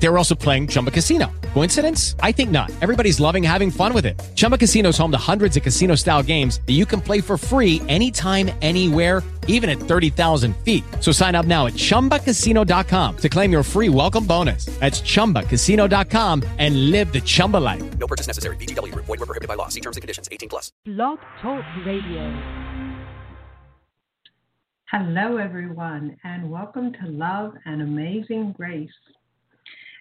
They 0.00 0.08
were 0.08 0.16
also 0.16 0.34
playing 0.34 0.68
Chumba 0.68 0.90
Casino. 0.90 1.30
Coincidence? 1.54 2.14
I 2.20 2.32
think 2.32 2.50
not. 2.50 2.70
Everybody's 2.80 3.18
loving 3.18 3.42
having 3.42 3.70
fun 3.70 3.92
with 3.92 4.06
it. 4.06 4.18
Chumba 4.36 4.56
Casino 4.56 4.90
is 4.90 4.98
home 4.98 5.10
to 5.10 5.18
hundreds 5.18 5.56
of 5.56 5.62
casino 5.62 5.96
style 5.96 6.22
games 6.22 6.60
that 6.66 6.74
you 6.74 6.86
can 6.86 7.00
play 7.00 7.20
for 7.20 7.36
free 7.36 7.82
anytime, 7.88 8.50
anywhere, 8.62 9.22
even 9.48 9.68
at 9.68 9.78
30,000 9.78 10.56
feet. 10.58 10.84
So 11.00 11.10
sign 11.10 11.34
up 11.34 11.46
now 11.46 11.66
at 11.66 11.72
chumbacasino.com 11.72 13.16
to 13.16 13.28
claim 13.28 13.50
your 13.50 13.62
free 13.62 13.88
welcome 13.88 14.24
bonus. 14.24 14.66
That's 14.78 15.00
chumbacasino.com 15.00 16.44
and 16.58 16.90
live 16.90 17.12
the 17.12 17.20
Chumba 17.20 17.56
life. 17.56 17.98
No 17.98 18.06
purchase 18.06 18.28
necessary. 18.28 18.56
VGW 18.56 18.92
Group. 18.92 19.06
Void 19.06 19.18
were 19.18 19.26
prohibited 19.26 19.48
by 19.48 19.54
law. 19.54 19.68
See 19.68 19.80
terms 19.80 19.96
and 19.96 20.02
conditions. 20.02 20.28
18 20.30 20.48
plus. 20.48 20.70
Blog 20.84 21.18
Talk 21.42 21.64
Radio. 21.84 22.68
Hello, 24.90 25.36
everyone, 25.36 26.16
and 26.24 26.50
welcome 26.50 26.94
to 26.94 27.08
Love 27.08 27.52
and 27.66 27.82
Amazing 27.82 28.52
Grace. 28.52 28.88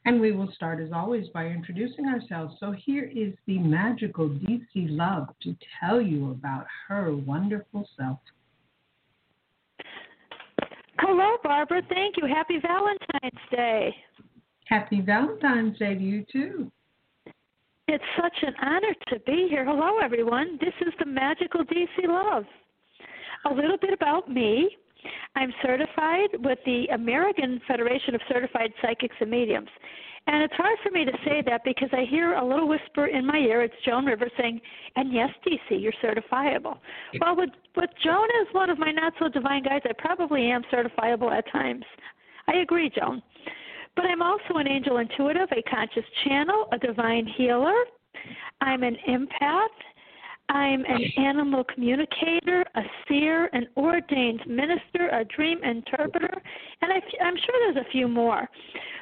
And 0.05 0.21
we 0.21 0.31
will 0.31 0.51
start, 0.53 0.79
as 0.79 0.91
always, 0.93 1.27
by 1.33 1.47
introducing 1.47 2.05
ourselves. 2.05 2.55
So 2.59 2.71
here 2.71 3.11
is 3.13 3.33
the 3.45 3.57
magical 3.59 4.29
DC 4.29 4.67
Love 4.75 5.27
to 5.43 5.55
tell 5.79 6.01
you 6.01 6.31
about 6.31 6.65
her 6.87 7.15
wonderful 7.15 7.87
self. 7.97 8.19
Hello, 10.99 11.37
Barbara. 11.43 11.81
Thank 11.89 12.15
you. 12.17 12.27
Happy 12.27 12.59
Valentine's 12.61 13.41
Day. 13.51 13.95
Happy 14.65 15.01
Valentine's 15.01 15.77
Day 15.77 15.95
to 15.95 16.01
you, 16.01 16.25
too. 16.31 16.71
It's 17.87 18.03
such 18.21 18.35
an 18.41 18.53
honor 18.61 18.93
to 19.09 19.19
be 19.19 19.47
here. 19.49 19.63
Hello, 19.63 19.99
everyone. 20.03 20.57
This 20.59 20.73
is 20.85 20.93
the 20.99 21.05
magical 21.05 21.63
DC 21.63 22.07
Love. 22.07 22.43
A 23.45 23.53
little 23.53 23.77
bit 23.77 23.93
about 23.93 24.29
me. 24.29 24.75
I'm 25.35 25.53
certified 25.61 26.29
with 26.39 26.59
the 26.65 26.87
American 26.93 27.61
Federation 27.67 28.15
of 28.15 28.21
Certified 28.27 28.71
Psychics 28.81 29.15
and 29.19 29.29
Mediums. 29.29 29.69
And 30.27 30.43
it's 30.43 30.53
hard 30.55 30.77
for 30.83 30.91
me 30.91 31.05
to 31.05 31.11
say 31.23 31.41
that 31.45 31.63
because 31.63 31.87
I 31.93 32.03
hear 32.03 32.33
a 32.33 32.45
little 32.45 32.67
whisper 32.67 33.07
in 33.07 33.25
my 33.25 33.37
ear. 33.37 33.61
It's 33.61 33.73
Joan 33.85 34.05
Rivers 34.05 34.31
saying, 34.37 34.59
"And 34.97 35.13
yes, 35.13 35.29
DC, 35.45 35.77
you're 35.77 35.93
certifiable." 36.03 36.79
Well, 37.21 37.35
with 37.37 37.51
with 37.77 37.89
Joan 38.03 38.27
as 38.41 38.53
one 38.53 38.69
of 38.69 38.77
my 38.77 38.91
not 38.91 39.13
so 39.19 39.29
divine 39.29 39.63
guides, 39.63 39.85
I 39.87 39.93
probably 39.93 40.51
am 40.51 40.63
certifiable 40.63 41.31
at 41.31 41.47
times. 41.47 41.85
I 42.47 42.57
agree, 42.57 42.89
Joan. 42.89 43.21
But 43.95 44.05
I'm 44.05 44.21
also 44.21 44.55
an 44.55 44.67
angel 44.67 44.97
intuitive, 44.97 45.49
a 45.51 45.61
conscious 45.63 46.05
channel, 46.25 46.67
a 46.73 46.77
divine 46.77 47.25
healer. 47.25 47.85
I'm 48.59 48.83
an 48.83 48.97
empath. 49.07 49.67
I'm 50.49 50.85
an 50.85 51.01
animal 51.17 51.65
communicator, 51.65 52.63
a 52.75 52.81
seer, 53.07 53.49
an 53.51 53.67
ordained 53.75 54.41
minister, 54.47 55.09
a 55.11 55.25
dream 55.25 55.61
interpreter, 55.63 56.41
and 56.81 56.91
I, 56.91 57.01
I'm 57.23 57.35
sure 57.35 57.73
there's 57.73 57.85
a 57.85 57.91
few 57.91 58.07
more. 58.07 58.47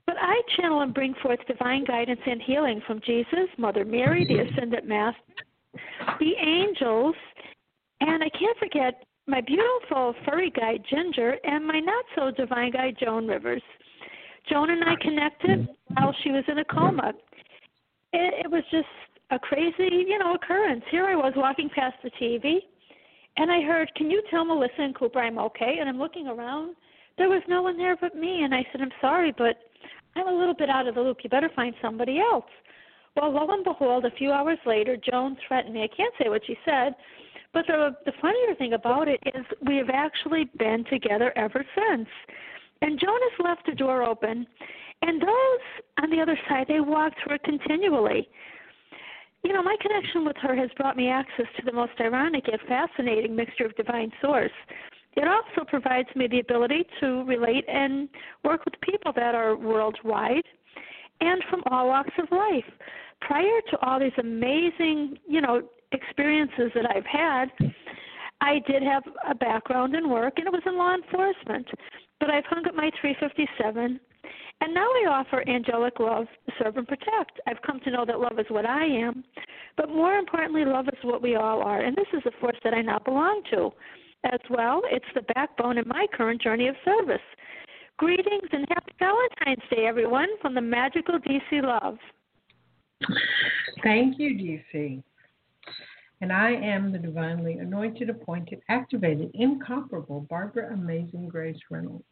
But 0.07 0.16
I 0.19 0.41
channel 0.57 0.81
and 0.81 0.93
bring 0.93 1.13
forth 1.21 1.39
divine 1.47 1.85
guidance 1.85 2.19
and 2.25 2.41
healing 2.41 2.81
from 2.88 2.99
Jesus, 3.05 3.47
Mother 3.57 3.85
Mary, 3.85 4.25
the 4.25 4.35
mm-hmm. 4.35 4.55
Ascended 4.55 4.85
Master, 4.85 5.19
the 6.19 6.31
angels, 6.41 7.16
and 8.01 8.23
I 8.23 8.29
can't 8.29 8.57
forget 8.57 9.03
my 9.27 9.41
beautiful 9.41 10.16
furry 10.27 10.51
guide 10.51 10.83
Ginger 10.89 11.35
and 11.43 11.66
my 11.66 11.79
not 11.79 12.05
so 12.16 12.31
divine 12.31 12.71
guide 12.71 12.97
Joan 12.99 13.27
Rivers. 13.27 13.63
Joan 14.49 14.71
and 14.71 14.83
I 14.83 14.95
connected 15.01 15.59
mm-hmm. 15.59 15.93
while 15.93 16.16
she 16.23 16.31
was 16.31 16.43
in 16.47 16.57
a 16.59 16.66
coma. 16.66 17.13
It, 18.13 18.45
it 18.45 18.51
was 18.51 18.63
just 18.71 18.88
a 19.31 19.40
crazy, 19.40 20.06
you 20.08 20.18
know, 20.20 20.34
occurrence. 20.36 20.84
Here 20.92 21.06
I 21.06 21.16
was 21.16 21.34
walking 21.36 21.70
past 21.70 21.95
the 22.04 22.12
TV, 22.12 22.59
and 23.38 23.52
I 23.52 23.62
heard, 23.62 23.94
"Can 23.95 24.12
you 24.12 24.22
tell 24.30 24.45
Melissa 24.45 24.81
and 24.81 24.95
Cooper 24.95 25.20
I'm 25.20 25.40
okay?" 25.40 25.80
And 25.80 25.90
I'm 25.90 25.98
looking 25.98 26.28
around. 26.28 26.76
There 27.18 27.30
was 27.30 27.42
no 27.48 27.62
one 27.62 27.78
there 27.78 27.96
but 27.96 28.16
me, 28.16 28.44
and 28.44 28.53
I 28.53 28.66
said, 28.72 28.81
"I'm 28.81 28.94
sorry, 29.02 29.31
but 29.31 29.58
I'm 30.16 30.28
a 30.28 30.34
little 30.34 30.53
bit 30.53 30.69
out 30.69 30.88
of 30.88 30.96
the 30.96 31.02
loop. 31.02 31.24
You 31.24 31.30
better 31.30 31.50
find 31.50 31.74
somebody 31.81 32.19
else." 32.19 32.46
Well, 33.16 33.31
lo 33.31 33.47
and 33.47 33.64
behold, 33.64 34.06
a 34.06 34.12
few 34.12 34.31
hours 34.31 34.59
later, 34.66 34.97
Joan 34.97 35.38
threatened 35.47 35.74
me. 35.74 35.84
I 35.84 35.88
can't 35.88 36.14
say 36.22 36.30
what 36.30 36.46
she 36.46 36.58
said, 36.66 36.96
but 37.53 37.66
the 37.68 37.96
the 38.06 38.12
funnier 38.22 38.53
thing 38.56 38.74
about 38.74 39.08
it 39.08 39.22
is 39.34 39.46
we 39.62 39.78
have 39.78 39.90
actually 39.90 40.46
been 40.58 40.84
together 40.85 41.31
ever 41.35 41.66
since. 41.74 42.09
And 42.81 43.00
Joan 43.00 43.19
has 43.30 43.40
left 43.40 43.66
the 43.66 43.74
door 43.74 44.03
open, 44.03 44.46
and 45.02 45.22
those 45.22 45.62
on 46.02 46.09
the 46.09 46.22
other 46.22 46.38
side 46.47 46.68
they 46.68 46.81
walk 46.81 47.14
through 47.24 47.35
it 47.35 47.44
continually. 47.44 48.30
You 49.45 49.53
know, 49.53 49.61
my 49.61 49.75
connection 49.79 50.25
with 50.25 50.38
her 50.41 50.56
has 50.56 50.72
brought 50.75 50.97
me 50.97 51.07
access 51.07 51.45
to 51.57 51.63
the 51.63 51.72
most 51.72 51.91
ironic 52.00 52.45
yet 52.47 52.59
fascinating 52.67 53.35
mixture 53.35 53.66
of 53.66 53.75
divine 53.75 54.11
source. 54.19 54.51
It 55.16 55.28
also 55.28 55.69
provides 55.69 56.09
me 56.16 56.25
the 56.28 56.39
ability 56.39 56.83
to 57.00 57.23
relate 57.25 57.63
and 57.67 58.09
work 58.44 58.66
with 58.66 58.73
people 58.81 59.13
that 59.16 59.35
are 59.35 59.55
worldwide 59.55 60.41
and 61.22 61.44
from 61.47 61.61
all 61.69 61.89
walks 61.89 62.13
of 62.17 62.28
life. 62.31 62.66
Prior 63.22 63.61
to 63.69 63.78
all 63.85 64.00
these 64.00 64.17
amazing, 64.17 65.19
you 65.28 65.41
know, 65.41 65.61
experiences 65.91 66.72
that 66.73 66.89
I've 66.89 67.05
had, 67.05 67.45
I 68.41 68.61
did 68.67 68.81
have 68.81 69.03
a 69.29 69.35
background 69.35 69.94
in 69.94 70.09
work 70.09 70.34
and 70.38 70.47
it 70.47 70.53
was 70.53 70.63
in 70.66 70.75
law 70.75 70.95
enforcement. 70.95 71.67
But 72.19 72.31
I've 72.31 72.45
hung 72.45 72.67
up 72.67 72.73
my 72.73 72.89
357 73.00 74.00
and 74.61 74.73
now 74.73 74.88
I 74.88 75.07
offer 75.09 75.47
angelic 75.47 75.99
love, 75.99 76.27
serve 76.57 76.77
and 76.77 76.88
protect. 76.88 77.39
I've 77.47 77.61
come 77.66 77.79
to 77.81 77.91
know 77.91 78.05
that 78.05 78.19
love 78.19 78.39
is 78.39 78.45
what 78.49 78.66
I 78.66 78.85
am, 78.85 79.23
but 79.75 79.89
more 79.89 80.16
importantly, 80.16 80.63
love 80.66 80.88
is 80.88 80.99
what 81.03 81.21
we 81.21 81.35
all 81.35 81.61
are. 81.61 81.81
And 81.81 81.95
this 81.95 82.07
is 82.13 82.21
a 82.25 82.39
force 82.39 82.57
that 82.63 82.73
I 82.73 82.81
now 82.81 82.99
belong 82.99 83.41
to. 83.51 83.71
As 84.23 84.39
well, 84.49 84.81
it's 84.85 85.05
the 85.13 85.21
backbone 85.33 85.77
in 85.77 85.88
my 85.88 86.07
current 86.13 86.41
journey 86.41 86.67
of 86.67 86.75
service. 86.83 87.21
Greetings 87.97 88.49
and 88.51 88.66
happy 88.69 88.91
Valentine's 88.97 89.69
Day, 89.69 89.85
everyone, 89.85 90.29
from 90.41 90.55
the 90.55 90.61
magical 90.61 91.19
DC 91.19 91.61
Love. 91.61 91.97
Thank 93.83 94.17
you, 94.17 94.31
DC. 94.31 95.03
And 96.22 96.31
I 96.31 96.53
am 96.53 96.91
the 96.91 96.97
divinely 96.97 97.59
anointed, 97.59 98.09
appointed, 98.09 98.61
activated, 98.69 99.31
incomparable 99.33 100.22
Barbara 100.22 100.73
Amazing 100.73 101.27
Grace 101.27 101.59
Reynolds. 101.69 102.05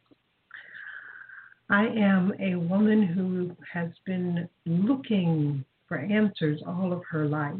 I 1.70 1.86
am 1.86 2.32
a 2.40 2.56
woman 2.56 3.02
who 3.02 3.56
has 3.72 3.90
been 4.04 4.48
looking 4.66 5.64
for 5.88 5.98
answers 5.98 6.60
all 6.66 6.92
of 6.92 7.02
her 7.10 7.26
life 7.26 7.54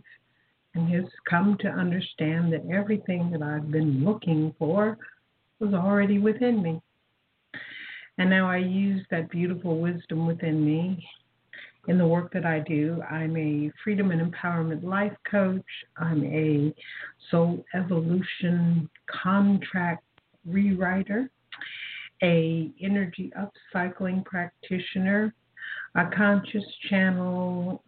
and 0.74 0.92
has 0.92 1.04
come 1.28 1.56
to 1.60 1.68
understand 1.68 2.52
that 2.52 2.66
everything 2.70 3.30
that 3.30 3.42
I've 3.42 3.70
been 3.70 4.04
looking 4.04 4.54
for 4.58 4.98
was 5.58 5.72
already 5.72 6.18
within 6.18 6.62
me. 6.62 6.82
And 8.18 8.28
now 8.28 8.48
I 8.48 8.58
use 8.58 9.04
that 9.10 9.30
beautiful 9.30 9.80
wisdom 9.80 10.26
within 10.26 10.64
me 10.64 11.04
in 11.88 11.98
the 11.98 12.06
work 12.06 12.32
that 12.32 12.44
I 12.44 12.60
do. 12.60 13.02
I'm 13.10 13.36
a 13.36 13.70
freedom 13.82 14.10
and 14.10 14.32
empowerment 14.32 14.84
life 14.84 15.16
coach. 15.30 15.62
I'm 15.96 16.24
a 16.24 16.74
soul 17.30 17.64
evolution 17.74 18.88
contract 19.22 20.04
rewriter 20.48 21.28
a 22.24 22.70
energy 22.80 23.30
upcycling 23.38 24.24
practitioner, 24.24 25.34
a 25.94 26.06
conscious 26.16 26.64
channel. 26.88 27.82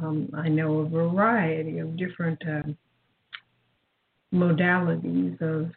Um, 0.00 0.30
I 0.34 0.48
know 0.48 0.78
a 0.78 0.88
variety 0.88 1.78
of 1.78 1.96
different 1.96 2.40
uh, 2.48 2.62
modalities 4.32 5.40
of 5.42 5.70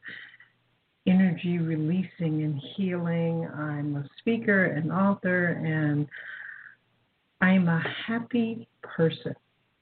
energy 1.08 1.58
releasing 1.58 2.44
and 2.44 2.62
healing. 2.76 3.48
I'm 3.54 3.96
a 3.96 4.06
speaker 4.20 4.66
and 4.66 4.92
author, 4.92 5.48
and 5.66 6.08
I'm 7.42 7.68
a 7.68 7.84
happy 8.08 8.68
person. 8.84 9.36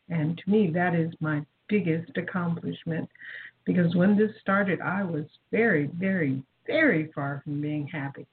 And 0.10 0.38
to 0.38 0.50
me, 0.50 0.72
that 0.74 0.96
is 0.96 1.14
my 1.20 1.46
biggest 1.68 2.12
accomplishment 2.18 3.10
because 3.66 3.96
when 3.96 4.18
this 4.18 4.32
started, 4.42 4.82
I 4.82 5.04
was 5.04 5.26
very, 5.52 5.90
very, 5.98 6.44
very 6.66 7.12
far 7.14 7.42
from 7.44 7.62
being 7.62 7.88
happy. 7.88 8.26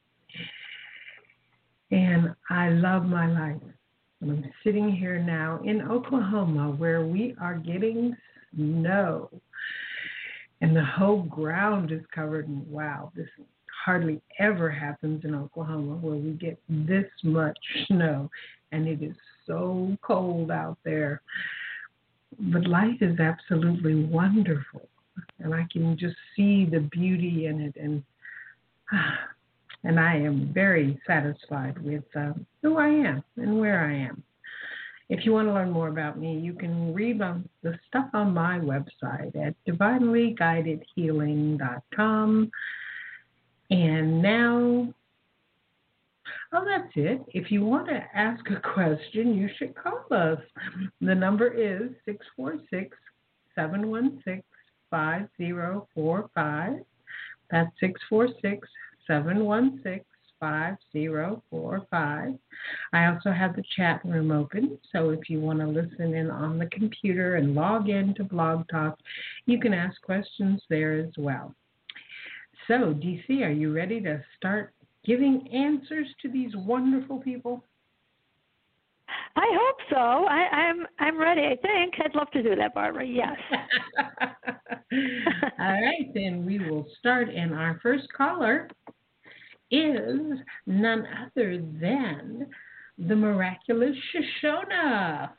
And 1.91 2.35
I 2.49 2.69
love 2.71 3.05
my 3.05 3.27
life. 3.27 3.63
And 4.21 4.31
I'm 4.31 4.51
sitting 4.63 4.91
here 4.93 5.19
now 5.19 5.61
in 5.65 5.83
Oklahoma 5.83 6.71
where 6.71 7.05
we 7.05 7.35
are 7.41 7.55
getting 7.55 8.15
snow. 8.55 9.31
And 10.61 10.77
the 10.77 10.85
whole 10.85 11.23
ground 11.23 11.91
is 11.91 12.03
covered 12.15 12.47
in 12.47 12.69
wow, 12.69 13.13
this 13.17 13.29
hardly 13.85 14.21
ever 14.39 14.71
happens 14.71 15.25
in 15.25 15.35
Oklahoma 15.35 15.97
where 15.97 16.17
we 16.17 16.33
get 16.33 16.61
this 16.69 17.07
much 17.23 17.59
snow 17.87 18.31
and 18.73 18.87
it 18.87 19.03
is 19.03 19.17
so 19.47 19.97
cold 20.03 20.51
out 20.51 20.79
there. 20.85 21.23
But 22.39 22.67
life 22.67 23.01
is 23.01 23.19
absolutely 23.19 24.05
wonderful. 24.05 24.89
And 25.39 25.55
I 25.55 25.67
can 25.73 25.97
just 25.99 26.17
see 26.37 26.67
the 26.67 26.81
beauty 26.93 27.47
in 27.47 27.61
it 27.61 27.77
and 27.81 28.03
and 29.85 29.99
I 29.99 30.17
am 30.17 30.53
very 30.53 31.01
satisfied 31.07 31.83
with 31.83 32.05
uh, 32.17 32.33
who 32.63 32.77
I 32.79 32.89
am 32.89 33.25
and 33.37 33.59
where 33.59 33.83
I 33.85 33.95
am. 33.95 34.23
If 35.09 35.25
you 35.27 35.33
want 35.33 35.49
to 35.49 35.53
learn 35.53 35.73
more 35.73 35.89
about 35.89 36.21
me, 36.21 36.39
you 36.39 36.53
can 36.53 36.95
read 36.95 37.21
um, 37.21 37.49
the 37.65 37.77
stuff 37.89 38.09
on 38.15 38.33
my 38.33 38.61
website 38.61 39.35
at 39.35 39.57
divinelyguidedhealing.com. 39.67 42.51
And 43.71 44.23
now, 44.23 44.95
oh, 46.53 46.65
that's 46.65 46.93
it. 46.95 47.25
If 47.29 47.51
you 47.51 47.65
want 47.65 47.89
to 47.89 48.05
ask 48.15 48.49
a 48.51 48.61
question, 48.73 49.37
you 49.37 49.49
should 49.59 49.75
call 49.75 50.05
us. 50.13 50.39
The 51.01 51.15
number 51.15 51.49
is 51.49 51.91
646 52.05 52.97
716 53.57 54.45
5045. 54.91 56.85
That's 57.51 57.71
646 57.81 58.69
716 59.07 60.05
5045. 60.41 62.35
I 62.93 63.07
also 63.07 63.31
have 63.31 63.55
the 63.55 63.63
chat 63.77 64.01
room 64.05 64.33
open, 64.33 64.79
so 64.91 65.11
if 65.11 65.29
you 65.29 65.41
want 65.41 65.61
to 65.61 65.67
listen 65.67 66.15
in 66.15 66.31
on 66.31 66.59
the 66.59 66.67
computer 66.67 67.37
and 67.37 67.55
log 67.55 67.89
in 67.89 68.15
to 68.15 68.25
Blog 68.25 68.67
Talk, 68.69 68.99
you 69.47 69.61
can 69.61 69.75
ask 69.75 70.01
questions 70.01 70.63
there 70.69 70.99
as 70.99 71.13
well. 71.19 71.55
So, 72.67 72.95
DC, 72.95 73.43
are 73.43 73.53
you 73.53 73.73
ready 73.73 74.01
to 74.01 74.23
start 74.37 74.73
giving 75.05 75.47
answers 75.53 76.07
to 76.23 76.31
these 76.31 76.55
wonderful 76.55 77.19
people? 77.19 77.65
I 79.37 79.47
hope 79.53 79.77
so. 79.91 79.97
I, 79.97 80.49
I'm 80.53 80.87
I'm 80.99 81.21
ready. 81.21 81.43
I 81.43 81.57
think 81.57 81.95
I'd 82.05 82.15
love 82.15 82.31
to 82.33 82.43
do 82.43 82.55
that, 82.57 82.75
Barbara. 82.75 83.07
Yes. 83.07 83.37
All 85.61 85.67
right, 85.83 86.13
then 86.15 86.47
we 86.47 86.59
will 86.59 86.87
start. 86.99 87.29
And 87.29 87.53
our 87.55 87.79
first 87.83 88.11
caller 88.17 88.69
is 89.71 90.21
none 90.67 91.07
other 91.23 91.59
than 91.81 92.47
the 92.99 93.15
miraculous 93.15 93.95
Shoshona. 94.15 95.31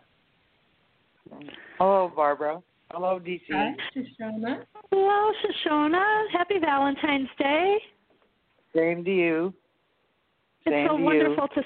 Hello, 1.79 2.11
Barbara. 2.15 2.61
Hello, 2.91 3.19
DC. 3.19 3.41
Hi, 3.51 3.73
Shoshona. 3.95 4.63
Hello, 4.91 5.31
Shoshona. 5.41 6.25
Happy 6.33 6.59
Valentine's 6.59 7.29
Day. 7.39 7.77
Same 8.75 9.03
to 9.03 9.11
you. 9.11 9.53
Same 10.65 10.73
It's 10.73 10.91
so 10.91 10.97
to 10.97 11.03
wonderful 11.03 11.47
to 11.47 11.61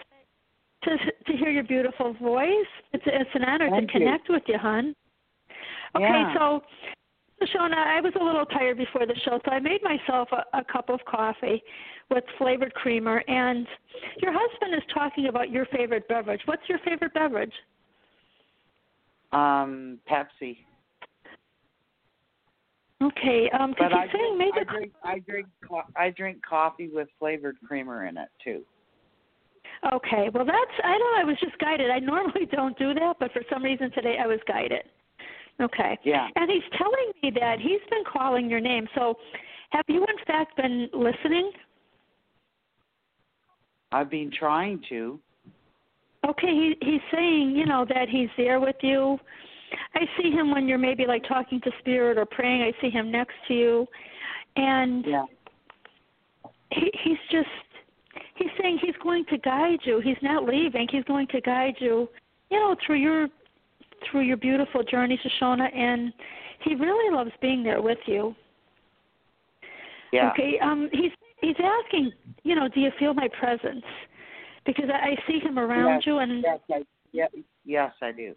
to 0.83 0.97
to 1.25 1.37
hear 1.37 1.49
your 1.49 1.63
beautiful 1.63 2.13
voice. 2.21 2.49
It's 2.93 3.03
it's 3.05 3.29
an 3.33 3.43
honor 3.43 3.69
Thank 3.69 3.91
to 3.91 3.99
you. 3.99 4.05
connect 4.05 4.29
with 4.29 4.43
you, 4.47 4.57
hon. 4.57 4.95
Okay, 5.95 6.03
Yeah. 6.03 6.33
so 6.37 6.61
Shona, 7.43 7.75
I 7.75 8.01
was 8.01 8.13
a 8.19 8.23
little 8.23 8.45
tired 8.45 8.77
before 8.77 9.05
the 9.05 9.15
show, 9.25 9.39
so 9.43 9.51
I 9.51 9.59
made 9.59 9.81
myself 9.83 10.29
a, 10.31 10.57
a 10.57 10.63
cup 10.63 10.89
of 10.89 10.99
coffee 11.05 11.61
with 12.09 12.23
flavored 12.37 12.73
creamer. 12.73 13.23
And 13.27 13.67
your 14.21 14.31
husband 14.33 14.73
is 14.73 14.83
talking 14.93 15.27
about 15.27 15.49
your 15.49 15.65
favorite 15.65 16.07
beverage. 16.07 16.41
What's 16.45 16.63
your 16.69 16.79
favorite 16.79 17.13
beverage? 17.13 17.53
Um, 19.31 19.99
Pepsi. 20.09 20.57
Okay, 23.03 23.49
um, 23.59 23.75
But 23.77 23.91
I 23.91 24.03
he's 24.03 24.11
saying 24.13 24.37
drink, 24.37 24.55
make 24.55 24.55
I 24.55 24.61
a 24.61 24.65
drink 24.65 24.93
I 25.03 25.19
drink 25.19 25.47
co- 25.67 25.83
I 25.97 26.09
drink 26.11 26.37
coffee 26.47 26.89
with 26.91 27.09
flavored 27.19 27.57
creamer 27.67 28.05
in 28.05 28.15
it 28.17 28.29
too. 28.41 28.61
Okay, 29.93 30.29
well 30.33 30.45
that's 30.45 30.79
I 30.81 30.97
know 30.97 31.13
I 31.17 31.23
was 31.25 31.35
just 31.41 31.57
guided. 31.59 31.91
I 31.91 31.99
normally 31.99 32.45
don't 32.51 32.77
do 32.79 32.93
that, 32.93 33.17
but 33.19 33.33
for 33.33 33.41
some 33.51 33.63
reason 33.63 33.91
today 33.91 34.17
I 34.23 34.27
was 34.27 34.39
guided. 34.47 34.83
Okay. 35.61 35.97
Yeah. 36.03 36.27
And 36.35 36.49
he's 36.51 36.63
telling 36.77 37.11
me 37.23 37.31
that 37.39 37.59
he's 37.59 37.81
been 37.89 38.03
calling 38.11 38.49
your 38.49 38.59
name. 38.59 38.87
So 38.95 39.15
have 39.69 39.85
you 39.87 40.01
in 40.01 40.25
fact 40.27 40.57
been 40.57 40.89
listening? 40.93 41.51
I've 43.91 44.09
been 44.09 44.31
trying 44.31 44.81
to. 44.89 45.19
Okay, 46.27 46.47
he 46.47 46.75
he's 46.81 47.01
saying, 47.13 47.51
you 47.55 47.65
know, 47.65 47.85
that 47.87 48.09
he's 48.09 48.29
there 48.35 48.59
with 48.59 48.75
you. 48.81 49.17
I 49.93 50.01
see 50.17 50.31
him 50.31 50.51
when 50.51 50.67
you're 50.67 50.77
maybe 50.77 51.05
like 51.05 51.23
talking 51.27 51.61
to 51.61 51.71
spirit 51.79 52.17
or 52.17 52.25
praying. 52.25 52.61
I 52.61 52.73
see 52.81 52.89
him 52.89 53.11
next 53.11 53.35
to 53.47 53.53
you. 53.53 53.87
And 54.55 55.05
Yeah. 55.05 55.25
he 56.71 56.91
he's 57.03 57.17
just 57.29 57.49
he's 58.35 58.49
saying 58.59 58.79
he's 58.81 58.95
going 59.03 59.25
to 59.25 59.37
guide 59.37 59.79
you. 59.83 59.99
He's 59.99 60.21
not 60.21 60.45
leaving. 60.45 60.87
He's 60.89 61.03
going 61.03 61.27
to 61.27 61.41
guide 61.41 61.75
you, 61.79 62.09
you 62.49 62.59
know, 62.59 62.75
through 62.85 62.97
your 62.97 63.29
through 64.09 64.21
your 64.21 64.37
beautiful 64.37 64.83
journey, 64.83 65.19
Shoshona, 65.23 65.73
and 65.75 66.13
he 66.63 66.75
really 66.75 67.13
loves 67.15 67.31
being 67.41 67.63
there 67.63 67.81
with 67.81 67.97
you. 68.05 68.35
Yeah. 70.11 70.31
Okay. 70.31 70.59
Um 70.61 70.89
he's 70.91 71.11
he's 71.41 71.55
asking, 71.61 72.11
you 72.43 72.55
know, 72.55 72.67
do 72.67 72.79
you 72.79 72.91
feel 72.99 73.13
my 73.13 73.27
presence? 73.39 73.83
Because 74.65 74.85
I, 74.93 75.09
I 75.09 75.15
see 75.27 75.39
him 75.39 75.59
around 75.59 75.95
Yes, 75.95 76.05
you 76.05 76.17
and 76.19 76.43
Yes, 76.43 76.59
I, 76.71 76.83
yeah, 77.11 77.27
yes, 77.65 77.91
I 78.01 78.11
do. 78.11 78.33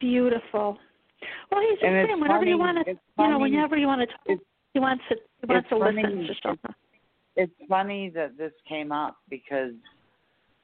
beautiful. 0.00 0.78
Well 1.50 1.60
he's 1.68 1.78
just 1.80 1.84
And 1.84 2.08
saying 2.08 2.20
whenever 2.20 2.44
you 2.44 2.58
want 2.58 2.84
to 2.86 2.92
you 2.92 3.28
know, 3.28 3.38
whenever 3.38 3.76
you 3.76 3.86
want 3.86 4.02
to 4.02 4.06
talk 4.06 4.40
he 4.74 4.80
wants 4.80 5.02
to 5.08 5.16
he 5.46 5.52
wants 5.52 5.68
to 5.70 5.78
funny- 5.78 6.02
listen, 6.02 6.28
Shoshona. 6.44 6.74
It's 7.36 7.52
funny 7.68 8.10
that 8.10 8.36
this 8.36 8.52
came 8.68 8.90
up 8.92 9.16
because 9.30 9.72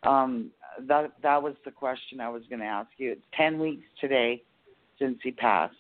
um 0.07 0.51
that 0.87 1.13
that 1.23 1.43
was 1.43 1.55
the 1.65 1.71
question 1.71 2.21
I 2.21 2.29
was 2.29 2.43
going 2.49 2.61
to 2.61 2.67
ask 2.67 2.89
you. 2.99 3.13
It's 3.13 3.23
10 3.37 3.59
weeks 3.61 3.85
today 4.01 4.43
since 4.99 5.19
he 5.23 5.31
passed. 5.31 5.75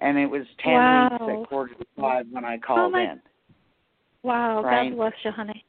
And 0.00 0.16
it 0.18 0.26
was 0.26 0.42
10 0.62 0.72
Wow. 0.72 1.08
weeks 1.10 1.40
at 1.42 1.48
quarter 1.48 1.74
to 1.74 1.84
5 2.00 2.26
when 2.30 2.44
I 2.44 2.58
called 2.58 2.92
my- 2.92 3.02
in. 3.12 3.22
Wow, 4.22 4.62
Right. 4.62 4.88
God 4.90 4.96
bless 4.96 5.12
you, 5.24 5.30
honey. 5.32 5.64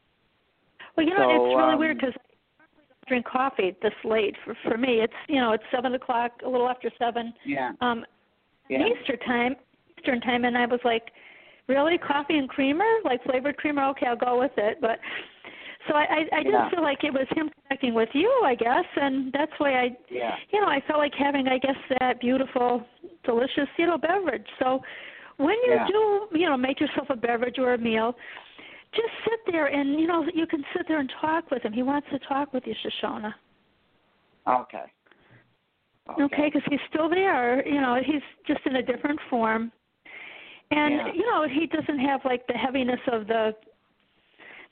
Well, 0.95 1.05
you 1.05 1.13
know, 1.13 1.27
So, 1.27 1.45
it's 1.47 1.55
really 1.57 1.73
um, 1.73 1.79
weird 1.79 1.97
because 1.97 2.13
I 2.59 2.63
don't 2.63 3.07
drink 3.07 3.25
coffee 3.25 3.75
this 3.81 3.93
late. 4.03 4.35
For 4.45 4.55
for 4.63 4.77
me, 4.77 5.01
it's 5.01 5.13
you 5.27 5.41
know, 5.41 5.51
it's 5.51 5.63
seven 5.71 5.93
o'clock, 5.95 6.31
a 6.45 6.49
little 6.49 6.69
after 6.69 6.89
seven, 6.97 7.33
Yeah. 7.43 7.73
um, 7.81 8.05
Yeah. 8.69 8.85
Easter 8.87 9.17
time, 9.17 9.55
Eastern 9.97 10.21
time, 10.21 10.45
and 10.45 10.57
I 10.57 10.65
was 10.67 10.79
like, 10.83 11.11
really, 11.67 11.97
coffee 11.97 12.37
and 12.37 12.47
creamer, 12.47 12.89
like 13.03 13.23
flavored 13.23 13.57
creamer? 13.57 13.83
Okay, 13.89 14.05
I'll 14.07 14.15
go 14.15 14.39
with 14.39 14.57
it. 14.57 14.79
But 14.79 14.99
so 15.87 15.95
I 15.95 16.03
I, 16.03 16.37
I 16.37 16.43
just 16.43 16.53
Yeah. 16.53 16.69
feel 16.69 16.81
like 16.81 17.03
it 17.03 17.13
was 17.13 17.27
him 17.35 17.49
connecting 17.63 17.93
with 17.93 18.09
you, 18.13 18.29
I 18.43 18.55
guess, 18.55 18.85
and 18.95 19.31
that's 19.33 19.51
why 19.57 19.73
I, 19.83 19.97
Yeah. 20.09 20.35
you 20.51 20.61
know, 20.61 20.67
I 20.67 20.81
felt 20.87 20.99
like 20.99 21.13
having, 21.15 21.47
I 21.47 21.57
guess, 21.57 21.77
that 21.99 22.19
beautiful, 22.19 22.85
delicious, 23.23 23.67
you 23.77 23.87
know, 23.87 23.97
beverage. 23.97 24.47
So 24.59 24.81
when 25.37 25.55
you 25.65 25.73
Yeah. 25.75 25.87
do, 25.87 26.27
you 26.37 26.45
know, 26.47 26.57
make 26.57 26.79
yourself 26.79 27.09
a 27.09 27.15
beverage 27.15 27.59
or 27.59 27.73
a 27.73 27.77
meal, 27.77 28.15
just 28.93 29.13
sit 29.25 29.39
there 29.51 29.67
and 29.67 29.99
you 29.99 30.07
know 30.07 30.25
you 30.33 30.47
can 30.47 30.63
sit 30.75 30.87
there 30.87 30.99
and 30.99 31.11
talk 31.21 31.51
with 31.51 31.63
him. 31.63 31.73
He 31.73 31.83
wants 31.83 32.07
to 32.11 32.19
talk 32.19 32.53
with 32.53 32.65
you, 32.65 32.73
Shoshona. 32.75 33.33
Okay. 34.47 34.85
Okay, 36.19 36.45
because 36.45 36.61
he's 36.69 36.79
still 36.89 37.09
there. 37.09 37.67
You 37.67 37.81
know, 37.81 37.99
he's 38.05 38.21
just 38.47 38.65
in 38.65 38.75
a 38.77 38.83
different 38.83 39.19
form, 39.29 39.71
and 40.71 40.95
Yeah. 40.95 41.13
you 41.13 41.25
know 41.25 41.47
he 41.47 41.65
doesn't 41.67 41.99
have 41.99 42.21
like 42.23 42.45
the 42.47 42.53
heaviness 42.53 42.99
of 43.11 43.27
the 43.27 43.55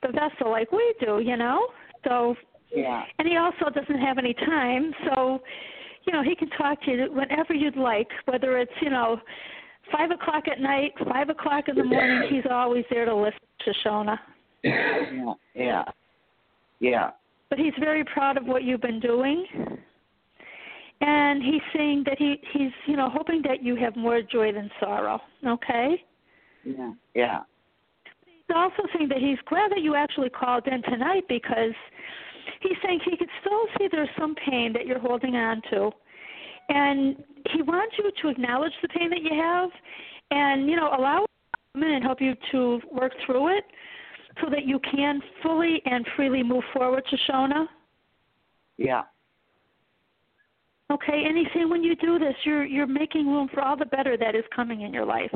the 0.03 0.11
vessel 0.11 0.51
like 0.51 0.71
we 0.71 0.93
do. 0.99 1.19
You 1.19 1.37
know, 1.37 1.67
so 2.07 2.35
Yeah. 2.75 3.03
and 3.19 3.27
he 3.27 3.37
also 3.37 3.69
doesn't 3.69 3.99
have 3.99 4.17
any 4.17 4.33
time, 4.33 4.93
so 5.05 5.41
you 6.05 6.13
know 6.13 6.21
he 6.21 6.35
can 6.35 6.49
talk 6.51 6.81
to 6.83 6.91
you 6.91 7.11
whenever 7.11 7.53
you'd 7.53 7.77
like, 7.77 8.09
whether 8.25 8.57
it's 8.57 8.71
you 8.81 8.89
know 8.89 9.19
five 9.91 10.11
o'clock 10.11 10.47
at 10.47 10.59
night, 10.59 10.93
five 11.09 11.29
o'clock 11.29 11.67
in 11.67 11.75
the 11.75 11.83
morning. 11.83 12.29
He's 12.29 12.45
always 12.49 12.85
there 12.89 13.05
to 13.05 13.15
listen 13.15 13.39
to 13.65 13.73
Shona. 13.85 14.19
Yeah. 14.63 15.33
Yeah. 15.55 15.83
Yeah. 16.79 17.09
but 17.49 17.59
he's 17.59 17.73
very 17.79 18.03
proud 18.03 18.35
of 18.37 18.45
what 18.45 18.63
you've 18.63 18.81
been 18.81 18.99
doing 18.99 19.45
and 21.01 21.43
he's 21.43 21.61
saying 21.75 22.03
that 22.05 22.17
he 22.17 22.39
he's 22.51 22.71
you 22.87 22.95
know 22.95 23.09
hoping 23.09 23.41
that 23.43 23.61
you 23.63 23.75
have 23.75 23.95
more 23.95 24.21
joy 24.21 24.51
than 24.51 24.69
sorrow 24.79 25.19
okay 25.47 26.01
Yeah. 26.63 26.93
Yeah. 27.13 27.39
Also 28.55 28.83
saying 28.95 29.09
that 29.09 29.19
he's 29.19 29.37
glad 29.47 29.71
that 29.71 29.81
you 29.81 29.95
actually 29.95 30.29
called 30.29 30.67
in 30.67 30.81
tonight 30.83 31.23
because 31.27 31.73
he's 32.61 32.77
saying 32.83 32.99
he 33.05 33.17
could 33.17 33.29
still 33.41 33.65
see 33.77 33.87
there's 33.91 34.09
some 34.17 34.35
pain 34.35 34.73
that 34.73 34.85
you're 34.85 34.99
holding 34.99 35.35
on 35.35 35.61
to 35.69 35.91
and 36.69 37.23
he 37.51 37.61
wants 37.61 37.95
you 37.97 38.11
to 38.21 38.29
acknowledge 38.29 38.73
the 38.81 38.87
pain 38.89 39.09
that 39.09 39.21
you 39.21 39.31
have 39.33 39.69
and 40.31 40.69
you 40.69 40.75
know 40.75 40.87
allow 40.97 41.23
it 41.23 41.29
to 41.53 41.59
come 41.73 41.83
in 41.83 41.95
and 41.95 42.03
help 42.03 42.21
you 42.21 42.35
to 42.51 42.79
work 42.91 43.11
through 43.25 43.57
it 43.57 43.63
so 44.41 44.49
that 44.49 44.65
you 44.65 44.79
can 44.79 45.21
fully 45.41 45.81
and 45.85 46.05
freely 46.15 46.41
move 46.41 46.63
forward 46.73 47.03
to 47.09 47.17
Shona. 47.29 47.67
Yeah. 48.77 49.03
Okay, 50.91 51.23
and 51.27 51.37
he's 51.37 51.47
saying 51.53 51.69
when 51.69 51.83
you 51.83 51.95
do 51.95 52.19
this, 52.19 52.35
you're 52.43 52.65
you're 52.65 52.87
making 52.87 53.27
room 53.27 53.49
for 53.53 53.61
all 53.61 53.77
the 53.77 53.85
better 53.85 54.17
that 54.17 54.35
is 54.35 54.43
coming 54.55 54.81
in 54.81 54.93
your 54.93 55.05
life. 55.05 55.33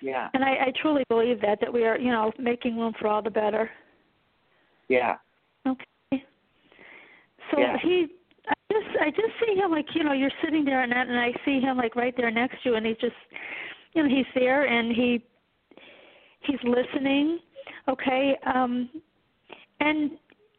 Yeah. 0.00 0.28
And 0.34 0.44
I, 0.44 0.50
I 0.66 0.72
truly 0.80 1.04
believe 1.08 1.40
that 1.40 1.58
that 1.60 1.72
we 1.72 1.84
are, 1.84 1.98
you 1.98 2.10
know, 2.10 2.32
making 2.38 2.78
room 2.78 2.92
for 2.98 3.08
all 3.08 3.22
the 3.22 3.30
better. 3.30 3.70
Yeah. 4.88 5.16
Okay. 5.66 5.84
So 7.50 7.60
Yeah. 7.60 7.76
he, 7.82 8.06
I 8.48 8.54
just 8.70 8.96
I 9.00 9.10
just 9.10 9.32
see 9.46 9.54
him 9.54 9.70
like 9.70 9.86
you 9.94 10.04
know 10.04 10.12
you're 10.12 10.30
sitting 10.42 10.64
there 10.64 10.82
and 10.82 10.92
that, 10.92 11.08
and 11.08 11.18
I 11.18 11.32
see 11.44 11.60
him 11.60 11.76
like 11.76 11.96
right 11.96 12.14
there 12.16 12.30
next 12.30 12.62
to 12.62 12.70
you, 12.70 12.74
and 12.76 12.84
he's 12.86 12.96
just, 12.98 13.16
you 13.94 14.02
know, 14.02 14.08
he's 14.08 14.26
there 14.34 14.66
and 14.66 14.94
he, 14.94 15.22
he's 16.40 16.58
listening. 16.64 17.38
Okay. 17.88 18.36
Um, 18.54 18.90
and 19.80 20.12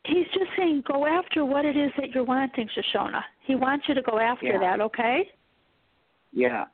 he's 0.05 0.25
just 0.33 0.49
saying 0.57 0.83
go 0.87 1.05
after 1.05 1.45
what 1.45 1.65
it 1.65 1.77
is 1.77 1.91
that 1.97 2.11
you're 2.11 2.23
wanting, 2.23 2.67
Shoshona. 2.69 3.21
He 3.45 3.55
wants 3.55 3.85
you 3.87 3.93
to 3.95 4.01
go 4.01 4.19
after 4.19 4.47
Yeah. 4.47 4.59
that, 4.59 4.81
okay? 4.81 5.29
Yeah. 6.31 6.65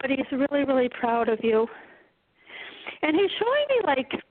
But 0.00 0.10
he's 0.10 0.26
really, 0.30 0.64
really 0.64 0.88
proud 0.88 1.28
of 1.28 1.38
you. 1.42 1.66
And 3.02 3.16
he's 3.16 3.30
showing 3.38 3.66
me 3.68 3.80
like 3.84 4.22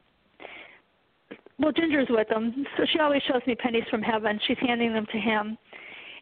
well, 1.57 1.71
Ginger's 1.71 2.07
with 2.09 2.29
him, 2.29 2.65
so 2.77 2.83
she 2.91 2.99
always 2.99 3.21
shows 3.23 3.41
me 3.47 3.55
pennies 3.55 3.85
from 3.89 4.01
heaven. 4.01 4.37
She's 4.45 4.57
handing 4.59 4.91
them 4.91 5.05
to 5.11 5.17
him. 5.17 5.57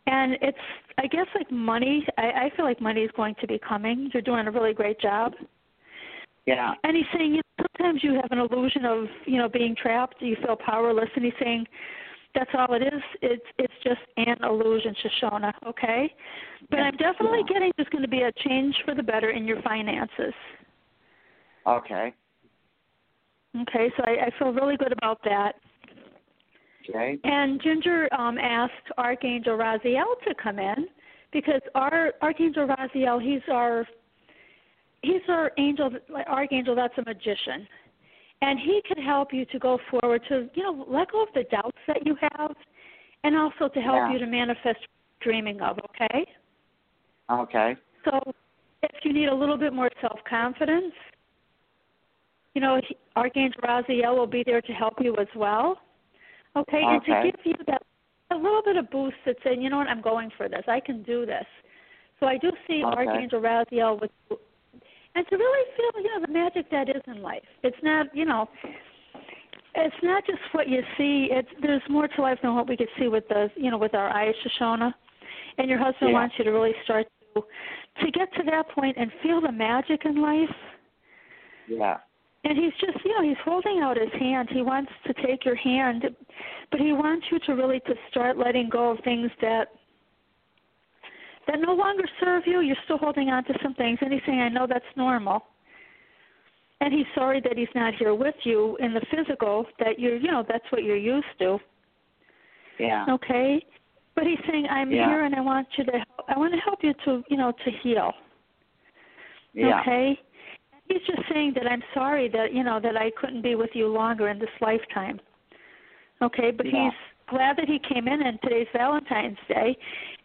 And 0.06 0.38
it's 0.42 0.58
I 0.98 1.08
guess 1.08 1.26
like 1.34 1.52
money 1.52 2.06
I, 2.18 2.22
I 2.22 2.52
feel 2.56 2.66
like 2.66 2.82
money 2.82 3.02
is 3.02 3.12
going 3.16 3.36
to 3.42 3.48
be 3.48 3.60
coming. 3.60 4.10
You're 4.14 4.22
doing 4.22 4.48
a 4.48 4.52
really 4.52 4.74
great 4.74 5.00
job. 5.00 5.34
Yeah. 6.46 6.74
And 6.84 6.96
he's 6.96 7.06
saying 7.18 7.36
you 7.36 7.42
know, 7.58 7.66
sometimes 7.78 8.04
you 8.04 8.16
have 8.16 8.32
an 8.32 8.40
illusion 8.40 8.86
of, 8.86 9.06
you 9.26 9.38
know, 9.38 9.48
being 9.48 9.76
trapped, 9.82 10.16
you 10.20 10.36
feel 10.46 10.58
powerless 10.58 11.10
and 11.16 11.24
he's 11.24 11.34
saying 11.42 11.66
that's 12.36 12.50
all 12.58 12.74
it 12.74 12.82
is. 12.82 13.02
It's 13.22 13.46
it's 13.58 13.74
just 13.84 14.02
an 14.18 14.38
illusion, 14.44 14.96
Shoshona, 15.04 15.54
okay? 15.68 16.14
But 16.70 16.80
I'm 16.80 16.98
definitely 16.98 17.40
Yeah. 17.48 17.54
getting 17.54 17.72
there's 17.78 17.90
going 17.90 18.04
to 18.04 18.10
be 18.10 18.24
a 18.24 18.32
change 18.48 18.76
for 18.86 18.96
the 18.96 19.04
better 19.04 19.30
in 19.32 19.46
your 19.46 19.62
finances. 19.62 20.34
Okay. 21.68 22.14
Okay, 23.62 23.92
so 23.96 24.04
I, 24.04 24.26
I 24.26 24.30
feel 24.40 24.52
really 24.52 24.78
good 24.78 24.92
about 24.92 25.24
that. 25.26 25.54
Okay. 26.90 27.18
And 27.24 27.62
Ginger 27.62 28.10
um, 28.14 28.38
asked 28.38 28.92
Archangel 28.98 29.58
Raziel 29.58 30.20
to 30.28 30.34
come 30.42 30.60
in 30.60 30.88
because 31.32 31.62
our 31.76 32.14
Archangel 32.22 32.68
Raziel, 32.68 33.22
he's 33.22 33.42
our 33.52 33.88
he's 35.02 35.22
our 35.30 35.52
angel, 35.58 35.92
like 36.10 36.28
archangel. 36.28 36.76
That's 36.76 36.98
a 36.98 37.04
magician, 37.04 37.68
and 38.44 38.60
he 38.60 38.82
can 38.86 39.02
help 39.02 39.34
you 39.34 39.46
to 39.46 39.58
go 39.58 39.80
forward 39.90 40.22
to 40.28 40.50
you 40.54 40.64
know 40.64 40.86
let 40.88 41.12
go 41.12 41.24
of 41.24 41.30
the 41.34 41.46
doubts 41.50 41.78
that 41.88 42.06
you 42.06 42.16
have, 42.22 42.52
and 43.24 43.38
also 43.38 43.70
to 43.70 43.80
help 43.80 44.04
Yeah. 44.04 44.12
you 44.12 44.20
to 44.20 44.28
manifest 44.28 44.80
what 44.82 44.90
you're 45.26 45.34
dreaming 45.34 45.62
of. 45.62 45.80
Okay, 45.90 46.26
Okay. 47.30 47.78
so 48.04 48.20
if 48.84 49.06
you 49.06 49.14
need 49.14 49.30
a 49.30 49.34
little 49.34 49.58
bit 49.58 49.72
more 49.72 49.90
self 50.02 50.20
confidence, 50.26 50.94
you 52.54 52.62
know 52.62 52.82
Archangel 53.16 53.62
Raziel 53.62 54.16
will 54.18 54.28
be 54.28 54.44
there 54.44 54.62
to 54.62 54.74
help 54.74 54.96
you 55.00 55.16
as 55.16 55.34
well. 55.36 55.80
Okay, 56.56 56.84
and 56.84 57.02
to 57.06 57.32
give 57.32 57.46
you 57.46 57.56
that 57.68 57.82
a 58.32 58.36
little 58.36 58.62
bit 58.62 58.76
of 58.76 58.90
boost 58.92 59.16
that 59.26 59.38
saying, 59.44 59.62
you 59.62 59.70
know 59.70 59.78
what, 59.78 59.88
I'm 59.88 60.02
going 60.02 60.30
for 60.38 60.50
this. 60.50 60.64
I 60.68 60.80
can 60.80 61.02
do 61.04 61.26
this. 61.26 61.46
So 62.20 62.28
I 62.28 62.38
do 62.38 62.52
see 62.68 62.84
Okay. 62.84 62.98
Archangel 62.98 63.42
Raziel 63.42 64.00
with 64.02 64.12
and 65.16 65.28
to 65.28 65.36
really 65.36 65.68
feel, 65.78 66.04
you 66.04 66.10
know, 66.20 66.26
the 66.26 66.32
magic 66.32 66.70
that 66.72 66.90
is 66.90 67.02
in 67.08 67.22
life. 67.22 67.44
It's 67.64 67.78
not, 67.84 68.08
you 68.16 68.26
know, 68.26 68.50
it's 69.76 69.96
not 70.04 70.26
just 70.26 70.40
what 70.52 70.68
you 70.68 70.82
see. 70.98 71.30
It's 71.32 71.48
there's 71.62 71.82
more 71.90 72.08
to 72.08 72.22
life 72.22 72.40
than 72.42 72.56
what 72.56 72.68
we 72.68 72.78
could 72.78 72.90
see 73.00 73.08
with 73.08 73.28
the, 73.28 73.50
you 73.56 73.72
know, 73.72 73.78
with 73.78 73.94
our 73.96 74.10
eyes, 74.10 74.34
Shoshona. 74.44 74.94
And 75.58 75.70
your 75.70 75.80
husband 75.80 76.12
Yeah. 76.12 76.20
wants 76.20 76.36
you 76.38 76.46
to 76.46 76.52
really 76.52 76.74
start 76.84 77.08
to 77.36 77.44
to 78.02 78.12
get 78.12 78.34
to 78.34 78.44
that 78.44 78.70
point 78.70 78.98
and 78.98 79.12
feel 79.22 79.40
the 79.42 79.52
magic 79.52 80.06
in 80.06 80.22
life. 80.22 80.56
Yeah. 81.68 81.98
And 82.44 82.58
he's 82.58 82.74
just, 82.82 83.04
you 83.06 83.16
know, 83.16 83.24
he's 83.24 83.38
holding 83.46 83.80
out 83.80 83.98
his 83.98 84.12
hand. 84.20 84.50
He 84.52 84.62
wants 84.62 84.92
to 85.06 85.14
take 85.14 85.46
your 85.46 85.56
hand, 85.56 86.04
but 86.72 86.80
he 86.82 86.92
wants 86.92 87.26
you 87.32 87.40
to 87.40 87.54
really 87.54 87.80
to 87.82 87.96
start 88.10 88.38
letting 88.38 88.68
go 88.70 88.92
of 88.92 89.00
things 89.04 89.32
that 89.42 89.70
that 91.48 91.60
no 91.60 91.74
longer 91.74 92.04
serve 92.20 92.44
you. 92.46 92.62
You're 92.62 92.78
still 92.86 92.98
holding 92.98 93.30
on 93.30 93.44
to 93.46 93.54
some 93.62 93.74
things, 93.76 94.00
and 94.02 94.14
he's 94.14 94.22
saying, 94.26 94.42
"I 94.42 94.50
know 94.50 94.66
that's 94.68 94.86
normal." 94.96 95.46
And 96.82 96.94
he's 96.94 97.06
sorry 97.16 97.40
that 97.42 97.58
he's 97.58 97.74
not 97.76 97.94
here 97.96 98.14
with 98.14 98.36
you 98.44 98.76
in 98.78 98.94
the 98.94 99.02
physical. 99.12 99.66
That 99.80 100.00
you're, 100.00 100.18
you 100.18 100.30
know, 100.30 100.44
that's 100.48 100.70
what 100.72 100.84
you're 100.84 100.98
used 100.98 101.26
to. 101.40 101.60
Yeah. 102.78 103.06
Okay. 103.10 103.66
But 104.16 104.26
he's 104.28 104.40
saying, 104.48 104.68
"I'm 104.70 104.92
Yeah. 104.92 105.08
here, 105.08 105.22
and 105.22 105.34
I 105.36 105.42
want 105.42 105.68
you 105.78 105.84
to. 105.86 105.92
help. 105.92 106.26
I 106.28 106.38
want 106.38 106.54
to 106.54 106.60
help 106.60 106.84
you 106.84 106.94
to, 107.06 107.24
you 107.30 107.38
know, 107.38 107.52
to 107.52 107.72
heal." 107.72 108.14
Yeah. 109.54 109.80
Okay. 109.82 110.20
He's 110.88 111.02
just 111.04 111.28
saying 111.30 111.54
that 111.54 111.68
I'm 111.72 111.84
sorry 111.94 112.28
that 112.30 112.54
you 112.54 112.64
know 112.64 112.80
that 112.80 112.98
I 112.98 113.12
couldn't 113.12 113.42
be 113.42 113.56
with 113.56 113.76
you 113.76 113.88
longer 113.88 114.28
in 114.30 114.40
this 114.40 114.50
lifetime. 114.62 115.20
Okay, 116.22 116.52
but 116.52 116.66
Yeah. 116.66 116.90
he's 116.90 117.00
glad 117.30 117.58
that 117.58 117.68
he 117.68 117.80
came 117.80 118.08
in 118.08 118.22
and 118.22 118.40
today's 118.42 118.68
Valentine's 118.74 119.38
Day, 119.48 119.76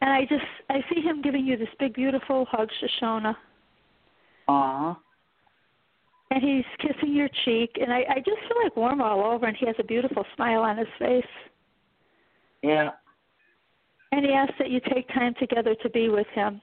and 0.01 0.11
I 0.11 0.23
just 0.23 0.45
I 0.71 0.81
see 0.93 1.01
him 1.01 1.23
giving 1.23 1.47
you 1.47 1.57
this 1.57 1.69
big 1.79 1.95
beautiful 1.95 2.47
hug, 2.51 2.69
Shoshona, 2.83 3.35
huh. 4.49 4.95
and 6.31 6.43
he's 6.43 6.65
kissing 6.81 7.15
your 7.15 7.29
cheek, 7.45 7.71
and 7.81 7.93
I 7.93 8.05
I 8.09 8.17
just 8.17 8.41
feel 8.49 8.63
like 8.63 8.77
warm 8.77 9.01
all 9.01 9.25
over, 9.25 9.47
and 9.47 9.57
he 9.57 9.67
has 9.67 9.77
a 9.79 9.85
beautiful 9.85 10.25
smile 10.35 10.63
on 10.63 10.77
his 10.77 10.89
face, 10.99 11.25
Yeah. 12.63 12.91
and 14.13 14.25
he 14.25 14.33
asks 14.33 14.55
that 14.59 14.71
you 14.71 14.81
take 14.93 15.09
time 15.09 15.35
together 15.39 15.75
to 15.83 15.91
be 15.91 16.09
with 16.09 16.27
him. 16.35 16.61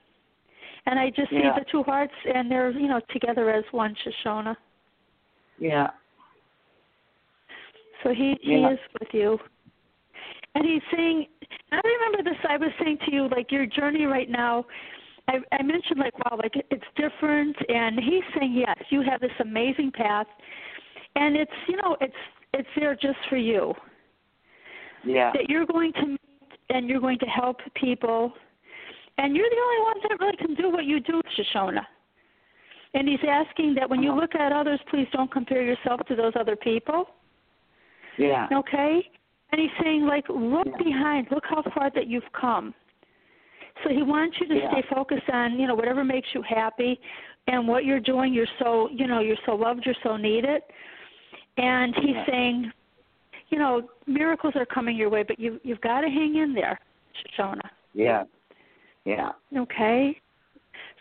And 0.87 0.99
I 0.99 1.09
just 1.09 1.31
see 1.31 1.39
the 1.41 1.65
two 1.71 1.81
hearts, 1.81 2.13
and 2.31 2.49
they're 2.49 2.69
you 2.71 2.87
know 2.87 3.01
together 3.11 3.49
as 3.49 3.63
one, 3.71 3.95
Shoshona. 4.05 4.55
Yeah. 5.57 5.89
So 8.03 8.13
he 8.13 8.37
he 8.41 8.57
Yeah. 8.59 8.73
is 8.73 8.79
with 8.99 9.13
you. 9.13 9.39
And 10.55 10.65
he's 10.65 10.81
saying 10.95 11.27
I 11.71 11.81
remember 11.83 12.29
this 12.29 12.39
I 12.47 12.57
was 12.57 12.71
saying 12.81 12.99
to 13.05 13.13
you 13.13 13.27
like 13.29 13.51
your 13.51 13.65
journey 13.65 14.05
right 14.05 14.29
now 14.29 14.65
I 15.27 15.39
I 15.51 15.61
mentioned 15.61 15.99
like 15.99 16.17
wow 16.19 16.37
like 16.37 16.53
it's 16.55 16.83
different 16.95 17.55
and 17.69 17.99
he's 17.99 18.23
saying 18.37 18.53
yes 18.55 18.77
you 18.89 19.01
have 19.09 19.19
this 19.21 19.31
amazing 19.41 19.91
path 19.91 20.27
and 21.15 21.35
it's 21.35 21.51
you 21.67 21.75
know 21.77 21.97
it's 22.01 22.13
it's 22.53 22.69
there 22.77 22.95
just 22.95 23.17
for 23.29 23.37
you 23.37 23.73
Yeah. 25.03 25.31
that 25.33 25.49
you're 25.49 25.65
going 25.65 25.91
to 25.93 26.05
meet 26.07 26.19
and 26.69 26.87
you're 26.89 27.01
going 27.01 27.19
to 27.19 27.25
help 27.25 27.57
people 27.75 28.31
and 29.17 29.35
you're 29.35 29.49
the 29.49 29.61
only 29.67 29.81
one 29.89 29.97
that 30.03 30.19
really 30.23 30.37
can 30.37 30.55
do 30.55 30.69
what 30.71 30.85
you 30.85 30.99
do 30.99 31.21
Shoshona. 31.37 31.85
And 32.93 33.07
he's 33.09 33.19
asking 33.27 33.75
that 33.75 33.89
when 33.89 34.01
you 34.01 34.11
Uh-huh. 34.11 34.21
look 34.21 34.35
at 34.35 34.51
others 34.53 34.79
please 34.89 35.07
don't 35.11 35.31
compare 35.31 35.61
yourself 35.61 35.99
to 36.07 36.15
those 36.15 36.33
other 36.39 36.55
people. 36.55 37.09
Yeah. 38.17 38.47
Okay? 38.53 39.09
And 39.51 39.61
he's 39.61 39.71
saying, 39.81 40.05
like, 40.05 40.27
look 40.29 40.67
Yeah. 40.67 40.77
behind, 40.83 41.27
look 41.31 41.45
how 41.45 41.61
far 41.73 41.89
that 41.91 42.07
you've 42.07 42.29
come. 42.33 42.73
So 43.83 43.89
he 43.89 44.01
wants 44.03 44.39
you 44.39 44.47
to 44.47 44.55
Yeah. 44.55 44.71
stay 44.71 44.81
focused 44.83 45.29
on, 45.29 45.59
you 45.59 45.67
know, 45.67 45.75
whatever 45.75 46.03
makes 46.03 46.33
you 46.33 46.41
happy 46.41 46.99
and 47.47 47.67
what 47.67 47.85
you're 47.85 47.99
doing, 47.99 48.33
you're 48.33 48.47
so 48.59 48.89
you 48.89 49.07
know, 49.07 49.19
you're 49.19 49.37
so 49.45 49.55
loved, 49.55 49.85
you're 49.85 49.95
so 50.03 50.17
needed. 50.17 50.63
And 51.57 51.95
he's 51.95 52.15
Yeah. 52.15 52.25
saying, 52.25 52.73
you 53.49 53.59
know, 53.59 53.89
miracles 54.07 54.55
are 54.55 54.65
coming 54.65 54.95
your 54.95 55.09
way, 55.09 55.23
but 55.23 55.39
you 55.39 55.59
you've 55.63 55.81
gotta 55.81 56.09
hang 56.09 56.35
in 56.35 56.53
there, 56.53 56.79
Shoshona. 57.13 57.69
Yeah. 57.93 58.23
Yeah. 59.05 59.31
Okay? 59.55 60.19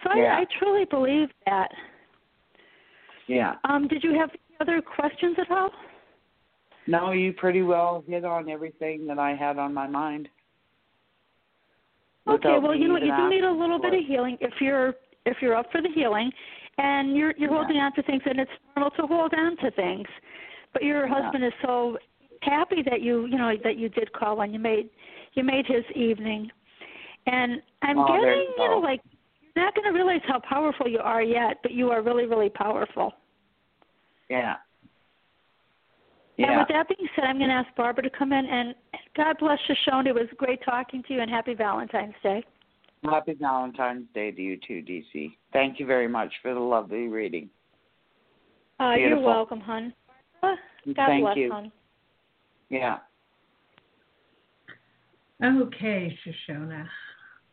So 0.02 0.12
Yeah. 0.14 0.36
I, 0.36 0.40
I 0.40 0.44
truly 0.58 0.84
believe 0.84 1.30
that. 1.46 1.72
Yeah. 3.26 3.56
Um, 3.64 3.88
did 3.88 4.04
you 4.04 4.12
have 4.12 4.30
any 4.30 4.56
other 4.60 4.82
questions 4.82 5.38
at 5.38 5.50
all? 5.50 5.70
No, 6.86 7.12
you 7.12 7.32
pretty 7.32 7.62
well 7.62 8.04
hit 8.06 8.24
on 8.24 8.48
everything 8.48 9.06
that 9.06 9.18
I 9.18 9.34
had 9.34 9.58
on 9.58 9.72
my 9.72 9.86
mind. 9.86 10.28
Okay, 12.26 12.58
well, 12.58 12.74
you 12.74 12.88
know 12.88 12.94
what, 12.94 13.04
you 13.04 13.14
do 13.16 13.28
need 13.28 13.44
a 13.44 13.50
little 13.50 13.78
bit 13.78 13.94
of 13.94 14.00
healing 14.06 14.38
if 14.40 14.52
you're 14.60 14.94
if 15.26 15.36
you're 15.40 15.54
up 15.54 15.70
for 15.72 15.80
the 15.80 15.88
healing, 15.94 16.30
and 16.78 17.16
you're 17.16 17.34
you're 17.36 17.50
Yeah. 17.50 17.56
holding 17.56 17.76
on 17.78 17.92
to 17.94 18.02
things, 18.02 18.22
and 18.26 18.40
it's 18.40 18.50
normal 18.74 18.90
to 18.92 19.06
hold 19.06 19.34
on 19.34 19.56
to 19.58 19.70
things. 19.72 20.06
But 20.72 20.82
your 20.82 21.06
Yeah. 21.06 21.22
husband 21.22 21.44
is 21.44 21.52
so 21.62 21.98
happy 22.42 22.82
that 22.82 23.00
you 23.00 23.26
you 23.26 23.38
know 23.38 23.56
that 23.62 23.76
you 23.76 23.88
did 23.88 24.12
call 24.12 24.40
and 24.40 24.52
you 24.52 24.58
made 24.58 24.90
you 25.34 25.44
made 25.44 25.66
his 25.66 25.84
evening, 25.94 26.50
and 27.26 27.62
I'm 27.82 27.98
Oh, 27.98 28.06
getting 28.06 28.46
you 28.56 28.68
know 28.68 28.78
like 28.78 29.00
you're 29.54 29.64
not 29.64 29.74
going 29.74 29.86
to 29.86 29.92
realize 29.92 30.22
how 30.26 30.40
powerful 30.40 30.88
you 30.88 30.98
are 30.98 31.22
yet, 31.22 31.58
but 31.62 31.72
you 31.72 31.90
are 31.90 32.02
really 32.02 32.26
really 32.26 32.50
powerful. 32.50 33.12
Yeah. 34.28 34.56
And 36.36 36.46
Yeah. 36.46 36.58
with 36.58 36.68
that 36.68 36.88
being 36.88 37.08
said, 37.14 37.24
I'm 37.24 37.38
going 37.38 37.48
to 37.48 37.54
ask 37.54 37.72
Barbara 37.76 38.02
to 38.02 38.10
come 38.10 38.32
in 38.32 38.44
and 38.46 38.74
God 39.14 39.38
bless 39.38 39.58
Shoshona. 39.68 40.08
It 40.08 40.14
was 40.14 40.28
great 40.36 40.60
talking 40.64 41.02
to 41.04 41.14
you, 41.14 41.20
and 41.20 41.30
happy 41.30 41.54
Valentine's 41.54 42.14
Day. 42.22 42.44
Happy 43.04 43.34
Valentine's 43.34 44.06
Day 44.14 44.32
to 44.32 44.42
you 44.42 44.56
too, 44.66 44.82
DC. 44.82 45.36
Thank 45.52 45.78
you 45.78 45.86
very 45.86 46.08
much 46.08 46.32
for 46.42 46.54
the 46.54 46.60
lovely 46.60 47.06
reading. 47.06 47.50
Uh, 48.80 48.94
you're 48.94 49.20
welcome, 49.20 49.60
hon. 49.60 49.92
God 50.42 50.58
Thank 50.96 51.22
bless, 51.22 51.36
you. 51.36 51.52
hon. 51.52 51.72
Yeah. 52.70 52.98
Okay, 55.42 56.18
Shoshona. 56.26 56.86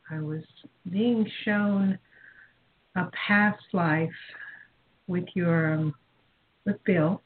I 0.10 0.20
was 0.20 0.44
being 0.90 1.30
shown 1.46 2.00
a 2.96 3.06
past 3.28 3.64
life 3.74 4.10
with 5.08 5.26
your 5.36 5.74
um, 5.76 5.94
with 6.66 6.84
Bill, 6.84 7.22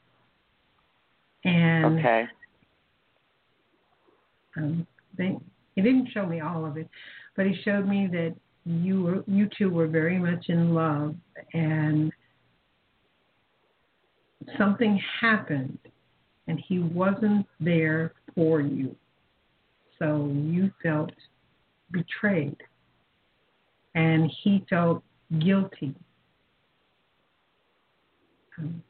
and 1.46 1.98
Okay. 1.98 2.26
um, 4.56 4.86
they, 5.16 5.36
he 5.74 5.82
didn't 5.82 6.08
show 6.12 6.26
me 6.26 6.40
all 6.40 6.66
of 6.66 6.76
it, 6.76 6.88
but 7.36 7.46
he 7.46 7.54
showed 7.62 7.86
me 7.88 8.08
that 8.08 8.34
you 8.64 9.02
were 9.02 9.24
you 9.26 9.48
two 9.56 9.70
were 9.70 9.86
very 9.86 10.18
much 10.18 10.48
in 10.48 10.74
love, 10.74 11.14
and 11.54 12.12
something 14.58 15.00
happened, 15.20 15.78
and 16.48 16.60
he 16.68 16.80
wasn't 16.80 17.46
there 17.60 18.12
for 18.34 18.60
you, 18.60 18.94
so 19.98 20.30
you 20.34 20.70
felt 20.82 21.12
betrayed 21.92 22.56
and 23.96 24.30
he 24.42 24.64
felt 24.68 25.02
guilty. 25.40 25.94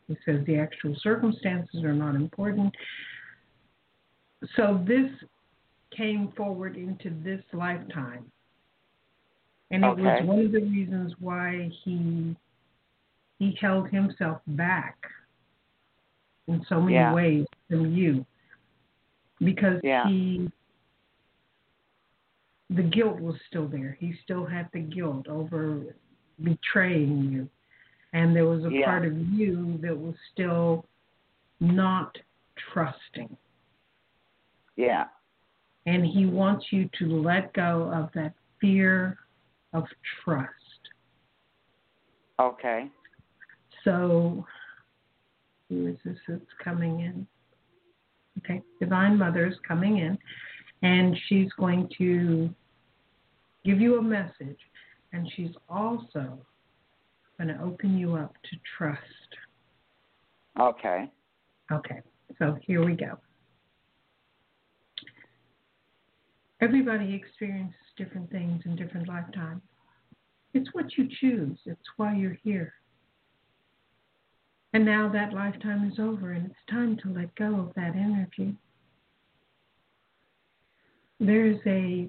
He 0.09 0.17
says 0.25 0.45
the 0.47 0.59
actual 0.59 0.95
circumstances 1.01 1.83
are 1.83 1.95
not 1.95 2.15
important. 2.15 2.75
So 4.55 4.83
this 4.87 5.11
came 5.97 6.33
forward 6.37 6.77
into 6.77 7.11
this 7.23 7.43
lifetime. 7.53 8.31
And 9.71 9.85
it 9.85 9.89
Okay. 9.89 10.03
was 10.03 10.23
one 10.23 10.41
of 10.41 10.53
the 10.53 10.61
reasons 10.61 11.15
why 11.19 11.71
he 11.85 12.37
he 13.39 13.55
held 13.61 13.91
himself 13.91 14.41
back 14.47 14.97
in 16.47 16.65
so 16.65 16.81
many 16.81 16.95
Yeah. 16.95 17.13
ways 17.13 17.47
from 17.69 17.95
you. 17.95 18.25
Because 19.41 19.81
Yeah. 19.83 20.09
he 20.09 20.51
the 22.71 22.83
guilt 22.83 23.21
was 23.21 23.41
still 23.43 23.69
there. 23.69 23.93
He 24.01 24.13
still 24.25 24.45
had 24.45 24.69
the 24.73 24.81
guilt 24.81 25.29
over 25.29 25.95
betraying 26.43 27.31
you. 27.31 27.49
And 28.13 28.35
there 28.35 28.47
was 28.47 28.65
a 28.65 28.73
Yeah. 28.73 28.85
part 28.87 29.05
of 29.05 29.17
you 29.17 29.79
that 29.79 29.97
was 29.97 30.15
still 30.33 30.87
not 31.61 32.17
trusting. 32.57 33.37
Yeah. 34.77 35.09
And 35.87 36.05
he 36.05 36.27
wants 36.27 36.73
you 36.73 36.89
to 36.99 37.21
let 37.21 37.53
go 37.53 37.91
of 37.93 38.13
that 38.13 38.35
fear 38.61 39.19
of 39.73 39.87
trust. 40.23 40.91
Okay. 42.39 42.91
So, 43.85 44.47
who 45.69 45.87
is 45.87 45.97
this 46.05 46.19
that's 46.27 46.53
coming 46.55 47.01
in? 47.01 47.27
Okay, 48.39 48.63
Divine 48.81 49.17
Mother 49.17 49.47
is 49.47 49.59
coming 49.67 49.99
in, 49.99 50.19
and 50.83 51.17
she's 51.27 51.51
going 51.55 51.89
to 51.97 52.55
give 53.65 53.81
you 53.81 53.99
a 53.99 54.03
message, 54.03 54.59
and 55.13 55.31
she's 55.33 55.57
also 55.69 56.39
going 57.39 57.49
to 57.49 57.63
open 57.63 57.97
you 57.99 58.15
up 58.15 58.35
to 58.51 58.57
trust. 58.77 59.01
Okay. 60.59 61.11
Okay, 61.73 62.01
so 62.39 62.57
here 62.63 62.85
we 62.85 62.95
go. 62.95 63.19
Everybody 66.61 67.13
experiences 67.15 67.75
different 67.97 68.31
things 68.31 68.63
in 68.65 68.77
different 68.77 69.09
lifetimes. 69.09 69.63
It's 70.55 70.73
what 70.73 70.97
you 70.97 71.09
choose, 71.21 71.59
it's 71.67 71.89
why 71.97 72.15
you're 72.15 72.39
here. 72.43 72.73
And 74.73 74.85
now 74.85 75.11
that 75.13 75.33
lifetime 75.33 75.91
is 75.91 75.99
over, 75.99 76.33
and 76.33 76.47
it's 76.47 76.55
time 76.71 76.97
to 77.03 77.13
let 77.13 77.35
go 77.35 77.61
of 77.61 77.75
that 77.75 77.95
energy. 77.97 78.55
There 81.19 81.47
is 81.47 81.59
a, 81.67 82.09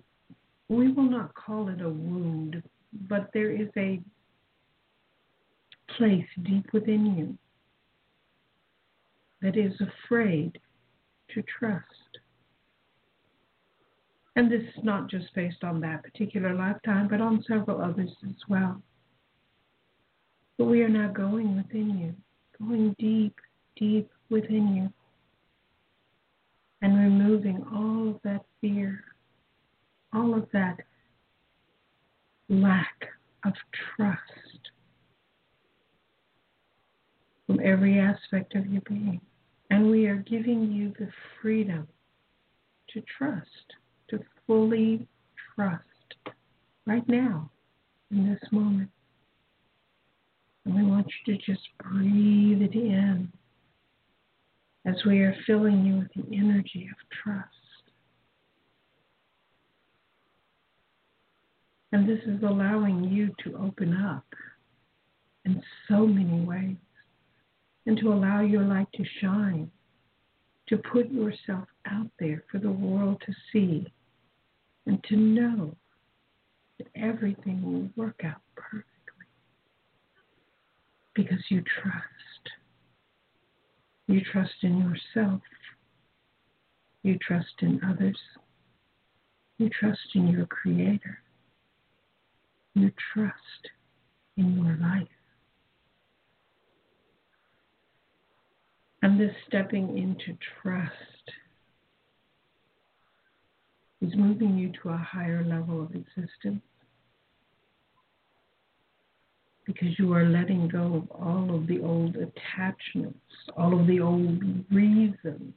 we 0.70 0.92
will 0.92 1.10
not 1.10 1.34
call 1.34 1.70
it 1.70 1.82
a 1.82 1.90
wound, 1.90 2.62
but 3.10 3.30
there 3.34 3.52
is 3.52 3.70
a 3.76 4.02
place 5.98 6.26
deep 6.44 6.66
within 6.74 7.18
you 7.18 7.38
that 9.42 9.58
is 9.58 9.74
afraid 9.82 10.58
to 11.34 11.44
trust. 11.60 11.84
And 14.36 14.52
this 14.52 14.62
is 14.62 14.84
not 14.84 15.10
just 15.10 15.34
based 15.34 15.64
on 15.64 15.82
that 15.82 16.04
particular 16.04 16.54
lifetime, 16.54 17.08
but 17.08 17.22
on 17.22 17.44
several 17.48 17.82
others 17.82 18.12
as 18.24 18.36
well. 18.48 18.82
But 20.58 20.66
we 20.66 20.84
are 20.84 20.90
now 20.90 21.12
going 21.12 21.56
within 21.58 21.98
you, 21.98 22.16
going 22.66 22.96
deep, 23.00 23.36
deep 23.76 24.10
within 24.30 24.76
you, 24.76 24.94
and 26.82 26.98
removing 26.98 27.64
all 27.74 28.10
of 28.10 28.22
that 28.24 28.46
fear, 28.62 29.04
all 30.14 30.36
of 30.36 30.48
that 30.54 30.78
lack 32.50 33.08
of 33.44 33.54
trust 33.96 34.70
from 37.48 37.60
every 37.64 37.98
aspect 37.98 38.54
of 38.56 38.68
your 38.68 38.82
being. 38.88 39.22
And 39.72 39.90
we 39.90 40.06
are 40.08 40.18
giving 40.18 40.72
you 40.72 40.94
the 41.00 41.10
freedom 41.42 41.88
to 42.94 43.02
trust, 43.18 43.48
to 44.10 44.20
fully 44.46 45.08
trust 45.56 45.82
right 46.86 47.08
now, 47.08 47.50
in 48.12 48.30
this 48.30 48.52
moment. 48.52 48.90
And 50.66 50.76
we 50.76 50.84
want 50.84 51.08
you 51.26 51.34
to 51.36 51.46
just 51.46 51.68
breathe 51.80 52.62
it 52.62 52.74
in 52.74 53.32
as 54.86 54.96
we 55.06 55.20
are 55.20 55.36
filling 55.46 55.86
you 55.86 55.98
with 55.98 56.14
the 56.14 56.38
energy 56.38 56.90
of 56.90 56.98
trust. 57.24 57.50
And 61.92 62.08
this 62.08 62.20
is 62.26 62.44
allowing 62.44 63.06
you 63.06 63.34
to 63.44 63.58
open 63.58 63.94
up 63.94 64.26
in 65.46 65.62
so 65.90 66.06
many 66.06 66.42
ways 66.46 66.76
and 67.88 67.98
to 67.98 68.12
allow 68.12 68.42
your 68.42 68.64
light 68.64 68.88
to 68.94 69.04
shine, 69.22 69.72
to 70.68 70.78
put 70.78 71.10
yourself 71.10 71.68
out 71.90 72.12
there 72.20 72.44
for 72.52 72.60
the 72.60 72.70
world 72.70 73.22
to 73.26 73.34
see 73.52 73.88
and 74.86 75.02
to 75.06 75.16
know 75.16 75.74
that 76.78 76.88
everything 76.96 77.62
will 77.64 77.90
work 77.96 78.20
out 78.26 78.42
perfectly 78.56 78.84
because 81.16 81.40
you 81.50 81.64
trust. 81.82 82.04
You 84.08 84.22
trust 84.32 84.54
in 84.62 84.78
yourself. 84.80 85.42
You 87.04 87.18
trust 87.26 87.48
in 87.62 87.80
others. 87.90 88.18
You 89.58 89.70
trust 89.70 90.00
in 90.14 90.28
your 90.28 90.46
Creator. 90.46 91.20
You 92.76 92.92
trust 93.14 93.72
in 94.36 94.64
your 94.64 94.76
life. 94.76 95.08
And 99.02 99.20
this 99.20 99.32
stepping 99.48 99.98
into 99.98 100.38
trust. 100.62 100.94
Is 104.02 104.14
moving 104.16 104.58
you 104.58 104.72
to 104.84 104.90
a 104.90 104.98
higher 104.98 105.44
level 105.44 105.82
of 105.82 105.90
existence. 105.96 106.62
Because 109.66 109.98
you 109.98 110.14
are 110.14 110.26
letting 110.26 110.68
go 110.68 110.96
of 110.96 111.12
all 111.12 111.56
of 111.56 111.68
the 111.68 111.82
old 111.82 112.16
attachments, 112.16 113.20
all 113.58 113.78
of 113.80 113.88
the 113.88 114.00
old 114.00 114.42
reasons 114.72 115.54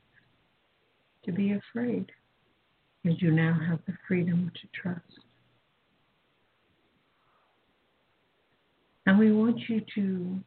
to 1.24 1.32
be 1.32 1.52
afraid, 1.52 2.10
because 3.02 3.20
you 3.20 3.30
now 3.30 3.58
have 3.68 3.78
the 3.86 3.92
freedom 4.08 4.50
to 4.54 4.80
trust. 4.80 5.04
And 9.06 9.18
we 9.18 9.32
want 9.32 9.58
you 9.68 9.82
to 9.94 10.40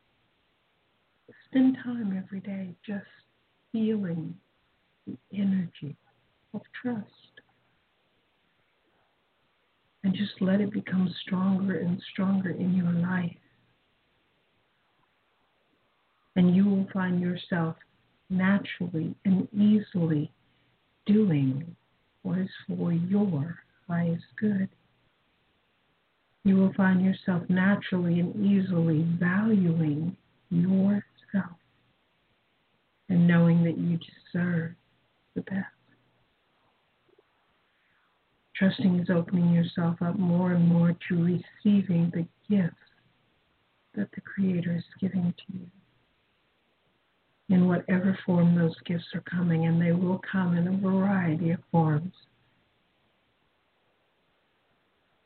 spend 1.53 1.77
time 1.83 2.17
every 2.17 2.39
day 2.39 2.73
just 2.85 3.05
feeling 3.71 4.33
the 5.05 5.15
energy 5.33 5.95
of 6.55 6.61
trust. 6.81 7.07
And 10.03 10.15
just 10.15 10.41
let 10.41 10.61
it 10.61 10.73
become 10.73 11.13
stronger 11.25 11.77
and 11.77 12.01
stronger 12.11 12.49
in 12.49 12.73
your 12.73 12.91
life. 12.91 13.35
And 16.35 16.55
you 16.55 16.65
will 16.65 16.87
find 16.91 17.21
yourself 17.21 17.75
naturally 18.31 19.15
and 19.23 19.47
easily 19.53 20.31
doing 21.05 21.75
what 22.23 22.39
is 22.39 22.49
for 22.67 22.91
your 22.91 23.59
highest 23.87 24.25
good. 24.39 24.69
You 26.43 26.57
will 26.57 26.73
find 26.73 27.05
yourself 27.05 27.43
naturally 27.47 28.19
and 28.19 28.35
easily 28.43 29.05
valuing 29.19 30.17
yourself 31.33 31.57
and 33.09 33.27
knowing 33.27 33.63
that 33.63 33.77
you 33.77 33.99
deserve 34.33 34.71
the 35.35 35.41
best. 35.41 35.65
Trusting 38.55 38.99
is 38.99 39.09
opening 39.09 39.51
yourself 39.51 40.01
up 40.01 40.17
more 40.17 40.51
and 40.51 40.67
more 40.67 40.95
to 41.09 41.15
receiving 41.15 42.11
the 42.13 42.25
gifts 42.49 42.75
that 43.95 44.09
the 44.13 44.21
Creator 44.21 44.75
is 44.75 44.83
giving 44.99 45.33
to 45.37 45.57
you. 45.57 45.67
In 47.49 47.67
whatever 47.67 48.17
form 48.25 48.55
those 48.55 48.75
gifts 48.85 49.05
are 49.13 49.23
coming, 49.29 49.65
and 49.65 49.81
they 49.81 49.91
will 49.91 50.21
come 50.31 50.55
in 50.55 50.67
a 50.67 50.77
variety 50.77 51.51
of 51.51 51.59
forms. 51.71 52.13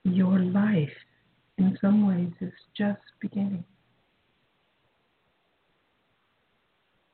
Your 0.03 0.39
life, 0.39 0.89
in 1.57 1.77
some 1.79 2.07
ways, 2.07 2.31
is 2.41 2.53
just 2.75 3.01
beginning. 3.21 3.63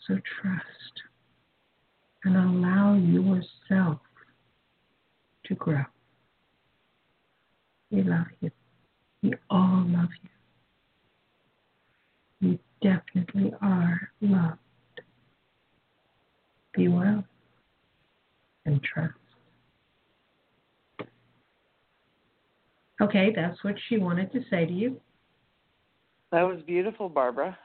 So 0.08 0.16
trust 0.42 1.02
and 2.26 2.36
allow 2.36 2.96
yourself 2.96 4.00
to 5.46 5.56
grow. 5.56 5.84
We 7.92 8.04
love 8.04 8.28
you. 8.42 8.52
We 9.22 9.34
all 9.50 9.86
love 9.88 10.10
you. 12.42 12.50
You 12.50 12.60
definitely 12.82 13.54
are 13.62 14.10
loved. 14.22 14.58
Be 16.76 16.88
well 16.88 17.24
and 18.66 18.82
trust. 18.84 19.14
Okay, 23.02 23.32
that's 23.36 23.64
what 23.64 23.76
she 23.88 23.98
wanted 23.98 24.32
to 24.34 24.42
say 24.50 24.66
to 24.66 24.74
you. 24.74 25.00
That 26.32 26.44
was 26.44 26.62
beautiful, 26.66 27.10
Barbara. 27.10 27.58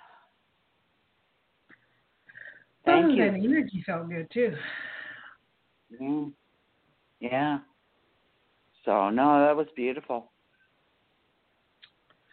Thank 2.89 3.07
oh, 3.07 3.09
you. 3.11 3.31
that 3.31 3.39
energy 3.39 3.83
felt 3.85 4.09
good 4.09 4.31
too. 4.33 4.57
Mm. 6.01 6.33
Yeah. 7.21 7.59
So 8.85 9.11
no, 9.11 9.45
that 9.45 9.55
was 9.55 9.67
beautiful. 9.77 10.31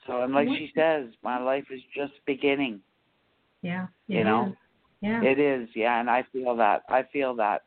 So 0.07 0.21
and 0.21 0.33
like 0.33 0.47
she 0.47 0.71
says, 0.75 1.07
my 1.23 1.41
life 1.41 1.65
is 1.71 1.81
just 1.93 2.13
beginning. 2.25 2.79
Yeah. 3.61 3.87
You 4.07 4.23
know? 4.23 4.47
is. 4.47 4.53
Yeah. 5.01 5.21
It 5.23 5.39
is, 5.39 5.69
yeah, 5.75 5.99
and 5.99 6.09
I 6.09 6.23
feel 6.31 6.55
that. 6.55 6.83
I 6.89 7.03
feel 7.11 7.35
that. 7.35 7.63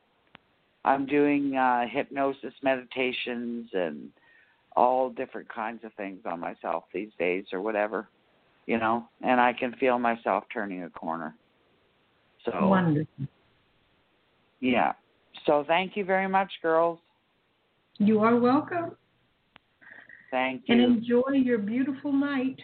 I'm 0.84 1.06
doing 1.06 1.56
uh 1.56 1.86
hypnosis 1.90 2.54
meditations 2.62 3.68
and 3.74 4.08
all 4.74 5.10
different 5.10 5.52
kinds 5.52 5.84
of 5.84 5.92
things 5.94 6.20
on 6.24 6.40
myself 6.40 6.84
these 6.94 7.10
days 7.18 7.44
or 7.52 7.60
whatever. 7.60 8.08
You 8.66 8.78
know, 8.78 9.08
and 9.22 9.40
I 9.40 9.52
can 9.52 9.74
feel 9.74 9.98
myself 9.98 10.44
turning 10.52 10.84
a 10.84 10.90
corner. 10.90 11.34
So 12.52 12.68
Wonderful. 12.68 13.26
yeah. 14.60 14.92
So 15.46 15.64
thank 15.66 15.96
you 15.96 16.04
very 16.04 16.28
much, 16.28 16.50
girls. 16.62 16.98
You 17.98 18.20
are 18.20 18.36
welcome. 18.36 18.92
Thank 20.30 20.62
you. 20.66 20.74
And 20.74 20.98
enjoy 20.98 21.32
your 21.32 21.58
beautiful 21.58 22.12
night. 22.12 22.60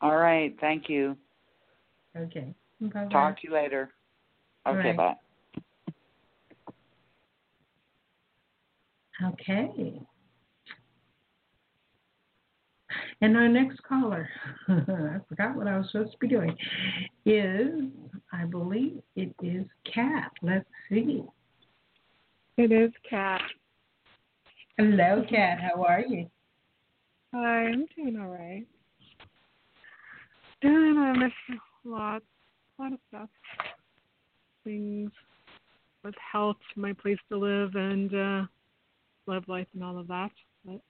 All 0.00 0.16
right, 0.16 0.54
thank 0.60 0.88
you. 0.88 1.16
Okay. 2.16 2.54
Bye 2.80 3.06
Talk 3.10 3.40
to 3.40 3.48
you 3.48 3.54
later. 3.54 3.90
Okay, 4.66 4.94
right. 4.94 4.96
bye. 4.96 5.14
Okay. 9.24 10.00
And 13.22 13.36
our 13.36 13.48
next 13.48 13.82
caller, 13.82 14.28
I 14.68 15.18
forgot 15.28 15.56
what 15.56 15.66
I 15.66 15.78
was 15.78 15.86
supposed 15.90 16.12
to 16.12 16.18
be 16.18 16.28
doing, 16.28 16.54
is, 17.24 17.70
I 18.38 18.44
believe 18.44 19.00
it 19.14 19.34
is 19.42 19.64
Kat. 19.92 20.30
Let's 20.42 20.66
see. 20.88 21.22
It 22.58 22.72
is 22.72 22.90
Kat. 23.08 23.40
Hello, 24.76 25.24
Kat. 25.28 25.58
How 25.60 25.82
are 25.82 26.00
you? 26.00 26.28
Hi, 27.32 27.68
I'm 27.68 27.86
doing 27.96 28.18
all 28.20 28.28
right. 28.28 28.66
Doing 30.60 30.98
I 30.98 31.12
miss 31.12 31.32
a 31.50 31.88
lot, 31.88 32.22
a 32.78 32.82
lot 32.82 32.92
of 32.92 32.98
stuff. 33.08 33.28
Things 34.64 35.10
with 36.04 36.14
health, 36.32 36.56
my 36.76 36.92
place 36.92 37.18
to 37.30 37.38
live, 37.38 37.74
and 37.74 38.14
uh, 38.14 38.46
love 39.26 39.44
life 39.48 39.66
and 39.74 39.82
all 39.82 39.98
of 39.98 40.08
that. 40.08 40.30
But 40.64 40.80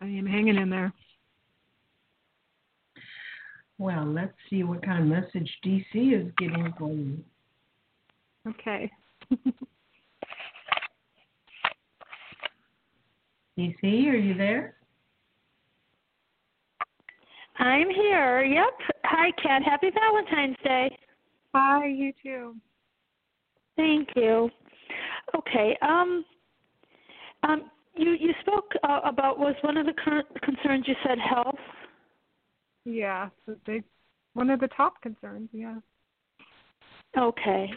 I 0.00 0.06
am 0.06 0.26
hanging 0.26 0.56
in 0.56 0.70
there. 0.70 0.92
Well, 3.78 4.04
let's 4.06 4.34
see 4.48 4.62
what 4.62 4.84
kind 4.84 5.02
of 5.02 5.08
message 5.08 5.50
DC 5.64 5.86
is 5.94 6.32
getting 6.38 6.72
for 6.78 6.92
you. 6.92 7.18
Okay. 8.46 8.90
DC, 13.58 13.82
are 13.82 14.16
you 14.16 14.34
there? 14.34 14.76
I'm 17.58 17.90
here. 17.90 18.42
Yep. 18.42 18.96
Hi, 19.04 19.30
Kat. 19.42 19.62
Happy 19.62 19.90
Valentine's 19.90 20.56
Day. 20.64 20.96
Hi, 21.54 21.86
you 21.86 22.12
too. 22.22 22.56
Thank 23.76 24.08
you. 24.16 24.50
Okay. 25.36 25.76
Um. 25.82 26.24
Um. 27.42 27.70
You 27.94 28.12
you 28.18 28.32
spoke 28.40 28.72
uh, 28.88 29.00
about 29.04 29.38
was 29.38 29.54
one 29.60 29.76
of 29.76 29.84
the 29.86 29.92
current 29.92 30.26
concerns 30.42 30.88
you 30.88 30.94
said 31.06 31.18
health. 31.18 31.58
Yeah, 32.84 33.28
so 33.46 33.54
they 33.66 33.82
one 34.34 34.50
of 34.50 34.60
the 34.60 34.68
top 34.68 35.00
concerns. 35.02 35.48
Yeah. 35.52 35.76
Okay. 37.16 37.70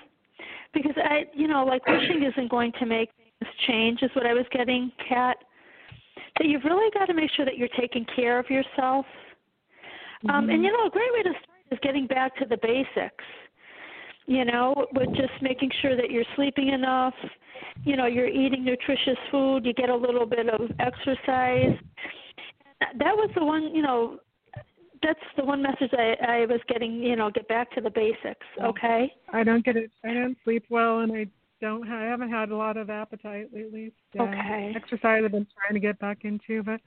Because 0.74 0.96
I, 0.98 1.24
you 1.34 1.48
know, 1.48 1.66
like 1.66 1.86
wishing 1.88 2.24
isn't 2.24 2.50
going 2.50 2.72
to 2.80 2.86
make 2.86 3.10
things 3.18 3.52
change, 3.68 4.02
is 4.02 4.12
what 4.14 4.26
I 4.26 4.34
was 4.34 4.46
getting, 4.52 4.92
Kat. 5.08 5.38
That 6.38 6.48
you've 6.48 6.64
really 6.64 6.90
got 6.94 7.06
to 7.06 7.14
make 7.14 7.30
sure 7.36 7.46
that 7.46 7.58
you're 7.58 7.70
taking 7.80 8.06
care 8.16 8.40
of 8.40 8.50
yourself. 8.50 9.06
Um, 10.30 10.50
and 10.50 10.64
you 10.64 10.72
know, 10.72 10.88
a 10.88 10.90
great 10.90 11.12
way 11.14 11.24
to 11.24 11.30
start 11.30 11.60
is 11.72 11.80
getting 11.82 12.08
back 12.08 12.36
to 12.38 12.46
the 12.46 12.58
basics. 12.58 13.24
You 14.28 14.44
know, 14.44 14.88
with 14.94 15.10
just 15.10 15.34
making 15.42 15.70
sure 15.82 15.96
that 15.96 16.10
you're 16.10 16.26
sleeping 16.36 16.70
enough. 16.70 17.14
You 17.84 17.96
know, 17.96 18.08
you're 18.08 18.28
eating 18.28 18.66
nutritious 18.66 19.18
food. 19.30 19.66
You 19.66 19.74
get 19.74 19.90
a 19.90 19.96
little 19.96 20.26
bit 20.26 20.50
of 20.50 20.72
exercise. 20.80 21.78
That 22.98 23.16
was 23.16 23.30
the 23.36 23.46
one. 23.46 23.74
You 23.76 23.84
know, 23.84 24.20
that's 25.02 25.20
the 25.38 25.44
one 25.44 25.62
message 25.62 25.92
I, 25.94 26.16
I 26.28 26.46
was 26.46 26.60
getting. 26.68 26.94
You 26.94 27.16
know, 27.16 27.30
get 27.30 27.48
back 27.48 27.72
to 27.76 27.82
the 27.82 27.90
basics. 27.90 28.46
Okay. 28.62 29.12
I 29.32 29.44
don't 29.44 29.64
get 29.64 29.78
it. 29.78 29.92
I 30.04 30.14
don't 30.14 30.38
sleep 30.44 30.66
well, 30.70 31.00
and 31.00 31.12
I 31.12 31.28
don't. 31.62 31.88
Ha- 31.88 32.00
I 32.00 32.04
haven't 32.04 32.30
had 32.30 32.52
a 32.52 32.56
lot 32.56 32.78
of 32.78 32.90
appetite 32.90 33.50
lately. 33.54 33.92
Yeah. 34.14 34.24
Okay. 34.24 34.74
Exercise 34.76 35.24
I've 35.24 35.32
been 35.32 35.48
trying 35.58 35.74
to 35.74 35.80
get 35.80 36.00
back 36.00 36.20
into, 36.24 36.64
but 36.64 36.82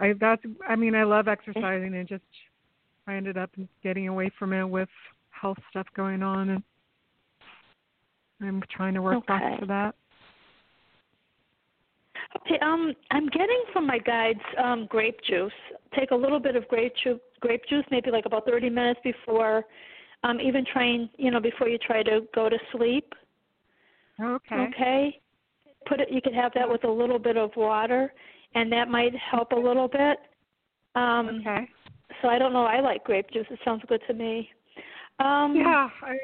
I 0.00 0.14
that's. 0.20 0.42
I 0.68 0.76
mean, 0.76 0.94
I 0.94 1.04
love 1.04 1.28
exercising, 1.28 1.94
and 1.94 2.08
just 2.08 2.22
I 3.06 3.14
ended 3.14 3.36
up 3.36 3.50
getting 3.82 4.08
away 4.08 4.30
from 4.38 4.52
it 4.52 4.64
with 4.64 4.88
health 5.30 5.58
stuff 5.70 5.86
going 5.94 6.22
on, 6.22 6.50
and 6.50 6.62
I'm 8.40 8.62
trying 8.70 8.94
to 8.94 9.02
work 9.02 9.16
Okay. 9.18 9.26
back 9.26 9.60
to 9.60 9.66
that. 9.66 9.94
Okay, 12.36 12.58
um, 12.60 12.92
I'm 13.10 13.28
getting 13.28 13.62
from 13.72 13.86
my 13.86 13.98
guides 13.98 14.40
um, 14.62 14.86
grape 14.90 15.18
juice. 15.28 15.52
Take 15.98 16.10
a 16.10 16.14
little 16.16 16.40
bit 16.40 16.56
of 16.56 16.66
grape 16.68 16.92
juice, 17.02 17.20
grape 17.40 17.62
juice, 17.68 17.84
maybe 17.90 18.10
like 18.10 18.26
about 18.26 18.46
30 18.46 18.70
minutes 18.70 19.00
before, 19.04 19.64
um, 20.22 20.40
even 20.40 20.64
trying, 20.72 21.08
you 21.16 21.30
know, 21.30 21.40
before 21.40 21.68
you 21.68 21.78
try 21.78 22.02
to 22.02 22.20
go 22.34 22.48
to 22.48 22.58
sleep. 22.72 23.12
Okay. 24.20 24.54
Okay. 24.54 25.20
Put 25.86 26.00
it. 26.00 26.10
You 26.10 26.20
could 26.22 26.34
have 26.34 26.52
that 26.54 26.68
with 26.68 26.84
a 26.84 26.90
little 26.90 27.18
bit 27.18 27.36
of 27.36 27.50
water, 27.56 28.12
and 28.54 28.72
that 28.72 28.88
might 28.88 29.12
help 29.16 29.52
a 29.52 29.56
little 29.56 29.88
bit. 29.88 30.18
Um, 30.94 31.40
Okay. 31.40 31.68
So 32.22 32.28
I 32.28 32.38
don't 32.38 32.52
know. 32.52 32.64
I 32.64 32.80
like 32.80 33.04
grape 33.04 33.30
juice. 33.32 33.46
It 33.50 33.58
sounds 33.64 33.82
good 33.88 34.00
to 34.06 34.14
me. 34.14 34.48
Um, 35.20 35.54
Yeah, 35.54 35.88
I, 36.02 36.16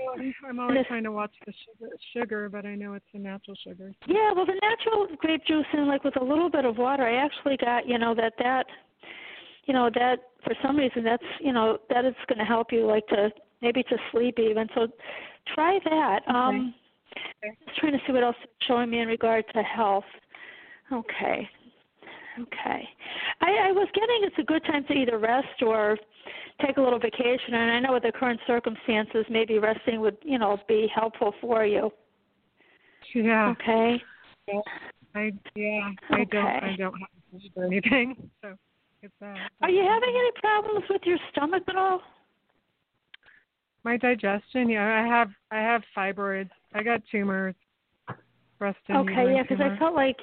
I'm 0.49 0.59
always 0.59 0.87
trying 0.89 1.05
to 1.05 1.13
watch 1.13 1.33
the 1.47 1.53
sugar, 1.53 1.93
sugar, 2.13 2.49
but 2.49 2.67
I 2.67 2.75
know 2.75 2.95
it's 2.95 3.05
a 3.15 3.19
natural 3.19 3.57
sugar. 3.63 3.93
Yeah, 4.07 4.33
well, 4.35 4.47
the 4.47 4.59
natural 4.61 5.07
grape 5.19 5.45
juice 5.47 5.67
and 5.73 5.87
like 5.87 6.03
with 6.03 6.21
a 6.21 6.25
little 6.25 6.51
bit 6.51 6.65
of 6.65 6.77
water, 6.77 7.05
I 7.05 7.15
actually 7.25 7.57
got 7.57 7.89
you 7.89 7.99
know 7.99 8.15
that 8.17 8.33
that, 8.39 8.67
you 9.67 9.75
know 9.75 9.91
that 9.95 10.19
for 10.45 10.55
some 10.63 10.77
reason 10.77 11.05
that's 11.05 11.23
you 11.41 11.53
know 11.53 11.79
that 11.91 12.05
is 12.05 12.15
going 12.29 12.39
to 12.39 12.45
help 12.45 12.73
you 12.73 12.87
like 12.87 13.07
to 13.09 13.31
maybe 13.63 13.83
to 13.85 13.97
sleep 14.13 14.39
even. 14.39 14.69
So 14.75 14.89
try 15.55 15.79
that. 15.85 16.21
Um, 16.29 16.75
Okay. 17.43 17.57
just 17.67 17.79
trying 17.79 17.93
to 17.93 17.99
see 18.07 18.13
what 18.13 18.23
else 18.23 18.37
it's 18.43 18.53
showing 18.69 18.89
me 18.89 19.01
in 19.01 19.09
regard 19.09 19.45
to 19.53 19.63
health. 19.63 20.05
Okay. 20.93 21.49
Okay. 22.41 22.89
I, 23.41 23.69
I 23.69 23.73
was 23.73 23.89
getting 23.95 24.21
it's 24.23 24.39
a 24.39 24.45
good 24.45 24.65
time 24.65 24.85
to 24.87 24.93
either 24.93 25.19
rest 25.19 25.63
or 25.63 25.99
take 26.65 26.77
a 26.77 26.81
little 26.81 26.99
vacation, 26.99 27.55
and 27.55 27.71
I 27.71 27.81
know 27.81 27.93
with 27.93 28.05
the 28.05 28.13
current 28.13 28.41
circumstances, 28.47 29.27
maybe 29.29 29.59
resting 29.59 30.01
would, 30.01 30.17
you 30.23 30.39
know, 30.39 30.59
be 30.69 30.89
helpful 30.95 31.35
for 31.41 31.65
you. 31.67 31.91
Yeah. 33.15 33.51
Okay. 33.51 34.03
I 35.15 35.33
yeah. 35.55 35.91
I 36.11 36.25
don't. 36.25 36.47
I 36.47 36.77
don't 36.79 36.95
have 36.95 37.11
to 37.33 37.41
sleep 37.41 37.53
or 37.57 37.65
anything. 37.65 38.31
So. 38.43 38.55
Are 39.63 39.71
you 39.71 39.83
having 39.83 40.15
any 40.15 40.31
problems 40.41 40.85
with 40.91 41.03
your 41.05 41.19
stomach 41.31 41.63
at 41.69 41.77
all? 41.77 42.01
My 43.83 43.97
digestion, 43.97 44.69
yeah, 44.69 45.03
I 45.03 45.07
have 45.07 45.31
I 45.51 45.57
have 45.57 45.83
fibroids. 45.97 46.51
I 46.75 46.83
got 46.83 47.01
tumors. 47.11 47.55
Breast 48.59 48.79
Okay, 48.91 49.35
yeah, 49.35 49.43
because 49.43 49.59
I 49.59 49.79
felt 49.79 49.95
like, 49.95 50.19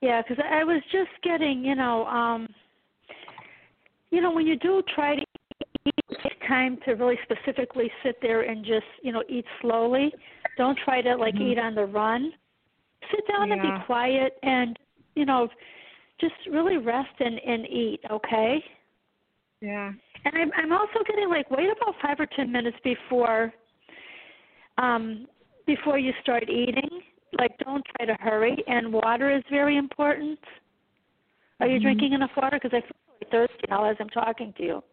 yeah, 0.00 0.22
because 0.22 0.42
I 0.48 0.62
was 0.62 0.80
just 0.92 1.10
getting, 1.24 1.64
you 1.64 1.74
know, 1.74 2.06
um, 2.06 2.48
you 4.10 4.20
know, 4.20 4.30
when 4.30 4.46
you 4.46 4.56
do 4.56 4.80
try 4.94 5.16
to 5.16 5.22
eat, 5.84 5.94
take 6.22 6.46
time 6.46 6.78
to 6.84 6.92
really 6.92 7.18
specifically 7.24 7.90
sit 8.04 8.16
there 8.22 8.42
and 8.42 8.64
just, 8.64 8.86
you 9.02 9.10
know, 9.10 9.24
eat 9.28 9.44
slowly. 9.60 10.14
Don't 10.56 10.78
try 10.84 11.02
to 11.02 11.16
like 11.16 11.34
eat 11.34 11.58
on 11.58 11.74
the 11.74 11.86
run. 11.86 12.32
Sit 13.10 13.26
down 13.26 13.50
and 13.50 13.60
be 13.60 13.68
quiet 13.84 14.38
and, 14.44 14.78
you 15.16 15.26
know, 15.26 15.48
just 16.20 16.34
really 16.50 16.76
rest 16.76 17.14
and 17.20 17.38
and 17.38 17.66
eat. 17.66 18.00
Okay. 18.10 18.64
Yeah. 19.60 19.92
And 20.24 20.34
I'm 20.36 20.50
I'm 20.56 20.72
also 20.72 21.00
getting 21.06 21.28
like 21.28 21.50
wait 21.50 21.68
about 21.70 21.94
five 22.02 22.18
or 22.20 22.26
ten 22.36 22.50
minutes 22.50 22.76
before 22.84 23.52
um 24.78 25.26
before 25.66 25.98
you 25.98 26.12
start 26.22 26.48
eating. 26.48 26.88
Like 27.38 27.56
don't 27.58 27.84
try 27.96 28.06
to 28.06 28.14
hurry 28.20 28.62
and 28.66 28.92
water 28.92 29.34
is 29.36 29.42
very 29.50 29.76
important. 29.76 30.38
Are 31.60 31.66
you 31.66 31.78
Mhm. 31.78 31.82
drinking 31.82 32.12
enough 32.12 32.30
water? 32.36 32.58
Because 32.62 32.76
I 32.76 32.80
feel 32.80 32.96
really 33.08 33.30
thirsty 33.30 33.64
now 33.68 33.84
as 33.84 33.96
I'm 34.00 34.08
talking 34.10 34.52
to 34.58 34.62
you. 34.62 34.84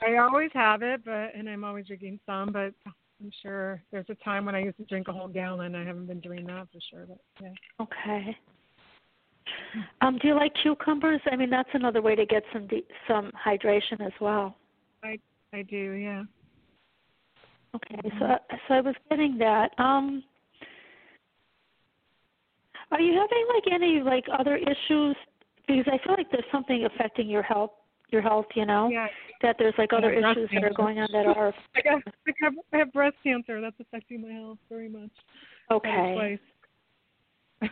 I 0.00 0.16
always 0.18 0.50
have 0.52 0.82
it, 0.82 1.04
but 1.04 1.34
and 1.34 1.48
I'm 1.48 1.64
always 1.64 1.86
drinking 1.86 2.20
some, 2.24 2.52
but 2.52 2.72
I'm 2.86 3.32
sure 3.42 3.82
there's 3.90 4.08
a 4.10 4.14
time 4.16 4.44
when 4.44 4.54
I 4.54 4.62
used 4.62 4.76
to 4.76 4.84
drink 4.84 5.08
a 5.08 5.12
whole 5.12 5.26
gallon. 5.28 5.74
I 5.74 5.84
haven't 5.84 6.06
been 6.06 6.20
doing 6.20 6.46
that 6.46 6.68
for 6.72 6.80
sure, 6.88 7.06
but 7.06 7.18
yeah. 7.42 7.52
Okay. 7.80 8.36
Um, 10.00 10.18
do 10.18 10.28
you 10.28 10.34
like 10.34 10.52
cucumbers? 10.62 11.20
I 11.30 11.36
mean, 11.36 11.50
that's 11.50 11.68
another 11.74 12.02
way 12.02 12.14
to 12.14 12.26
get 12.26 12.42
some 12.52 12.66
de- 12.66 12.86
some 13.06 13.32
hydration 13.32 14.00
as 14.00 14.12
well. 14.20 14.56
I 15.02 15.18
I 15.52 15.62
do, 15.62 15.92
yeah. 15.92 16.24
Okay, 17.74 18.00
so 18.18 18.36
so 18.66 18.74
I 18.74 18.80
was 18.80 18.94
getting 19.10 19.38
that. 19.38 19.70
Um, 19.78 20.22
are 22.90 23.00
you 23.00 23.12
having 23.12 23.46
like 23.54 23.64
any 23.72 24.00
like 24.00 24.24
other 24.38 24.56
issues? 24.56 25.16
Because 25.66 25.84
I 25.86 25.98
feel 26.04 26.14
like 26.16 26.30
there's 26.30 26.44
something 26.50 26.86
affecting 26.86 27.28
your 27.28 27.42
health. 27.42 27.72
Your 28.10 28.22
health, 28.22 28.46
you 28.54 28.64
know, 28.64 28.88
Yeah. 28.88 29.08
that 29.42 29.56
there's 29.58 29.74
like 29.76 29.92
other 29.92 30.10
issues 30.10 30.48
that 30.54 30.64
are 30.64 30.72
going 30.72 30.98
on 30.98 31.08
that 31.12 31.26
are 31.26 31.52
I 31.76 31.82
got 31.82 32.02
I 32.26 32.32
have, 32.40 32.54
I 32.72 32.76
have 32.78 32.92
breast 32.94 33.16
cancer. 33.22 33.60
That's 33.60 33.78
affecting 33.78 34.22
my 34.22 34.32
health 34.32 34.58
very 34.70 34.88
much. 34.88 35.10
Okay. 35.70 36.38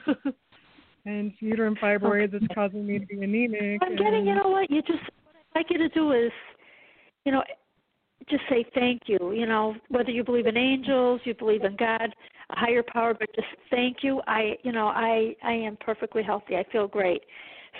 and 1.06 1.32
uterine 1.40 1.76
fibroids 1.76 2.34
is 2.34 2.42
causing 2.54 2.86
me 2.86 2.98
to 2.98 3.06
be 3.06 3.22
anemic. 3.22 3.80
I'm 3.82 3.96
getting, 3.96 4.26
you 4.26 4.34
know 4.34 4.50
what? 4.50 4.70
You 4.70 4.82
just 4.82 5.02
what 5.24 5.36
I'd 5.36 5.58
like 5.58 5.66
you 5.70 5.78
to 5.78 5.88
do 5.88 6.12
is, 6.12 6.32
you 7.24 7.32
know, 7.32 7.42
just 8.28 8.42
say 8.50 8.64
thank 8.74 9.02
you. 9.06 9.32
You 9.32 9.46
know, 9.46 9.74
whether 9.88 10.10
you 10.10 10.24
believe 10.24 10.46
in 10.46 10.56
angels, 10.56 11.20
you 11.24 11.34
believe 11.34 11.62
in 11.62 11.76
God, 11.76 12.14
a 12.50 12.58
higher 12.58 12.82
power, 12.82 13.14
but 13.14 13.28
just 13.34 13.46
thank 13.70 13.98
you. 14.02 14.20
I, 14.26 14.56
you 14.64 14.72
know, 14.72 14.88
I 14.88 15.34
I 15.44 15.52
am 15.52 15.76
perfectly 15.80 16.22
healthy. 16.22 16.56
I 16.56 16.64
feel 16.72 16.88
great. 16.88 17.22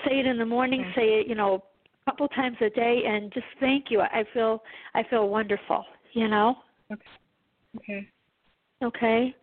Say 0.07 0.21
it 0.21 0.27
in 0.27 0.39
the 0.39 0.47
morning. 0.47 0.83
Okay. 0.83 0.93
Say 0.95 1.07
it, 1.21 1.27
you 1.27 1.35
know, 1.35 1.65
a 2.07 2.11
couple 2.11 2.29
times 2.29 2.57
a 2.61 2.71
day, 2.71 3.03
and 3.07 3.33
just 3.33 3.47
thank 3.59 3.87
you. 3.91 4.01
I 4.01 4.25
feel 4.33 4.63
I 4.95 5.03
feel 5.11 5.29
wonderful. 5.29 5.85
You 6.13 6.29
know. 6.29 6.57
Okay. 6.93 7.03
Okay. 7.77 8.09
Okay. 8.85 9.35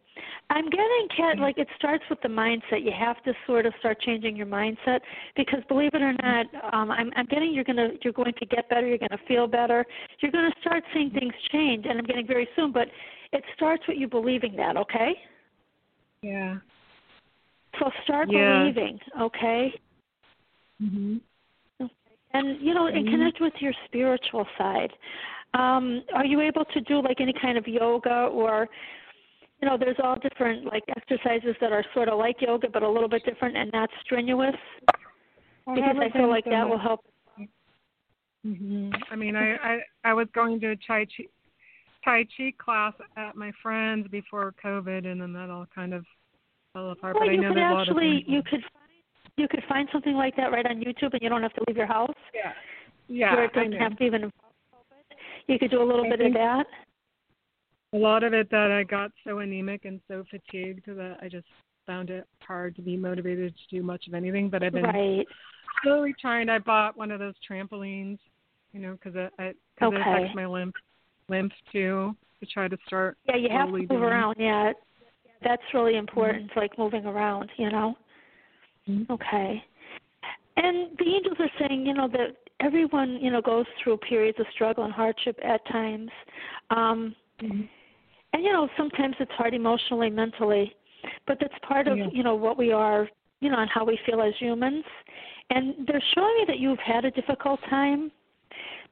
I'm 0.49 0.65
getting 0.69 1.07
Kat 1.15 1.39
like 1.39 1.57
it 1.57 1.67
starts 1.77 2.03
with 2.09 2.21
the 2.21 2.27
mindset. 2.27 2.83
You 2.83 2.91
have 2.97 3.21
to 3.23 3.33
sort 3.47 3.65
of 3.65 3.73
start 3.79 3.99
changing 4.01 4.35
your 4.35 4.45
mindset 4.45 4.99
because 5.35 5.59
believe 5.67 5.91
it 5.93 6.01
or 6.01 6.13
not, 6.13 6.45
um 6.73 6.91
I'm 6.91 7.11
I'm 7.15 7.25
getting 7.25 7.53
you're 7.53 7.63
gonna 7.63 7.89
you're 8.03 8.13
going 8.13 8.33
to 8.33 8.45
get 8.45 8.69
better, 8.69 8.85
you're 8.87 8.97
gonna 8.97 9.21
feel 9.27 9.47
better, 9.47 9.85
you're 10.19 10.31
gonna 10.31 10.53
start 10.61 10.83
seeing 10.93 11.09
things 11.11 11.33
change 11.51 11.85
and 11.87 11.97
I'm 11.97 12.05
getting 12.05 12.27
very 12.27 12.47
soon, 12.55 12.71
but 12.71 12.87
it 13.31 13.43
starts 13.55 13.83
with 13.87 13.97
you 13.97 14.07
believing 14.07 14.55
that, 14.57 14.77
okay? 14.77 15.13
Yeah. 16.21 16.57
So 17.79 17.89
start 18.03 18.29
Yeah. 18.29 18.59
believing, 18.59 18.99
okay? 19.19 19.73
Mhm. 20.81 21.21
And 22.35 22.61
you 22.61 22.73
know, 22.73 22.87
and 22.87 23.05
Mhm. 23.05 23.11
connect 23.11 23.39
with 23.39 23.53
your 23.59 23.73
spiritual 23.85 24.47
side. 24.57 24.93
Um, 25.53 26.03
are 26.13 26.25
you 26.25 26.41
able 26.41 26.65
to 26.65 26.81
do 26.81 26.99
like 27.01 27.21
any 27.21 27.33
kind 27.33 27.57
of 27.57 27.67
yoga 27.67 28.25
or 28.27 28.69
you 29.63 29.69
know, 29.69 29.77
there's 29.77 29.95
all 30.03 30.17
different 30.17 30.65
like 30.65 30.83
exercises 30.97 31.55
that 31.61 31.71
are 31.71 31.85
sort 31.93 32.09
of 32.09 32.19
like 32.19 32.35
yoga 32.41 32.67
but 32.69 32.83
a 32.83 32.89
little 32.89 33.07
bit 33.07 33.23
different 33.23 33.55
and 33.55 33.71
not 33.71 33.89
strenuous 34.03 34.55
I 35.65 35.73
because 35.73 35.95
I 36.01 36.09
feel 36.09 36.27
like 36.29 36.43
so 36.43 36.49
that 36.49 36.67
will 36.67 36.75
much- 36.77 36.85
help. 36.85 36.99
Mhm. 38.45 38.91
I 39.09 39.15
mean, 39.15 39.37
I, 39.37 39.55
I 39.55 39.79
I 40.03 40.13
was 40.13 40.27
going 40.35 40.59
to 40.59 40.71
a 40.71 40.75
tai 40.85 41.05
chi 41.05 41.23
tai 42.03 42.25
chi 42.35 42.51
class 42.57 42.91
at 43.15 43.37
my 43.37 43.53
friend's 43.61 44.05
before 44.09 44.53
COVID, 44.61 45.07
and 45.07 45.21
then 45.21 45.31
that 45.31 45.49
all 45.49 45.65
kind 45.73 45.93
of 45.93 46.03
fell 46.73 46.91
apart. 46.91 47.15
Well, 47.15 47.23
but 47.23 47.29
I 47.29 47.33
you 47.35 47.41
know 47.41 47.47
could 47.49 47.57
there's 47.57 47.71
a 47.71 47.73
lot 47.73 47.81
of 47.83 47.87
actually 47.87 48.25
you 48.27 48.43
could 48.43 48.59
find 48.73 48.91
you 49.37 49.47
could 49.47 49.63
find 49.69 49.87
something 49.93 50.15
like 50.15 50.35
that 50.35 50.51
right 50.51 50.65
on 50.65 50.81
YouTube 50.81 51.13
and 51.13 51.21
you 51.21 51.29
don't 51.29 51.41
have 51.41 51.53
to 51.53 51.63
leave 51.69 51.77
your 51.77 51.85
house. 51.87 52.13
yeah. 52.33 52.51
Yeah. 53.07 53.33
where 53.33 53.45
it 53.45 53.53
doesn't 53.53 53.71
have 53.73 53.95
to 53.97 54.03
even. 54.03 54.29
You 55.47 55.57
could 55.57 55.71
do 55.71 55.81
a 55.81 55.87
little 55.87 56.05
I 56.05 56.09
bit 56.09 56.19
think- 56.19 56.35
of 56.35 56.41
that. 56.41 56.65
A 57.93 57.97
lot 57.97 58.23
of 58.23 58.33
it 58.33 58.49
that 58.49 58.71
I 58.71 58.83
got 58.83 59.11
so 59.23 59.39
anemic 59.39 59.85
and 59.85 59.99
so 60.07 60.23
fatigued 60.29 60.85
that 60.87 61.17
I 61.21 61.29
just 61.29 61.45
found 61.85 62.09
it 62.09 62.25
hard 62.41 62.75
to 62.75 62.81
be 62.81 62.97
motivated 62.97 63.53
to 63.55 63.75
do 63.75 63.83
much 63.83 64.07
of 64.07 64.13
anything. 64.13 64.49
But 64.49 64.63
I've 64.63 64.73
been 64.73 64.85
Right. 64.85 65.27
slowly 65.83 66.13
trying. 66.19 66.49
I 66.49 66.59
bought 66.59 66.97
one 66.97 67.11
of 67.11 67.19
those 67.19 67.35
trampolines, 67.47 68.19
you 68.71 68.79
know, 68.79 68.93
because 68.93 69.15
it 69.15 69.33
it, 69.39 69.57
cause 69.79 69.93
it 69.93 70.01
affects 70.01 70.35
my 70.35 70.45
lymph 70.45 70.75
lymph 71.29 71.53
too. 71.71 72.15
To 72.39 72.45
try 72.47 72.67
to 72.67 72.77
start. 72.85 73.17
Yeah, 73.25 73.37
you 73.37 73.47
have 73.49 73.67
to 73.67 73.71
move 73.71 73.87
doing. 73.87 74.01
around. 74.01 74.35
Yeah, 74.37 74.73
that's 75.43 75.61
really 75.73 75.95
important. 75.95 76.51
Like 76.57 76.77
moving 76.77 77.05
around, 77.05 77.49
you 77.55 77.69
know. 77.69 77.97
Mhm. 78.89 79.09
Okay. 79.09 79.63
And 80.57 80.97
the 80.97 81.05
angels 81.05 81.37
are 81.39 81.49
saying, 81.59 81.85
you 81.85 81.93
know, 81.93 82.09
that 82.09 82.35
everyone, 82.59 83.21
you 83.21 83.31
know, 83.31 83.41
goes 83.41 83.65
through 83.81 83.97
periods 83.97 84.37
of 84.41 84.45
struggle 84.53 84.83
and 84.83 84.93
hardship 84.93 85.39
at 85.41 85.65
times. 85.67 86.11
Um 86.69 87.15
Mhm. 87.39 87.69
And 88.33 88.43
you 88.43 88.51
know, 88.51 88.67
sometimes 88.75 89.15
it's 89.19 89.31
hard 89.31 89.53
emotionally, 89.53 90.09
mentally. 90.09 90.73
But 91.27 91.37
that's 91.39 91.53
part 91.67 91.87
of, 91.87 91.97
Yeah. 91.97 92.07
you 92.11 92.23
know, 92.23 92.35
what 92.35 92.57
we 92.57 92.71
are, 92.71 93.09
you 93.41 93.49
know, 93.49 93.59
and 93.59 93.69
how 93.69 93.85
we 93.85 93.99
feel 94.05 94.21
as 94.21 94.33
humans. 94.39 94.83
And 95.49 95.85
they're 95.87 96.03
showing 96.15 96.35
me 96.39 96.45
that 96.47 96.59
you've 96.59 96.79
had 96.79 97.05
a 97.05 97.11
difficult 97.11 97.59
time, 97.69 98.11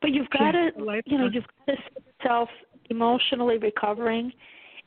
but 0.02 0.12
you've 0.12 0.30
got 0.30 0.52
to, 0.52 0.72
you 1.06 1.18
know, 1.18 1.30
you've 1.34 1.46
got 1.66 1.76
to 1.76 1.82
see 1.82 2.04
yourself 2.20 2.50
emotionally 2.90 3.58
recovering 3.58 4.32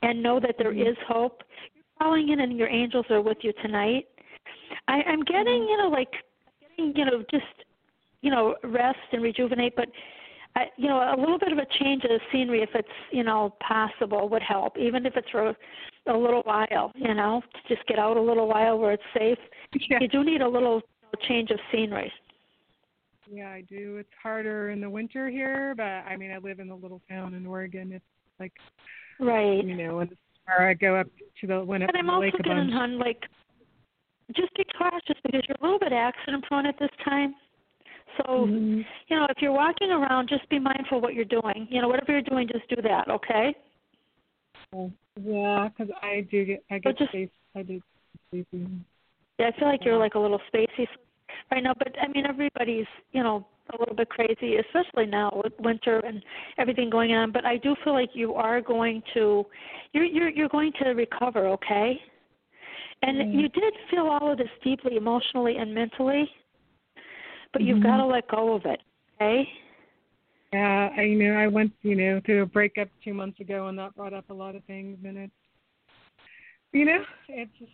and 0.03 0.23
know 0.23 0.38
that 0.38 0.57
there 0.59 0.73
is 0.73 0.97
Mhm. 0.97 1.07
hope. 1.09 1.43
You're 1.75 1.85
calling 1.99 2.29
in 2.29 2.40
and 2.40 2.57
your 2.59 2.69
angels 2.69 3.07
are 3.11 3.23
with 3.23 3.38
you 3.43 3.53
tonight. 3.62 4.07
I, 4.88 5.03
I'm 5.03 5.23
getting, 5.23 5.47
Mm-hmm. 5.47 5.69
you 5.71 5.77
know, 5.79 5.88
like 5.88 6.12
getting, 6.61 6.95
you 6.95 7.05
know, 7.07 7.25
just, 7.31 7.64
you 8.21 8.31
know, 8.31 8.57
rest 8.64 8.99
and 9.12 9.23
rejuvenate, 9.23 9.75
but 9.77 9.88
I, 10.57 10.67
you 10.77 10.88
know, 10.88 10.99
a 10.99 11.19
little 11.19 11.38
bit 11.38 11.53
of 11.53 11.59
a 11.59 11.67
change 11.81 12.05
of 12.05 12.21
scenery, 12.31 12.62
if 12.62 12.71
it's, 12.75 12.88
you 13.11 13.25
know, 13.25 13.57
possible, 13.67 14.29
would 14.29 14.43
help. 14.43 14.79
Even 14.79 15.05
if 15.05 15.17
it's 15.17 15.29
for 15.31 15.49
a 16.07 16.17
little 16.17 16.43
while, 16.43 16.93
you 16.95 17.12
know, 17.12 17.43
to 17.53 17.75
just 17.75 17.87
get 17.88 17.99
out 17.99 18.17
a 18.17 18.21
little 18.21 18.47
while 18.47 18.79
where 18.79 18.93
it's 18.93 19.03
safe. 19.17 19.38
Yeah. 19.90 19.99
You 20.01 20.09
do 20.09 20.23
need 20.23 20.43
a 20.43 20.49
little 20.49 20.77
you 20.77 21.09
know, 21.12 21.29
change 21.29 21.51
of 21.51 21.59
scenery. 21.73 22.12
Yeah, 23.29 23.49
I 23.49 23.62
do. 23.62 23.97
It's 23.97 24.09
harder 24.23 24.71
in 24.71 24.81
the 24.81 24.90
winter 24.90 25.29
here, 25.29 25.75
but 25.77 25.83
I 25.83 26.17
mean, 26.17 26.31
I 26.31 26.38
live 26.38 26.61
in 26.61 26.71
a 26.71 26.77
little 26.77 27.01
town 27.09 27.35
in 27.35 27.47
Oregon. 27.47 27.93
It's 27.93 28.05
like, 28.38 28.53
Right. 29.19 29.64
you 29.64 29.75
know, 29.77 30.01
in 30.01 30.09
the 30.11 30.17
summer 30.47 30.69
I 30.69 30.75
go 30.75 30.97
up 30.97 31.09
to 31.40 31.47
the 31.47 31.64
when 31.64 31.81
But 31.85 31.97
I'm 31.97 32.11
also 32.11 32.27
lake 32.27 32.35
a 32.35 32.43
getting 32.43 32.73
on 32.75 32.99
like, 32.99 33.25
just 34.37 34.55
be 34.55 34.64
cautious 34.79 35.17
because 35.25 35.43
you're 35.49 35.57
a 35.61 35.64
little 35.64 35.79
bit 35.79 35.93
accident 35.93 36.45
prone 36.45 36.67
at 36.67 36.79
this 36.79 36.90
time. 37.05 37.35
So, 38.18 38.46
Mhm. 38.46 38.85
you 39.09 39.16
know, 39.16 39.27
if 39.31 39.42
you're 39.42 39.53
walking 39.53 39.90
around, 39.90 40.29
just 40.29 40.48
be 40.48 40.59
mindful 40.59 41.00
what 41.00 41.14
you're 41.14 41.24
doing. 41.24 41.66
You 41.70 41.81
know, 41.83 41.88
whatever 41.88 42.12
you're 42.12 42.22
doing, 42.22 42.46
just 42.48 42.68
do 42.68 42.81
that, 42.83 43.09
okay? 43.09 43.55
Yeah, 45.20 45.68
because 45.68 45.94
I 46.03 46.22
do 46.31 46.44
get 46.44 46.64
I 46.70 46.79
get 46.79 46.98
just- 46.98 47.11
space. 47.11 47.31
I 47.55 47.62
do 47.62 47.81
sleepy. 48.31 48.66
Yeah, 49.38 49.48
I 49.48 49.53
feel 49.53 49.68
like 49.68 49.85
you're 49.85 49.98
like 49.98 50.14
a 50.14 50.18
little 50.18 50.40
spacey 50.53 50.88
right 51.50 51.62
now, 51.62 51.74
but 51.74 51.94
I 52.00 52.09
mean 52.09 52.27
everybody's, 52.27 52.87
you 53.12 53.22
know, 53.22 53.46
a 53.72 53.79
little 53.79 53.94
bit 53.94 54.09
crazy, 54.09 54.57
especially 54.57 55.07
now 55.07 55.31
with 55.42 55.59
winter 55.61 56.00
and 56.00 56.22
everything 56.59 56.90
going 56.90 57.14
on. 57.14 57.31
But 57.31 57.44
I 57.44 57.57
do 57.57 57.74
feel 57.83 57.92
like 57.94 58.11
you 58.14 58.35
are 58.35 58.61
going 58.61 59.03
to, 59.14 59.46
you're 59.92 60.05
you're 60.05 60.29
you're 60.29 60.48
going 60.48 60.72
to 60.83 60.90
recover, 60.90 61.46
okay? 61.48 62.03
And 63.03 63.18
Mhm. 63.18 63.35
you 63.35 63.48
did 63.48 63.74
feel 63.90 64.07
all 64.07 64.31
of 64.31 64.38
this 64.38 64.50
deeply 64.62 64.96
emotionally 64.96 65.57
and 65.59 65.74
mentally, 65.74 66.33
but 67.55 67.62
you've 67.62 67.79
Mhm. 67.79 67.83
got 67.85 67.97
to 67.97 68.05
let 68.05 68.29
go 68.29 68.53
of 68.55 68.67
it, 68.67 68.83
okay? 69.14 69.49
Yeah, 70.53 70.90
I 70.97 71.03
you 71.03 71.17
know 71.19 71.35
I 71.37 71.47
went 71.49 71.73
you 71.83 71.95
know 71.97 72.21
through 72.21 72.43
a 72.43 72.47
breakup 72.47 72.88
two 73.03 73.14
months 73.14 73.40
ago, 73.40 73.69
and 73.69 73.79
that 73.79 73.95
brought 73.97 74.12
up 74.12 74.29
a 74.31 74.35
lot 74.35 74.55
of 74.55 74.62
things, 74.64 74.99
and 75.05 75.17
it's 75.17 75.33
you 76.73 76.85
know 76.85 77.03
it's 77.29 77.51
just 77.59 77.73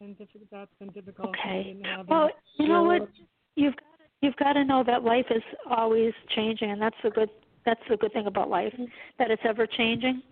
been 0.00 0.14
difficult. 0.14 0.48
That's 0.50 0.70
been 0.78 0.88
difficult. 0.90 1.30
Okay. 1.30 1.76
Well, 2.06 2.30
you 2.58 2.68
know 2.68 2.84
what? 2.84 3.08
You've 3.56 3.74
got 3.74 3.98
to, 3.98 4.04
you've 4.22 4.36
got 4.36 4.52
to 4.54 4.64
know 4.64 4.84
that 4.84 5.02
life 5.02 5.26
is 5.30 5.42
always 5.68 6.14
changing, 6.28 6.70
and 6.70 6.80
that's 6.80 6.96
the 7.02 7.10
good 7.10 7.30
that's 7.66 7.82
the 7.90 7.96
good 7.96 8.12
thing 8.12 8.26
about 8.26 8.48
life 8.48 8.72
that 9.18 9.30
it's 9.30 9.42
ever 9.44 9.66
changing. 9.66 10.22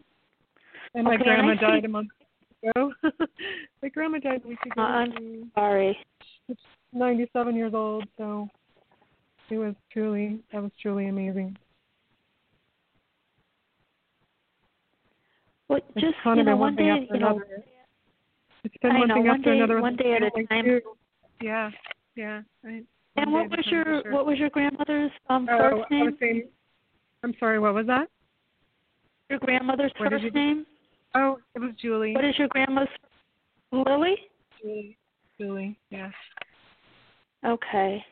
And 0.95 1.05
my 1.05 1.17
Okay, 1.17 1.29
and 1.29 1.43
grandma 1.43 1.55
see- 1.55 1.61
died 1.67 1.85
a 1.85 1.89
month 1.89 2.09
ago. 2.63 2.93
my 3.83 3.89
grandma 3.91 4.19
died 4.19 4.43
a 4.45 4.49
week 4.49 4.63
ago. 4.65 4.81
Uh, 4.81 4.85
I'm 4.85 5.51
sorry. 5.55 5.99
Was 6.97 7.01
97 7.17 7.55
years 7.55 7.75
old, 7.75 8.05
so 8.17 8.49
it 9.51 9.59
was 9.59 9.75
truly 9.93 10.41
that 10.53 10.63
was 10.63 10.73
truly 10.81 11.09
amazing. 11.09 11.57
Well, 15.69 15.81
It's 15.95 16.01
just 16.01 16.15
you 16.25 16.43
know, 16.45 16.57
one 16.57 16.77
day, 16.77 16.89
after 16.91 17.15
you 17.15 17.21
know, 17.21 17.27
another. 17.31 17.47
It's 18.65 18.75
been 18.83 18.93
I 18.93 18.99
one 19.01 19.09
know, 19.09 19.15
thing 19.17 19.27
one 19.27 19.37
after 19.39 19.51
day- 19.53 19.59
another. 19.59 19.81
one 19.81 19.97
day 19.97 20.13
at 20.15 20.23
a 20.23 20.47
time. 20.47 20.65
too. 20.65 20.81
Yeah, 21.41 21.71
yeah. 22.15 22.41
I, 22.65 22.83
And 23.17 23.33
what 23.33 23.51
day 23.51 23.53
at 23.53 23.53
a 23.53 23.57
was 23.57 23.67
your 23.71 23.85
sure. 24.03 24.13
what 24.13 24.27
was 24.27 24.39
your 24.39 24.51
grandmother's 24.51 25.11
um 25.29 25.49
Oh, 25.51 25.79
first 25.79 25.91
name? 25.91 26.17
saying, 26.21 26.49
I'm 27.23 27.35
sorry. 27.41 27.59
What 27.59 27.75
was 27.75 27.87
that? 27.87 28.09
Your 29.29 29.39
grandmother's 29.41 29.93
What 29.99 30.11
first 30.11 30.25
you- 30.25 30.31
name? 30.31 30.67
Oh, 31.15 31.39
it 31.55 31.61
was 31.61 31.71
Julie. 31.81 32.15
What 32.15 32.25
is 32.25 32.39
your 32.39 32.49
grandma's 32.49 32.89
Lily? 33.73 34.17
Julie. 34.63 34.99
Julie. 35.39 35.79
Yeah. 35.91 36.11
Okay. 37.47 38.05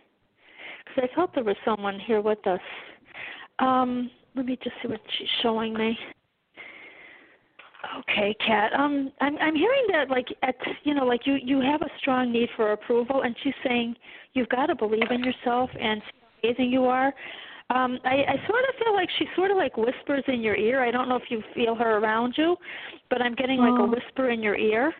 Because 0.84 1.10
I 1.10 1.14
thought 1.14 1.34
there 1.34 1.44
was 1.44 1.56
someone 1.64 1.98
here 1.98 2.20
with 2.20 2.44
us. 2.46 2.60
Um, 3.58 4.10
let 4.34 4.46
me 4.46 4.58
just 4.62 4.76
see 4.82 4.88
what 4.88 5.00
she's 5.18 5.28
showing 5.42 5.74
me. 5.74 5.96
Okay, 8.00 8.34
Kat. 8.44 8.72
Um, 8.72 9.12
I'm 9.20 9.36
I'm 9.38 9.54
hearing 9.54 9.84
that 9.92 10.08
like 10.08 10.26
at 10.42 10.56
you 10.84 10.94
know 10.94 11.04
like 11.04 11.26
you 11.26 11.38
you 11.42 11.60
have 11.60 11.82
a 11.82 11.90
strong 11.98 12.32
need 12.32 12.48
for 12.56 12.72
approval, 12.72 13.22
and 13.22 13.36
she's 13.42 13.54
saying 13.66 13.94
you've 14.32 14.48
got 14.48 14.66
to 14.66 14.74
believe 14.74 15.10
in 15.10 15.22
yourself 15.22 15.70
and 15.78 16.00
see 16.02 16.18
how 16.42 16.48
amazing 16.48 16.72
you 16.72 16.84
are. 16.86 17.12
Um, 17.70 17.98
I, 18.04 18.24
I 18.28 18.46
sort 18.46 18.64
of 18.68 18.74
feel 18.82 18.94
like 18.94 19.08
she 19.18 19.26
sort 19.36 19.50
of 19.50 19.56
like 19.56 19.76
whispers 19.76 20.24
in 20.28 20.40
your 20.40 20.56
ear. 20.56 20.82
I 20.82 20.90
don't 20.90 21.08
know 21.08 21.16
if 21.16 21.30
you 21.30 21.42
feel 21.54 21.74
her 21.74 21.98
around 21.98 22.34
you, 22.36 22.56
but 23.10 23.22
I'm 23.22 23.34
getting 23.34 23.58
like 23.58 23.78
a 23.78 23.82
Oh. 23.82 23.86
whisper 23.86 24.30
in 24.30 24.42
your 24.42 24.56
ear. 24.56 24.92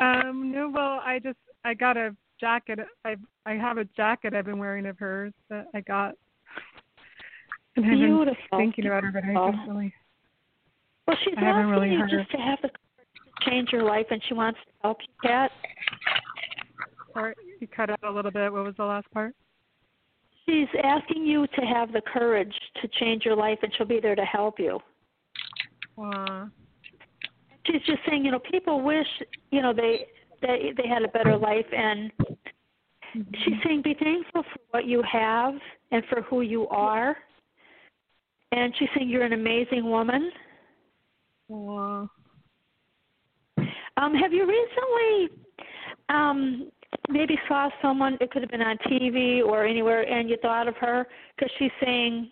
Um, 0.00 0.52
no, 0.52 0.68
well, 0.72 1.00
I 1.04 1.20
just 1.22 1.38
I 1.64 1.74
got 1.74 1.96
a 1.96 2.14
jacket. 2.40 2.80
I 3.04 3.16
I 3.46 3.52
have 3.52 3.78
a 3.78 3.84
jacket 3.96 4.34
I've 4.34 4.46
been 4.46 4.58
wearing 4.58 4.86
of 4.86 4.98
hers 4.98 5.32
that 5.50 5.66
I 5.74 5.80
got. 5.80 6.14
And 7.76 7.84
I've 7.84 7.90
been 7.90 8.00
Beautiful. 8.00 8.58
thinking 8.58 8.86
about 8.86 9.04
her, 9.04 9.10
but 9.12 9.24
I 9.24 9.32
Beautiful. 9.32 9.74
really. 9.74 9.94
Well, 11.06 11.16
she's 11.24 11.34
I 11.36 11.44
asking 11.44 11.70
really 11.70 11.90
you 11.90 12.00
just 12.08 12.30
to 12.30 12.38
have 12.38 12.58
the 12.62 12.70
courage 12.70 13.08
to 13.44 13.50
change 13.50 13.68
your 13.72 13.82
life, 13.82 14.06
and 14.10 14.22
she 14.28 14.34
wants 14.34 14.58
to 14.66 14.72
help 14.82 14.98
you, 15.00 15.28
Kat. 15.28 15.50
Sorry, 17.12 17.34
you 17.60 17.66
cut 17.68 17.90
out 17.90 18.02
a 18.04 18.10
little 18.10 18.30
bit. 18.30 18.52
What 18.52 18.64
was 18.64 18.74
the 18.76 18.84
last 18.84 19.10
part? 19.12 19.34
She's 20.46 20.68
asking 20.82 21.24
you 21.24 21.46
to 21.46 21.60
have 21.62 21.92
the 21.92 22.02
courage 22.02 22.54
to 22.82 22.88
change 23.00 23.24
your 23.24 23.36
life, 23.36 23.58
and 23.62 23.72
she'll 23.76 23.86
be 23.86 24.00
there 24.00 24.14
to 24.14 24.24
help 24.24 24.58
you. 24.58 24.78
Uh, 26.02 26.46
she's 27.66 27.82
just 27.86 28.00
saying, 28.08 28.24
you 28.24 28.30
know, 28.30 28.38
people 28.38 28.82
wish, 28.82 29.06
you 29.50 29.62
know, 29.62 29.72
they 29.72 30.06
they 30.46 30.72
they 30.76 30.88
had 30.88 31.02
a 31.02 31.08
better 31.08 31.36
life, 31.36 31.66
and 31.76 32.12
she's 33.44 33.54
saying, 33.64 33.82
be 33.82 33.94
thankful 33.94 34.42
for 34.42 34.60
what 34.70 34.86
you 34.86 35.02
have 35.10 35.54
and 35.92 36.02
for 36.10 36.22
who 36.22 36.42
you 36.42 36.68
are. 36.68 37.16
And 38.52 38.72
she's 38.78 38.88
saying 38.96 39.08
you're 39.08 39.24
an 39.24 39.32
amazing 39.32 39.84
woman. 39.90 40.30
uh, 41.52 42.06
Um, 43.96 44.14
have 44.14 44.32
you 44.32 44.46
recently 44.46 45.38
um, 46.08 46.70
maybe 47.08 47.38
saw 47.48 47.70
someone? 47.82 48.16
It 48.20 48.30
could 48.30 48.42
have 48.42 48.50
been 48.50 48.62
on 48.62 48.76
TV 48.90 49.42
or 49.44 49.64
anywhere, 49.64 50.02
and 50.02 50.28
you 50.28 50.36
thought 50.42 50.68
of 50.68 50.76
her 50.78 51.06
because 51.36 51.52
she's 51.58 51.70
saying, 51.84 52.30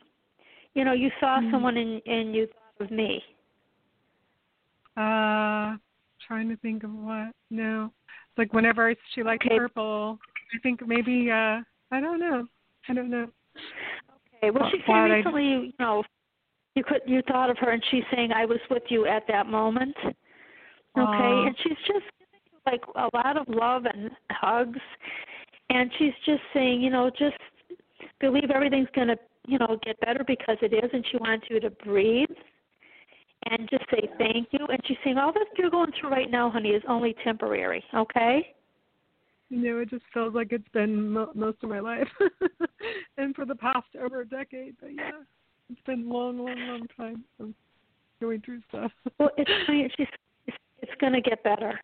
you 0.75 0.85
know, 0.85 0.93
you 0.93 1.11
saw 1.21 1.41
someone 1.51 1.77
and 1.77 2.03
and 2.07 2.35
you 2.35 2.47
thought 2.49 2.85
of 2.87 2.91
me. 2.91 3.23
uh, 4.97 5.77
trying 6.27 6.49
to 6.49 6.57
think 6.63 6.85
of 6.85 6.93
what. 6.93 7.33
No, 7.51 7.93
like 8.39 8.53
whenever 8.53 8.95
she 9.15 9.23
liked 9.23 9.45
Okay. 9.47 9.59
purple, 9.59 10.19
I 10.55 10.59
think 10.63 10.87
maybe. 10.87 11.31
uh 11.31 11.61
I 11.91 12.01
don't 12.01 12.19
know. 12.21 12.47
I 12.89 12.95
don't 12.95 13.11
know. 13.11 13.29
Okay. 14.37 14.51
Well, 14.51 14.69
she 14.71 14.79
said 14.79 14.87
glad 14.87 15.11
I- 15.11 15.17
recently, 15.17 15.45
you 15.45 15.73
know, 15.79 16.03
you 16.75 16.83
could 16.85 17.03
you 17.07 17.21
thought 17.29 17.51
of 17.51 17.59
her, 17.59 17.71
and 17.71 17.83
she's 17.91 18.05
saying 18.15 18.33
I 18.33 18.47
was 18.47 18.59
with 18.71 18.85
you 18.89 19.07
at 19.07 19.27
that 19.29 19.47
moment. 19.47 19.95
Okay, 20.05 20.13
Aw. 20.97 21.47
and 21.47 21.57
she's 21.63 21.77
just 21.87 22.05
giving 22.19 22.41
you 22.51 22.59
like 22.67 22.83
a 22.97 23.09
lot 23.17 23.37
of 23.37 23.47
love 23.49 23.85
and 23.87 24.11
hugs, 24.31 24.79
and 25.71 25.91
she's 25.99 26.13
just 26.25 26.43
saying, 26.55 26.81
you 26.81 26.91
know, 26.91 27.11
just 27.11 27.37
believe 28.21 28.51
everything's 28.51 28.89
gonna, 28.95 29.17
you 29.47 29.59
know, 29.59 29.79
get 29.85 29.99
better 30.01 30.25
because 30.27 30.57
it 30.63 30.73
is, 30.73 30.91
and 30.93 31.05
she 31.11 31.17
wants 31.19 31.47
you 31.51 31.61
to 31.61 31.71
breathe 31.71 32.29
and 33.53 33.69
just 33.69 33.85
say 33.91 34.09
thank 34.19 34.49
you. 34.51 34.67
And 34.67 34.81
she's 34.87 34.97
saying 35.05 35.19
all 35.19 35.33
that 35.33 35.47
you're 35.59 35.71
going 35.71 35.93
through 36.01 36.11
right 36.11 36.31
now, 36.31 36.51
honey, 36.51 36.71
is 36.71 36.83
only 36.89 37.15
temporary. 37.23 37.85
Okay. 37.95 38.55
You 39.51 39.59
know, 39.59 39.79
it 39.81 39.91
just 39.91 40.05
feels 40.15 40.35
like 40.35 40.53
it's 40.53 40.69
been 40.73 41.11
mo- 41.11 41.33
most 41.35 41.59
of 41.63 41.69
my 41.69 41.81
life, 41.81 42.09
and 43.19 43.35
for 43.35 43.45
the 43.45 43.55
past 43.55 43.87
over 44.03 44.23
a 44.23 44.27
decade. 44.27 44.77
But 44.81 44.95
yeah, 44.95 45.11
it's 45.71 45.83
been 45.85 46.09
long, 46.09 46.39
long, 46.39 46.59
long 46.69 46.87
time 46.97 47.25
going 48.21 48.41
through 48.41 48.61
stuff. 48.71 48.91
Well, 49.19 49.31
it's 49.37 49.51
she's 49.97 50.07
it's, 50.47 50.57
it's 50.81 50.93
going 51.01 51.13
to 51.13 51.21
get 51.21 51.45
better. 51.45 51.79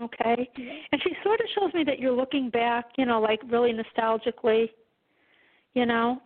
Okay. 0.00 0.48
And 0.90 1.02
she 1.02 1.10
sort 1.22 1.40
of 1.40 1.46
shows 1.54 1.74
me 1.74 1.84
that 1.84 1.98
you're 1.98 2.16
looking 2.16 2.48
back, 2.48 2.86
you 2.96 3.04
know, 3.04 3.20
like 3.20 3.40
really 3.50 3.72
nostalgically, 3.72 4.70
you 5.74 5.84
know. 5.84 6.22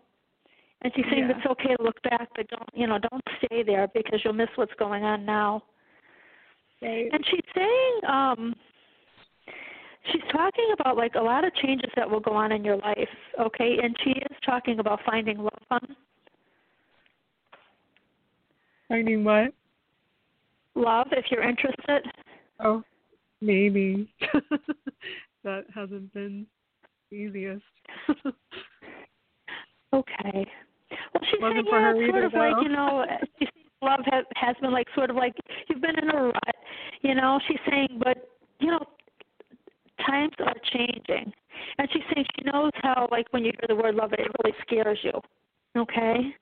And 0.87 0.95
she's 0.95 1.05
saying 1.11 1.29
Yeah. 1.29 1.37
it's 1.37 1.47
okay 1.47 1.75
to 1.75 1.83
look 1.83 2.01
back, 2.03 2.29
but 2.37 2.47
don't, 2.47 2.71
you 2.73 2.87
know, 2.87 2.97
don't 3.11 3.23
stay 3.45 3.65
there 3.65 3.89
because 3.89 4.25
you'll 4.25 4.35
miss 4.35 4.49
what's 4.55 4.73
going 4.75 5.03
on 5.03 5.25
now. 5.25 5.65
Right. 6.81 7.09
And 7.13 7.27
she's 7.27 7.45
saying, 7.57 8.01
um, 8.07 8.55
she's 10.13 10.23
talking 10.31 10.71
about 10.79 10.97
like 10.97 11.17
a 11.17 11.21
lot 11.21 11.45
of 11.45 11.53
changes 11.57 11.91
that 11.97 12.09
will 12.09 12.21
go 12.21 12.35
on 12.35 12.53
in 12.53 12.65
your 12.65 12.77
life, 12.77 13.09
okay? 13.37 13.81
And 13.83 13.97
she 14.05 14.11
is 14.11 14.37
talking 14.45 14.79
about 14.79 15.01
finding 15.05 15.39
love. 15.39 15.83
Finding 18.87 19.25
what? 19.25 19.53
love 20.77 21.09
if 21.11 21.25
you're 21.33 21.43
interested. 21.43 22.07
Oh, 22.61 22.85
maybe. 23.41 24.09
that 25.43 25.65
hasn't 25.75 26.15
been 26.15 26.47
easiest. 27.11 27.65
Okay. 29.93 30.47
Well, 30.91 31.23
saying, 31.23 31.65
for 31.69 31.81
yeah, 31.81 31.85
her 31.85 32.03
it's 32.03 32.13
sort 32.13 32.25
either, 32.25 32.27
of 32.27 32.33
like, 32.35 32.63
you 32.63 32.69
know, 32.69 33.05
she 33.39 33.49
love 33.83 34.01
has, 34.11 34.25
has 34.37 34.57
been 34.61 34.73
like 34.73 34.87
sort 34.95 35.11
of 35.11 35.17
like 35.17 35.35
you've 35.69 35.81
been 35.81 35.99
in 35.99 36.11
a 36.11 36.23
rut, 36.25 36.57
you 37.03 37.15
know. 37.15 37.41
She's 37.49 37.59
saying, 37.69 38.01
but 38.03 38.29
you 38.61 38.71
know, 38.71 38.85
times 40.07 40.33
are 40.41 40.55
changing, 40.73 41.33
and 41.79 41.89
she's 41.93 42.03
saying 42.15 42.27
she 42.39 42.51
knows 42.51 42.71
how 42.83 43.09
like 43.11 43.27
when 43.33 43.45
you 43.45 43.53
hear 43.59 43.69
the 43.69 43.83
word 43.83 43.95
love, 43.95 44.13
it 44.13 44.21
really 44.43 44.57
scares 44.63 44.99
you. 45.03 45.13
Okay. 45.77 46.35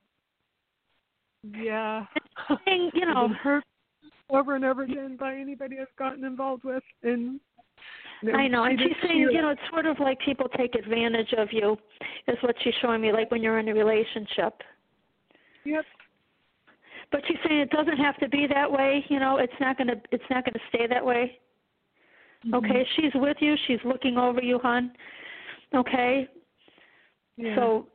yeah. 1.57 2.05
Saying, 2.65 2.91
you 2.93 3.05
know, 3.13 3.29
hurt 3.41 3.63
over 4.29 4.55
and 4.55 4.65
over 4.65 4.83
again 4.83 5.17
by 5.19 5.35
anybody 5.35 5.77
I've 5.79 5.95
gotten 5.97 6.23
involved 6.23 6.63
with, 6.63 6.83
and 7.03 7.39
I 8.33 8.47
know, 8.47 8.63
and 8.63 8.79
she's 8.79 8.95
saying, 9.03 9.19
you 9.31 9.41
know, 9.41 9.49
it's 9.49 9.61
sort 9.69 9.85
of 9.85 9.99
like 9.99 10.19
people 10.19 10.47
take 10.57 10.75
advantage 10.75 11.33
of 11.37 11.49
you, 11.51 11.77
is 12.27 12.37
what 12.41 12.55
she's 12.63 12.73
showing 12.81 13.01
me, 13.01 13.11
like 13.11 13.29
when 13.31 13.41
you're 13.41 13.59
in 13.59 13.67
a 13.69 13.73
relationship. 13.73 14.61
Yep. 15.65 15.85
But 17.11 17.21
she's 17.27 17.37
saying 17.47 17.59
it 17.59 17.69
doesn't 17.69 17.97
have 17.97 18.17
to 18.17 18.29
be 18.29 18.47
that 18.53 18.71
way. 18.71 19.05
You 19.09 19.19
know, 19.19 19.37
it's 19.37 19.53
not 19.59 19.77
gonna 19.77 19.95
it's 20.11 20.23
not 20.29 20.45
gonna 20.45 20.63
stay 20.69 20.87
that 20.87 21.05
way. 21.05 21.39
Mm-hmm. 22.45 22.55
Okay, 22.55 22.85
she's 22.95 23.11
with 23.15 23.37
you. 23.39 23.55
She's 23.67 23.79
looking 23.83 24.17
over 24.17 24.41
you, 24.41 24.59
hon. 24.59 24.91
Okay, 25.73 26.27
Yeah. 27.37 27.55
so. 27.55 27.87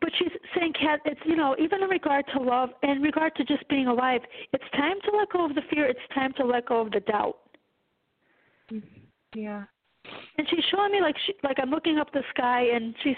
But 0.00 0.10
she's 0.18 0.32
saying, 0.58 0.72
Kat, 0.72 1.00
it's 1.04 1.20
you 1.24 1.36
know, 1.36 1.54
even 1.58 1.82
in 1.82 1.88
regard 1.88 2.24
to 2.34 2.42
love, 2.42 2.70
in 2.82 3.00
regard 3.00 3.34
to 3.36 3.44
just 3.44 3.66
being 3.68 3.86
alive, 3.86 4.22
it's 4.52 4.64
time 4.72 4.96
to 5.04 5.16
let 5.16 5.30
go 5.30 5.44
of 5.44 5.54
the 5.54 5.62
fear. 5.70 5.86
It's 5.86 6.00
time 6.12 6.32
to 6.36 6.44
let 6.44 6.66
go 6.66 6.80
of 6.80 6.90
the 6.90 7.00
doubt. 7.00 7.38
Yeah. 9.34 9.64
And 10.36 10.46
she's 10.50 10.64
showing 10.70 10.92
me 10.92 11.00
like 11.00 11.16
she, 11.26 11.34
like 11.42 11.56
I'm 11.60 11.70
looking 11.70 11.98
up 11.98 12.12
the 12.12 12.22
sky, 12.30 12.66
and 12.74 12.94
she's 13.02 13.16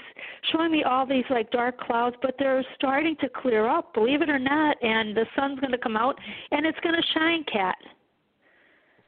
showing 0.53 0.71
me 0.71 0.85
all 0.85 1.05
these 1.07 1.25
like 1.31 1.51
dark 1.51 1.81
clouds, 1.81 2.17
but 2.23 2.37
they're 2.39 2.65
starting 2.77 3.17
to 3.21 3.29
clear 3.29 3.67
up. 3.67 3.93
Believe 3.93 4.23
it 4.23 4.31
or 4.31 4.39
not, 4.39 4.77
and 4.83 5.17
the 5.17 5.27
sun's 5.35 5.59
going 5.61 5.73
to 5.73 5.79
come 5.79 5.97
out, 5.97 6.17
and 6.53 6.65
it's 6.65 6.79
going 6.81 6.95
to 6.95 7.03
shine, 7.13 7.45
Kat. 7.53 7.77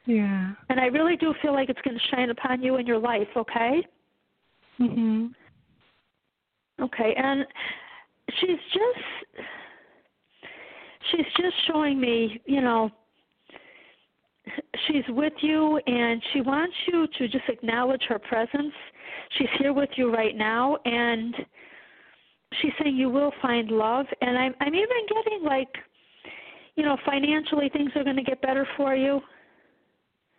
Yeah. 0.07 0.53
And 0.71 0.81
I 0.81 0.87
really 0.87 1.17
do 1.17 1.35
feel 1.43 1.53
like 1.53 1.69
it's 1.69 1.81
going 1.83 1.97
to 1.97 2.17
shine 2.17 2.31
upon 2.31 2.63
you 2.63 2.77
in 2.77 2.87
your 2.87 2.99
life. 2.99 3.29
Okay. 3.37 3.87
Mhm. 4.81 5.35
Okay, 6.81 7.15
and 7.17 7.45
she's 8.41 8.59
just 8.73 9.47
she's 11.11 11.27
just 11.37 11.55
showing 11.67 12.01
me, 12.01 12.41
you 12.47 12.61
know, 12.61 12.91
she's 14.87 15.05
with 15.09 15.33
you 15.41 15.81
and 15.87 16.23
she 16.33 16.41
wants 16.41 16.75
you 16.87 17.07
to 17.19 17.29
just 17.29 17.49
acknowledge 17.49 18.03
her 18.09 18.19
presence. 18.19 18.73
She's 19.37 19.49
here 19.59 19.73
with 19.73 19.91
you 19.97 20.13
right 20.13 20.37
now 20.37 20.77
and 20.85 21.35
she's 22.61 22.73
saying 22.83 22.97
you 22.97 23.11
will 23.11 23.33
find 23.43 23.71
love 23.71 24.07
and 24.21 24.39
I'm 24.39 24.55
I'm 24.61 24.75
even 24.75 25.07
getting 25.09 25.45
like 25.45 25.69
you 26.79 26.85
know, 26.85 26.97
financially 27.05 27.69
things 27.71 27.91
are 27.97 28.05
going 28.05 28.15
to 28.15 28.23
get 28.23 28.41
better 28.41 28.65
for 28.77 28.95
you. 28.95 29.21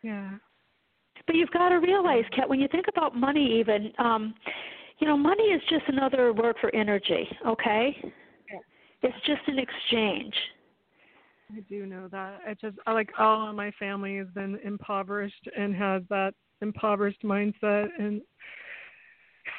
Yeah. 0.02 0.32
But 1.28 1.36
you've 1.36 1.51
got 1.51 1.68
to 1.68 1.76
realize, 1.76 2.24
Kat, 2.34 2.47
when 2.47 2.62
you 2.62 2.70
think 2.70 2.86
about 2.88 3.14
money, 3.14 3.60
even, 3.60 3.91
um, 3.99 4.34
you 4.99 5.07
know, 5.07 5.18
money 5.18 5.43
is 5.43 5.62
just 5.70 5.84
another 5.89 6.32
word 6.32 6.55
for 6.62 6.74
energy. 6.74 7.28
Okay, 7.45 7.95
Yeah. 8.49 8.60
it's 9.01 9.26
just 9.26 9.41
an 9.47 9.60
exchange. 9.60 10.34
I 11.56 11.62
do 11.62 11.86
know 11.86 12.08
that. 12.12 12.39
I 12.47 12.54
just 12.54 12.78
I 12.86 12.93
like 12.93 13.10
all 13.18 13.50
of 13.50 13.56
my 13.56 13.72
family 13.80 14.18
has 14.18 14.28
been 14.36 14.60
impoverished 14.64 15.50
and 15.58 15.76
has 15.76 16.04
that 16.10 16.34
impoverished 16.62 17.24
mindset 17.24 17.88
and 17.97 18.22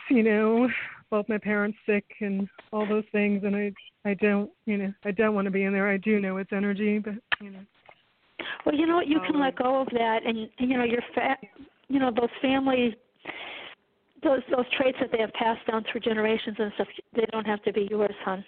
you 0.09 0.23
know, 0.23 0.69
both 1.11 1.29
my 1.29 1.39
parents 1.39 1.79
sick 1.87 2.05
and 2.21 2.49
all 2.73 2.87
those 2.87 3.05
things 3.13 3.43
and 3.45 3.57
I 3.57 3.73
I 4.05 4.15
don't 4.15 4.51
you 4.67 4.77
know, 4.77 4.93
I 5.05 5.11
don't 5.11 5.35
want 5.35 5.47
to 5.47 5.51
be 5.51 5.65
in 5.65 5.73
there. 5.73 5.89
I 5.89 5.97
do 5.97 6.21
know 6.21 6.37
it's 6.37 6.53
energy, 6.53 6.99
but 6.99 7.15
you 7.41 7.51
know. 7.51 7.61
Well, 8.65 8.75
you 8.75 8.87
know 8.87 8.97
what? 8.97 9.07
You 9.07 9.21
can 9.21 9.37
Oh. 9.37 9.41
let 9.41 9.57
go 9.57 9.81
of 9.81 9.89
that, 9.93 10.21
and, 10.25 10.49
you 10.59 10.77
know 10.77 10.85
your 10.85 11.03
fa- 11.15 11.39
you 11.89 11.99
know 11.99 12.11
those 12.11 12.31
family, 12.41 12.95
those 14.23 14.41
those 14.55 14.67
traits 14.77 14.99
that 15.01 15.11
they 15.13 15.19
have 15.19 15.33
passed 15.33 15.67
down 15.67 15.85
through 15.91 16.01
generations 16.01 16.57
and 16.59 16.73
stuff. 16.75 16.89
They 17.15 17.27
don't 17.33 17.47
have 17.47 17.63
to 17.65 17.73
be 17.73 17.89
yours, 17.91 18.15
hon. 18.25 18.45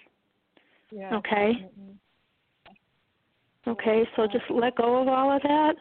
Yeah. 0.91 1.17
Okay. 1.17 1.67
Okay, 3.67 4.07
so 4.15 4.27
just 4.27 4.45
let 4.49 4.75
go 4.75 5.01
of 5.01 5.07
all 5.07 5.35
of 5.35 5.41
that. 5.43 5.75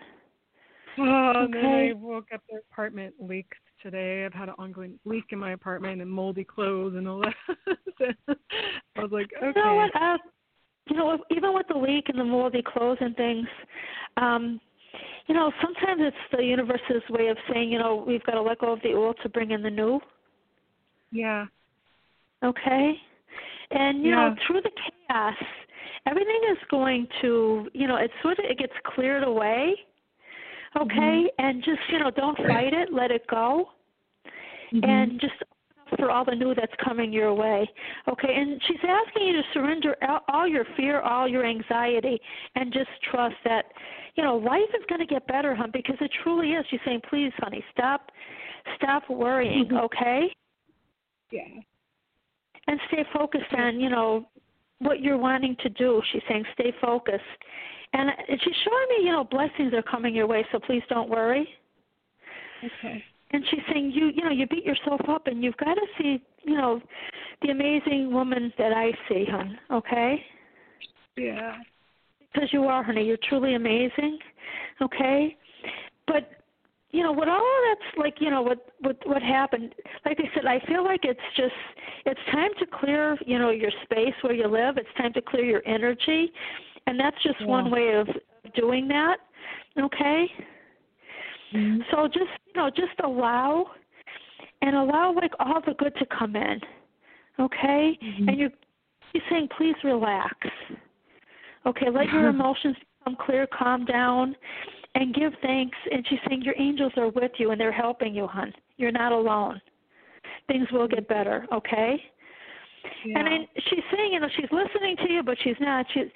Oh, 0.98 1.32
and 1.36 1.54
then 1.54 1.64
Okay. 1.64 1.90
I 1.90 1.92
woke 1.94 2.28
up 2.32 2.42
the 2.50 2.58
apartment 2.70 3.14
leaked 3.18 3.54
today. 3.82 4.24
I've 4.24 4.34
had 4.34 4.48
an 4.48 4.54
ongoing 4.58 4.98
leak 5.04 5.24
in 5.30 5.38
my 5.38 5.52
apartment 5.52 6.00
and 6.00 6.10
moldy 6.10 6.44
clothes 6.44 6.94
and 6.94 7.08
all 7.08 7.22
that. 7.22 7.34
I 8.96 9.00
was 9.00 9.10
like, 9.10 9.30
okay. 9.36 9.46
You 9.46 9.64
know 9.64 9.74
what? 9.74 9.96
Uh, 10.00 10.18
you 10.88 10.96
know, 10.96 11.18
even 11.30 11.54
with 11.54 11.66
the 11.68 11.78
leak 11.78 12.08
and 12.08 12.18
the 12.18 12.24
moldy 12.24 12.62
clothes 12.62 12.98
and 13.00 13.16
things, 13.16 13.46
um, 14.16 14.60
you 15.26 15.34
know, 15.34 15.52
sometimes 15.62 16.00
it's 16.04 16.16
the 16.36 16.42
universe's 16.42 17.02
way 17.08 17.28
of 17.28 17.36
saying, 17.52 17.70
you 17.70 17.78
know, 17.78 18.04
we've 18.06 18.22
got 18.24 18.32
to 18.32 18.42
let 18.42 18.58
go 18.58 18.72
of 18.72 18.82
the 18.82 18.92
old 18.92 19.16
to 19.22 19.28
bring 19.28 19.52
in 19.52 19.62
the 19.62 19.70
new. 19.70 20.00
Yeah. 21.10 21.46
Okay, 22.44 22.94
and 23.72 24.02
you 24.02 24.10
know, 24.10 24.34
through 24.46 24.60
the 24.62 24.70
chaos, 24.70 25.34
everything 26.06 26.40
is 26.50 26.58
going 26.70 27.06
to, 27.20 27.68
you 27.72 27.86
know, 27.86 27.96
it's 27.96 28.14
sort 28.22 28.38
of 28.38 28.44
it 28.48 28.58
gets 28.58 28.72
cleared 28.94 29.24
away. 29.24 29.74
Okay, 30.80 30.90
mm-hmm. 30.90 31.44
and 31.44 31.62
just 31.62 31.80
you 31.90 31.98
know, 31.98 32.10
don't 32.10 32.36
fight 32.38 32.72
it. 32.72 32.92
Let 32.92 33.10
it 33.10 33.26
go. 33.28 33.68
Mm-hmm. 34.72 34.88
and 34.88 35.20
just 35.20 35.34
for 35.98 36.10
all 36.10 36.24
the 36.24 36.34
new 36.34 36.54
that's 36.54 36.72
coming 36.82 37.12
your 37.12 37.34
way. 37.34 37.68
Okay, 38.08 38.34
and 38.34 38.60
she's 38.66 38.78
asking 38.82 39.26
you 39.26 39.32
to 39.34 39.42
surrender 39.52 39.94
all- 40.28 40.48
your 40.48 40.64
fear, 40.76 41.00
all 41.00 41.28
your 41.28 41.44
anxiety, 41.44 42.18
and 42.54 42.72
just 42.72 42.88
trust 43.10 43.36
that, 43.44 43.66
you 44.14 44.24
know, 44.24 44.36
life 44.36 44.70
is 44.74 44.84
going 44.88 45.00
to 45.00 45.06
get 45.06 45.26
better, 45.26 45.54
hon, 45.54 45.70
because 45.72 45.96
it 46.00 46.10
truly 46.22 46.52
is. 46.52 46.64
She's 46.70 46.80
saying, 46.84 47.02
please, 47.08 47.32
honey, 47.38 47.62
stop, 47.72 48.10
stop 48.76 49.02
worrying. 49.10 49.66
Mm-hmm. 49.66 49.76
Okay, 49.76 50.34
Yeah. 51.30 51.60
And 52.66 52.78
stay 52.88 53.04
focused 53.12 53.52
on, 53.56 53.80
you 53.80 53.90
know, 53.90 54.26
what 54.78 55.00
you're 55.00 55.18
wanting 55.18 55.56
to 55.62 55.68
do. 55.70 56.02
She's 56.12 56.22
saying, 56.28 56.44
stay 56.54 56.72
focused. 56.80 57.22
And 57.92 58.08
uh, 58.10 58.12
and 58.28 58.40
she's 58.42 58.54
showing 58.64 58.86
me, 58.98 59.06
you 59.06 59.12
know, 59.12 59.24
blessings 59.24 59.74
are 59.74 59.82
coming 59.82 60.14
your 60.14 60.26
way, 60.26 60.44
so 60.50 60.58
please 60.58 60.82
don't 60.88 61.08
worry. 61.10 61.46
Okay. 62.64 63.02
and 63.32 63.44
she's 63.50 63.60
saying 63.72 63.90
you 63.92 64.10
you 64.14 64.22
know 64.22 64.30
you 64.30 64.46
beat 64.46 64.64
yourself 64.64 65.00
up 65.08 65.26
and 65.26 65.42
you've 65.42 65.56
got 65.56 65.74
to 65.74 65.86
see 65.98 66.22
you 66.44 66.54
know 66.56 66.80
the 67.42 67.48
amazing 67.50 68.12
woman 68.12 68.52
that 68.56 68.72
I 68.72 68.92
see, 69.08 69.24
hon. 69.28 69.58
Okay, 69.70 70.24
Yeah. 71.16 71.56
because 72.32 72.52
you 72.52 72.64
are, 72.64 72.82
honey. 72.84 73.04
You're 73.04 73.18
truly 73.28 73.54
amazing. 73.54 74.18
Okay, 74.80 75.36
but 76.06 76.41
you 76.92 77.02
know 77.02 77.12
what 77.12 77.28
all 77.28 77.36
of 77.36 77.78
that's 77.78 77.98
like. 77.98 78.14
You 78.20 78.30
know 78.30 78.42
what 78.42 78.66
what 78.80 78.96
what 79.06 79.22
happened. 79.22 79.74
Like 80.04 80.18
I 80.20 80.34
said, 80.34 80.46
I 80.46 80.60
feel 80.66 80.84
like 80.84 81.00
it's 81.04 81.20
just 81.36 81.52
it's 82.06 82.20
time 82.30 82.50
to 82.58 82.66
clear 82.66 83.16
you 83.26 83.38
know 83.38 83.50
your 83.50 83.70
space 83.82 84.14
where 84.20 84.34
you 84.34 84.46
live. 84.46 84.76
It's 84.76 84.88
time 84.96 85.12
to 85.14 85.22
clear 85.22 85.44
your 85.44 85.62
energy, 85.66 86.30
and 86.86 87.00
that's 87.00 87.20
just 87.22 87.44
one 87.46 87.70
way 87.70 87.94
of 87.94 88.06
doing 88.54 88.88
that. 88.88 89.16
Okay. 89.78 90.26
Mm-hmm. 91.54 91.80
So 91.90 92.06
just 92.06 92.30
you 92.46 92.60
know, 92.60 92.70
just 92.70 92.98
allow 93.02 93.66
and 94.60 94.76
allow 94.76 95.12
like 95.14 95.32
all 95.40 95.60
the 95.66 95.74
good 95.74 95.94
to 95.96 96.06
come 96.06 96.36
in. 96.36 96.60
Okay? 97.40 97.98
Mm-hmm. 98.02 98.28
And 98.28 98.38
you're 98.38 98.50
you're 99.12 99.24
saying 99.30 99.48
please 99.56 99.74
relax. 99.84 100.36
Okay, 101.66 101.86
let 101.90 102.06
your 102.08 102.28
emotions 102.28 102.76
become 102.98 103.16
clear, 103.24 103.46
calm 103.46 103.84
down, 103.84 104.34
and 104.94 105.14
give 105.14 105.32
thanks. 105.42 105.76
And 105.90 106.06
she's 106.08 106.18
saying 106.28 106.42
your 106.42 106.54
angels 106.58 106.92
are 106.96 107.08
with 107.08 107.32
you 107.38 107.50
and 107.50 107.60
they're 107.60 107.72
helping 107.72 108.14
you, 108.14 108.26
hon. 108.26 108.52
You're 108.76 108.92
not 108.92 109.12
alone. 109.12 109.60
Things 110.48 110.66
will 110.72 110.88
get 110.88 111.08
better, 111.08 111.46
okay? 111.52 111.96
Yeah. 113.04 113.18
And 113.18 113.26
then 113.26 113.46
she's 113.68 113.84
saying, 113.94 114.12
you 114.12 114.20
know, 114.20 114.28
she's 114.36 114.50
listening 114.50 114.96
to 115.06 115.12
you, 115.12 115.22
but 115.22 115.36
she's 115.42 115.56
not. 115.60 115.86
She's 115.94 116.06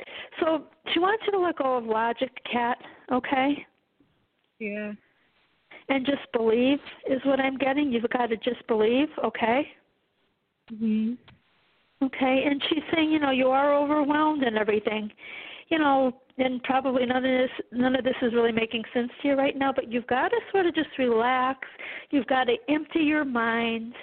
so 0.41 0.65
she 0.93 0.99
wants 0.99 1.23
you 1.27 1.33
to 1.33 1.39
let 1.39 1.57
go 1.59 1.77
of 1.77 1.85
logic, 1.85 2.31
Kat. 2.51 2.79
Okay? 3.13 3.67
yeah. 4.59 4.93
and 5.89 6.05
just 6.05 6.23
believe 6.33 6.79
is 7.09 7.21
what 7.25 7.39
I'm 7.39 7.57
getting. 7.57 7.93
You've 7.93 8.11
got 8.11 8.27
to 8.27 8.37
just 8.37 8.67
believe, 8.67 9.09
okay? 9.25 9.69
Mhm. 10.73 11.17
Okay, 12.03 12.45
and 12.45 12.63
she's 12.69 12.83
saying, 12.93 13.11
you 13.11 13.19
know, 13.19 13.31
you 13.31 13.49
are 13.49 13.73
overwhelmed 13.73 14.43
and 14.43 14.59
everything, 14.59 15.11
you 15.69 15.79
know, 15.79 16.21
and 16.39 16.63
probably 16.63 17.07
none 17.07 17.19
of 17.19 17.23
this 17.23 17.51
none 17.73 17.97
of 17.97 18.05
this 18.05 18.15
is 18.23 18.33
really 18.35 18.53
making 18.53 18.83
sense 18.93 19.11
to 19.23 19.29
you 19.29 19.35
right 19.35 19.57
now. 19.57 19.73
But 19.73 19.91
you've 19.91 20.07
got 20.07 20.29
to 20.29 20.37
sort 20.53 20.67
of 20.67 20.75
just 20.75 20.91
relax. 20.99 21.61
You've 22.11 22.27
got 22.27 22.45
to 22.45 22.57
empty 22.69 23.01
your 23.01 23.25
mind, 23.25 23.95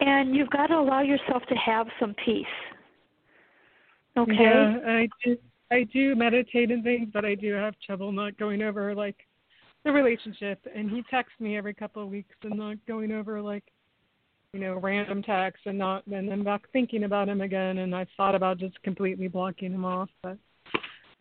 and 0.00 0.34
you've 0.34 0.50
got 0.50 0.68
to 0.68 0.74
allow 0.74 1.02
yourself 1.02 1.42
to 1.48 1.54
have 1.54 1.86
some 1.98 2.14
peace. 2.24 2.46
Okay. 4.16 4.34
Yeah, 4.38 4.78
I 4.86 5.08
do. 5.24 5.36
I 5.72 5.84
do 5.92 6.16
meditate 6.16 6.70
and 6.70 6.82
things, 6.82 7.08
but 7.12 7.24
I 7.24 7.34
do 7.36 7.52
have 7.54 7.74
trouble 7.86 8.10
not 8.10 8.36
going 8.38 8.60
over 8.62 8.94
like 8.94 9.16
the 9.84 9.92
relationship. 9.92 10.58
And 10.74 10.90
he 10.90 11.02
texts 11.10 11.38
me 11.38 11.56
every 11.56 11.74
couple 11.74 12.02
of 12.02 12.08
weeks 12.08 12.34
and 12.42 12.58
not 12.58 12.76
going 12.88 13.12
over 13.12 13.40
like, 13.40 13.62
you 14.52 14.58
know, 14.58 14.78
random 14.78 15.22
texts 15.22 15.62
and 15.66 15.78
not 15.78 16.04
and 16.08 16.28
then 16.28 16.42
back 16.42 16.62
thinking 16.72 17.04
about 17.04 17.28
him 17.28 17.40
again. 17.40 17.78
And 17.78 17.94
I've 17.94 18.08
thought 18.16 18.34
about 18.34 18.58
just 18.58 18.82
completely 18.82 19.28
blocking 19.28 19.72
him 19.72 19.84
off, 19.84 20.08
but 20.22 20.38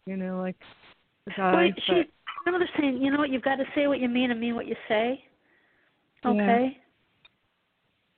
you 0.06 0.18
know, 0.18 0.40
like 0.40 0.56
guys. 1.36 1.56
Wait, 1.56 1.76
but, 1.88 1.96
you 2.46 2.52
know 2.52 2.66
saying, 2.80 3.02
you 3.02 3.12
know 3.12 3.18
what, 3.18 3.30
you've 3.30 3.44
got 3.44 3.58
to 3.58 3.66
say 3.76 3.88
what 3.88 4.00
you 4.00 4.10
mean 4.10 4.32
and 4.32 4.40
mean 4.40 4.56
what 4.56 4.68
you 4.68 4.76
say. 4.88 5.24
Okay. 6.26 6.78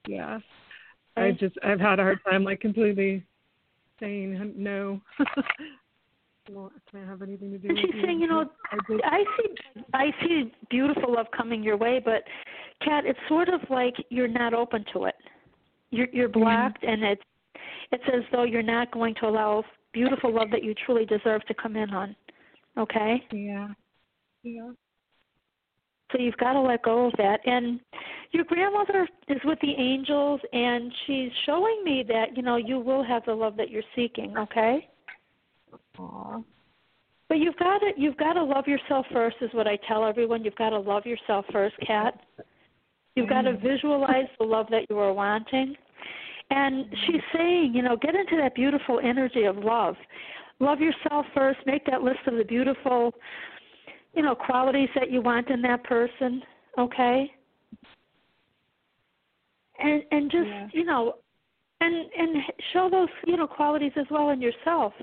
yeah, 0.07 0.39
I 1.17 1.21
Okay. 1.21 1.38
just 1.39 1.55
I've 1.63 1.79
had 1.79 1.99
a 1.99 2.03
hard 2.03 2.19
time 2.29 2.43
like 2.43 2.59
completely 2.59 3.23
saying 3.99 4.53
no. 4.57 5.01
well, 6.49 6.71
it 6.75 6.82
can't 6.91 7.07
have 7.07 7.21
anything 7.21 7.51
to 7.51 7.57
do 7.57 7.69
And 7.69 7.77
with 7.77 7.86
she's 7.86 7.95
you. 7.95 8.01
saying, 8.01 8.19
you 8.19 8.27
know, 8.27 8.45
I 8.71 8.77
I 9.03 9.23
see, 9.38 9.84
I 9.93 10.11
see 10.21 10.51
beautiful 10.69 11.13
love 11.13 11.27
coming 11.36 11.63
your 11.63 11.77
way, 11.77 12.01
but 12.03 12.23
Kat, 12.84 13.05
it's 13.05 13.19
sort 13.27 13.49
of 13.49 13.61
like 13.69 13.93
you're 14.09 14.27
not 14.27 14.53
open 14.53 14.84
to 14.93 15.05
it. 15.05 15.15
You're 15.91 16.07
you're 16.11 16.29
blocked, 16.29 16.84
and 16.84 17.03
it's 17.03 17.21
it's 17.91 18.03
as 18.07 18.23
though 18.32 18.43
you're 18.43 18.63
not 18.63 18.91
going 18.91 19.13
to 19.15 19.27
allow 19.27 19.63
beautiful 19.94 20.34
love 20.34 20.50
that 20.52 20.64
you 20.64 20.74
truly 20.86 21.06
deserve 21.06 21.46
to 21.46 21.54
come 21.54 21.76
in 21.76 21.89
on. 21.92 22.16
Okay, 22.78 23.22
yeah, 23.34 23.68
yeah. 24.44 24.72
so 26.12 26.18
you've 26.18 26.38
got 26.38 26.54
to 26.54 26.62
let 26.62 26.84
go 26.84 27.08
of 27.08 27.14
that. 27.18 27.39
And 27.46 27.82
your 28.32 28.46
grandmother 28.46 29.08
is 29.28 29.39
with 29.44 29.60
the 29.62 29.74
angels, 29.78 30.39
and 30.54 30.92
she's 31.06 31.32
showing 31.46 31.84
me 31.84 32.04
that 32.08 32.36
you 32.36 32.44
know 32.44 32.56
you 32.56 32.80
will 32.80 33.04
have 33.04 33.26
the 33.26 33.34
love 33.34 33.58
that 33.58 33.70
you're 33.70 33.84
seeking. 33.96 34.38
Okay. 34.38 34.88
Aw. 36.00 36.42
But 37.28 37.39
you've 37.39 37.56
got 37.58 37.80
to 37.80 37.92
you've 37.96 38.18
got 38.18 38.34
to 38.34 38.44
love 38.44 38.68
yourself 38.68 39.06
first 39.14 39.38
is 39.42 39.50
what 39.54 39.68
I 39.68 39.78
tell 39.88 40.06
everyone. 40.06 40.44
You've 40.44 40.56
got 40.56 40.72
to 40.72 40.80
love 40.80 41.06
yourself 41.06 41.46
first, 41.52 41.76
Kat. 41.86 42.20
You've 43.16 43.30
got 43.30 43.44
to 43.44 43.52
mm. 43.52 43.62
visualize 43.62 44.28
the 44.39 44.46
love 44.46 44.68
that 44.72 44.86
you 44.89 44.98
are 45.00 45.14
wanting. 45.14 45.76
And 46.52 46.86
she's 47.06 47.22
saying, 47.34 47.72
you 47.74 47.82
know, 47.82 47.95
get 47.95 48.14
into 48.14 48.36
that 48.38 48.56
beautiful 48.56 48.99
energy 49.02 49.43
of 49.43 49.58
love. 49.58 49.95
Love 50.60 50.80
yourself 50.82 51.26
first. 51.34 51.60
Make 51.66 51.86
that 51.86 52.02
list 52.02 52.20
of 52.28 52.36
the 52.36 52.43
beautiful, 52.43 53.14
you 54.14 54.22
know, 54.22 54.36
qualities 54.36 54.89
that 54.95 55.10
you 55.10 55.22
want 55.22 55.49
in 55.49 55.62
that 55.62 55.84
person, 55.86 56.43
okay? 56.78 57.32
And 59.80 60.04
and 60.12 60.30
just, 60.30 60.47
Yeah. 60.47 60.68
you 60.74 60.84
know, 60.84 61.16
and 61.80 61.95
and 62.18 62.43
show 62.74 62.89
those, 62.89 63.10
you 63.26 63.38
know, 63.38 63.47
qualities 63.47 63.93
as 63.95 64.06
well 64.12 64.30
in 64.32 64.41
yourself. 64.41 64.93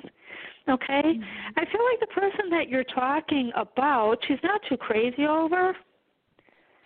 Okay? 0.68 1.02
Mm-hmm. 1.02 1.22
I 1.56 1.64
feel 1.64 1.84
like 1.90 2.00
the 2.00 2.14
person 2.14 2.50
that 2.50 2.68
you're 2.68 2.84
talking 2.84 3.50
about, 3.56 4.18
she's 4.28 4.38
not 4.42 4.60
too 4.68 4.76
crazy 4.76 5.26
over. 5.26 5.74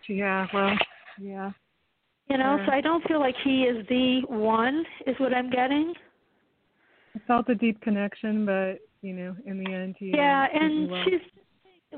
Yeah, 0.08 0.46
well, 0.54 0.76
yeah. 1.20 1.50
You 2.32 2.38
know, 2.38 2.56
so 2.64 2.72
I 2.72 2.80
don't 2.80 3.04
feel 3.06 3.20
like 3.20 3.34
he 3.44 3.64
is 3.64 3.86
the 3.90 4.22
one, 4.26 4.84
is 5.06 5.14
what 5.18 5.34
I'm 5.34 5.50
getting. 5.50 5.92
I 7.14 7.18
felt 7.26 7.46
a 7.50 7.54
deep 7.54 7.78
connection, 7.82 8.46
but 8.46 8.78
you 9.02 9.12
know, 9.12 9.36
in 9.44 9.62
the 9.62 9.70
end, 9.70 9.96
he 9.98 10.12
Yeah, 10.14 10.46
uh, 10.50 10.58
and 10.58 10.90
well. 10.90 11.04
she's 11.04 11.20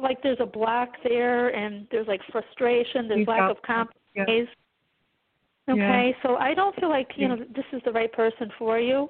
like 0.03 0.20
there's 0.24 0.41
a 0.41 0.47
block 0.47 0.89
there 1.05 1.51
and 1.55 1.87
there's 1.93 2.09
like 2.09 2.20
frustration, 2.32 3.07
there's 3.07 3.20
He's 3.20 3.28
lack 3.28 3.43
out- 3.43 3.53
of 3.53 3.62
compromise. 3.62 4.49
yeah. 5.68 5.72
Okay, 5.72 6.16
so 6.24 6.35
I 6.35 6.53
don't 6.53 6.74
feel 6.80 6.89
like, 6.89 7.16
you 7.16 7.28
Yeah. 7.28 7.37
know, 7.37 7.45
this 7.55 7.64
is 7.72 7.80
the 7.85 7.93
right 7.93 8.12
person 8.12 8.51
for 8.59 8.80
you. 8.80 9.09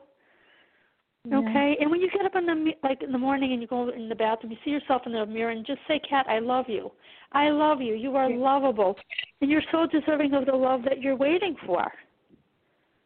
Yeah. 1.27 1.39
Okay, 1.39 1.77
and 1.81 1.91
when 1.91 2.01
you 2.01 2.11
get 2.11 2.27
up 2.27 2.37
in 2.37 2.45
the 2.45 2.73
like 2.83 3.03
in 3.03 3.11
the 3.11 3.19
morning 3.19 3.53
and 3.53 3.63
you 3.63 3.67
go 3.67 3.89
in 3.89 4.11
the 4.11 4.15
bathroom, 4.15 4.53
you 4.53 4.59
see 4.63 4.71
yourself 4.71 5.03
in 5.07 5.13
the 5.13 5.25
mirror 5.25 5.51
and 5.51 5.65
just 5.65 5.81
say, 5.89 5.99
"Kat, 6.09 6.27
I 6.29 6.39
love 6.39 6.67
you. 6.69 6.93
I 7.33 7.49
love 7.49 7.81
you. 7.81 7.95
You 7.95 8.15
are 8.17 8.29
lovable, 8.29 8.97
and 9.41 9.51
you're 9.51 9.63
so 9.73 9.87
deserving 9.87 10.35
of 10.35 10.45
the 10.45 10.53
love 10.55 10.83
that 10.85 11.01
you're 11.01 11.17
waiting 11.17 11.57
for." 11.65 11.91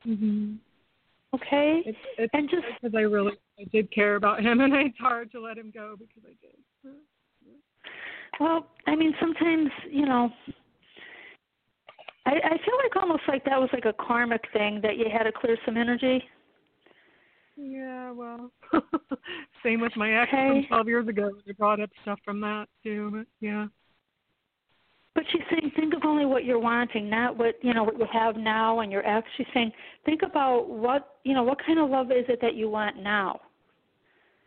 Mhm. 0.04 0.58
Okay, 1.32 1.82
It's 1.86 1.98
it's 2.16 2.30
and 2.34 2.50
just 2.50 2.64
because 2.80 2.96
I 2.96 3.02
really 3.02 3.36
I 3.60 3.64
did 3.64 3.90
care 3.92 4.16
about 4.16 4.40
him, 4.42 4.60
and 4.62 4.74
it's 4.74 4.98
hard 4.98 5.30
to 5.32 5.40
let 5.40 5.56
him 5.56 5.70
go 5.70 5.94
because 5.96 6.24
I 6.24 6.34
did. 6.40 6.96
well, 8.40 8.66
I 8.86 8.96
mean, 8.96 9.14
sometimes 9.20 9.70
you 9.88 10.06
know, 10.06 10.32
I 12.26 12.32
I 12.32 12.58
feel 12.64 12.76
like 12.82 12.96
almost 12.96 13.22
like 13.28 13.44
that 13.44 13.60
was 13.60 13.70
like 13.72 13.84
a 13.84 13.92
karmic 13.92 14.42
thing 14.52 14.80
that 14.80 14.96
you 14.96 15.06
had 15.08 15.22
to 15.24 15.32
clear 15.32 15.56
some 15.64 15.76
energy. 15.76 16.28
Yeah, 17.58 18.12
well, 18.12 18.52
same 19.64 19.80
with 19.80 19.96
my 19.96 20.22
ex 20.22 20.30
from 20.30 20.64
12 20.68 20.86
years 20.86 21.08
ago. 21.08 21.32
They 21.44 21.52
brought 21.52 21.80
up 21.80 21.90
stuff 22.02 22.20
from 22.24 22.40
that 22.40 22.66
too, 22.84 23.10
but 23.12 23.26
yeah. 23.40 23.66
But 25.14 25.24
she's 25.32 25.42
saying, 25.50 25.72
think 25.74 25.94
of 25.94 26.02
only 26.04 26.24
what 26.24 26.44
you're 26.44 26.60
wanting, 26.60 27.10
not 27.10 27.36
what 27.36 27.56
you 27.60 27.74
know 27.74 27.82
what 27.82 27.98
you 27.98 28.06
have 28.12 28.36
now 28.36 28.78
and 28.80 28.92
your 28.92 29.04
ex. 29.04 29.26
She's 29.36 29.46
saying, 29.52 29.72
think 30.04 30.22
about 30.22 30.68
what 30.68 31.16
you 31.24 31.34
know, 31.34 31.42
what 31.42 31.58
kind 31.66 31.80
of 31.80 31.90
love 31.90 32.12
is 32.12 32.24
it 32.28 32.38
that 32.40 32.54
you 32.54 32.70
want 32.70 33.02
now? 33.02 33.40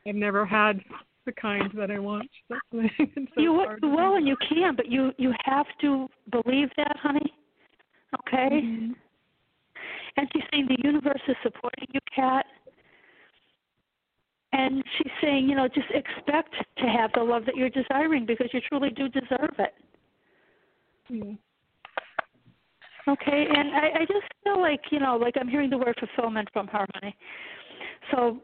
I've 0.08 0.16
never 0.16 0.46
had 0.46 0.80
the 1.26 1.34
kind 1.34 1.70
that 1.76 1.92
I 1.92 2.00
want. 2.00 2.30
That's 2.50 2.62
the 2.72 2.90
thing. 2.98 3.28
So 3.36 3.42
you 3.42 3.52
will, 3.52 3.66
hard 3.66 3.80
you 3.84 3.90
will 3.90 4.16
and 4.16 4.26
you 4.26 4.38
can, 4.48 4.78
but 4.78 4.88
you 4.90 5.12
you 5.18 5.34
have 5.44 5.66
to 5.82 6.08
believe 6.32 6.70
that, 6.78 6.96
honey. 7.02 7.34
Okay. 8.22 8.62
Mhm. 8.64 8.92
And 10.18 10.30
she's 10.34 10.44
saying 10.52 10.68
the 10.68 10.78
universe 10.84 11.22
is 11.28 11.36
supporting 11.44 11.88
you, 11.94 12.00
Kat. 12.16 12.46
And 14.62 14.84
she's 14.98 15.12
saying, 15.22 15.50
you 15.50 15.56
know, 15.56 15.68
just 15.68 15.88
expect 15.90 16.54
to 16.78 16.86
have 16.86 17.12
the 17.14 17.24
love 17.24 17.46
that 17.46 17.56
you're 17.56 17.72
desiring 17.72 18.28
because 18.28 18.48
you 18.54 18.62
truly 18.70 18.92
do 18.92 19.10
deserve 19.10 19.56
it. 19.58 19.74
Yeah. 21.10 21.34
Okay, 23.08 23.48
and 23.50 23.76
I, 23.76 24.02
I 24.02 24.06
just 24.06 24.32
feel 24.44 24.62
like 24.62 24.82
you 24.92 25.00
know, 25.00 25.18
like 25.18 25.34
I'm 25.40 25.48
hearing 25.48 25.72
the 25.72 25.78
word 25.80 25.98
fulfillment 26.00 26.48
from 26.54 26.68
her, 26.68 26.86
honey. 26.94 27.16
So 28.12 28.38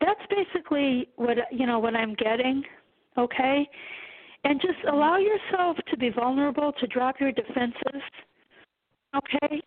that's 0.00 0.20
basically 0.30 1.08
what 1.16 1.36
you 1.50 1.66
know 1.66 1.80
what 1.80 1.96
I'm 1.96 2.14
getting. 2.14 2.62
Okay, 3.18 3.68
and 4.44 4.60
just 4.60 4.78
allow 4.92 5.16
yourself 5.16 5.76
to 5.90 5.96
be 5.96 6.10
vulnerable, 6.10 6.72
to 6.78 6.86
drop 6.86 7.16
your 7.18 7.32
defenses. 7.32 8.02
Okay, 9.16 9.60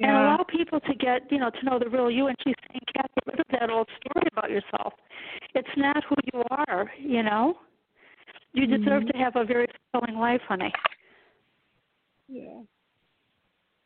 and 0.00 0.10
allow 0.16 0.44
people 0.48 0.80
to 0.80 0.94
get 0.94 1.30
you 1.30 1.38
know 1.38 1.50
to 1.50 1.64
know 1.64 1.78
the 1.78 1.88
real 1.88 2.10
you. 2.10 2.26
And 2.28 2.36
she's 2.44 2.54
saying, 2.68 2.80
Kat, 2.94 3.10
get 3.14 3.26
rid 3.32 3.40
of 3.40 3.46
that 3.60 3.70
old 3.70 3.88
story 4.00 4.26
about 4.32 4.50
yourself. 4.50 4.94
It's 5.54 5.68
not 5.76 6.02
who 6.04 6.16
you 6.32 6.42
are. 6.50 6.90
You 6.98 7.22
know, 7.22 7.58
you 8.52 8.66
deserve 8.66 9.04
Mhm. 9.04 9.12
to 9.12 9.18
have 9.18 9.36
a 9.36 9.44
very 9.44 9.66
fulfilling 9.92 10.18
life, 10.20 10.42
honey. 10.42 10.72
Yeah. 12.28 12.60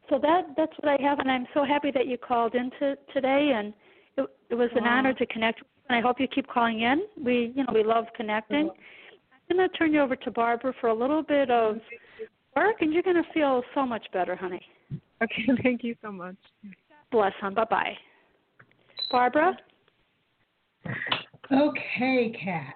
So 0.08 0.18
that 0.18 0.54
that's 0.56 0.72
what 0.80 1.00
I 1.00 1.02
have, 1.02 1.18
and 1.18 1.30
I'm 1.30 1.46
so 1.54 1.64
happy 1.64 1.90
that 1.92 2.06
you 2.06 2.18
called 2.18 2.54
in 2.54 2.70
to, 2.78 2.96
today, 3.12 3.52
and 3.54 3.72
it, 4.18 4.26
it 4.50 4.54
was 4.54 4.70
an 4.76 4.86
honor 4.86 5.14
to 5.14 5.26
connect. 5.26 5.60
with 5.60 5.68
you, 5.68 5.84
And 5.88 5.98
I 5.98 6.06
hope 6.06 6.20
you 6.20 6.28
keep 6.28 6.46
calling 6.46 6.80
in. 6.82 7.06
We 7.22 7.52
you 7.56 7.64
know 7.64 7.72
we 7.72 7.82
love 7.82 8.06
connecting. 8.14 8.70
I'm 9.50 9.56
going 9.56 9.68
to 9.68 9.76
turn 9.76 9.92
you 9.92 10.00
over 10.00 10.16
to 10.16 10.30
Barbara 10.30 10.74
for 10.80 10.88
a 10.88 10.94
little 10.94 11.22
bit 11.22 11.50
of 11.50 11.80
work, 12.54 12.82
and 12.82 12.92
you're 12.92 13.02
going 13.02 13.22
to 13.22 13.32
feel 13.32 13.62
so 13.74 13.84
much 13.84 14.06
better, 14.12 14.36
honey. 14.36 14.62
Okay, 15.22 15.44
thank 15.62 15.84
you 15.84 15.94
so 16.02 16.10
much. 16.10 16.36
Bless, 17.10 17.32
him. 17.40 17.54
Bye 17.54 17.64
bye. 17.70 17.96
Barbara. 19.10 19.56
Okay, 21.52 22.34
Kat. 22.42 22.74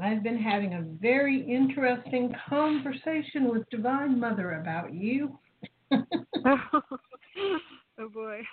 I've 0.00 0.22
been 0.22 0.38
having 0.38 0.74
a 0.74 0.84
very 1.00 1.42
interesting 1.42 2.32
conversation 2.48 3.48
with 3.48 3.68
Divine 3.70 4.20
Mother 4.20 4.60
about 4.60 4.94
you. 4.94 5.36
oh 5.92 6.82
boy. 8.12 8.40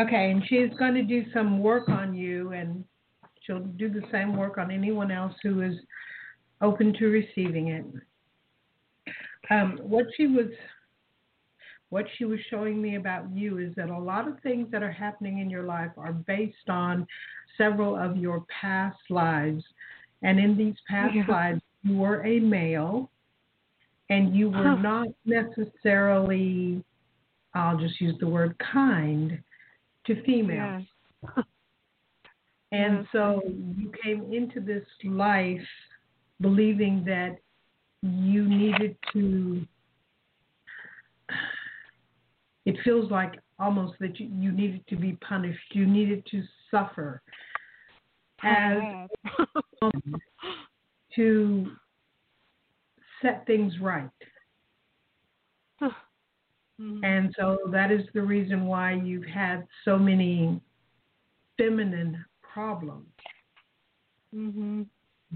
Okay, 0.00 0.30
and 0.30 0.42
she's 0.46 0.70
going 0.78 0.94
to 0.94 1.02
do 1.02 1.26
some 1.34 1.62
work 1.62 1.90
on 1.90 2.14
you, 2.14 2.52
and 2.52 2.82
she'll 3.42 3.60
do 3.60 3.90
the 3.90 4.00
same 4.10 4.34
work 4.34 4.56
on 4.56 4.70
anyone 4.70 5.10
else 5.10 5.34
who 5.42 5.60
is 5.60 5.74
open 6.62 6.94
to 6.94 7.08
receiving 7.08 7.68
it. 7.68 7.84
Um, 9.48 9.78
what 9.82 10.06
she 10.16 10.26
was, 10.26 10.46
what 11.88 12.06
she 12.16 12.24
was 12.24 12.38
showing 12.50 12.80
me 12.80 12.96
about 12.96 13.30
you 13.32 13.58
is 13.58 13.74
that 13.76 13.88
a 13.90 13.98
lot 13.98 14.28
of 14.28 14.38
things 14.40 14.70
that 14.70 14.82
are 14.82 14.92
happening 14.92 15.38
in 15.38 15.50
your 15.50 15.64
life 15.64 15.90
are 15.96 16.12
based 16.12 16.68
on 16.68 17.06
several 17.56 17.96
of 17.96 18.16
your 18.16 18.44
past 18.60 18.98
lives, 19.10 19.64
and 20.22 20.38
in 20.38 20.56
these 20.56 20.76
past 20.88 21.14
Yeah. 21.14 21.24
lives, 21.28 21.62
you 21.82 21.96
were 21.96 22.24
a 22.24 22.38
male, 22.40 23.10
and 24.10 24.36
you 24.36 24.50
were 24.50 24.76
Huh. 24.76 24.76
not 24.76 25.08
necessarily. 25.24 26.84
I'll 27.54 27.78
just 27.78 28.00
use 28.00 28.16
the 28.18 28.28
word 28.28 28.56
kind 28.58 29.42
to 30.04 30.22
females. 30.22 30.84
Yes. 31.26 31.44
And 32.70 32.98
Yes. 33.02 33.06
so 33.12 33.42
you 33.76 33.90
came 34.02 34.32
into 34.32 34.60
this 34.60 34.86
life 35.04 35.66
believing 36.40 37.04
that 37.04 37.40
you 38.02 38.48
needed 38.48 38.96
to, 39.12 39.66
it 42.64 42.76
feels 42.84 43.10
like 43.10 43.38
almost 43.58 43.94
that 44.00 44.18
you, 44.18 44.28
you 44.32 44.52
needed 44.52 44.84
to 44.88 44.96
be 44.96 45.12
punished, 45.26 45.74
you 45.74 45.86
needed 45.86 46.24
to 46.30 46.42
suffer 46.70 47.22
as 48.42 48.78
to 51.14 51.70
set 53.20 53.46
things 53.46 53.74
right. 53.80 54.08
Mhm. 56.80 57.04
And 57.04 57.34
so 57.38 57.58
that 57.72 57.90
is 57.90 58.06
the 58.14 58.22
reason 58.22 58.66
why 58.66 58.92
you've 58.92 59.26
had 59.26 59.66
so 59.84 59.98
many 59.98 60.60
feminine 61.58 62.24
problems. 62.42 63.08
Mhm. 64.34 64.86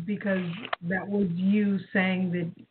Because 0.05 0.45
that 0.82 1.07
was 1.07 1.28
you 1.30 1.78
saying 1.92 2.32
that 2.32 2.64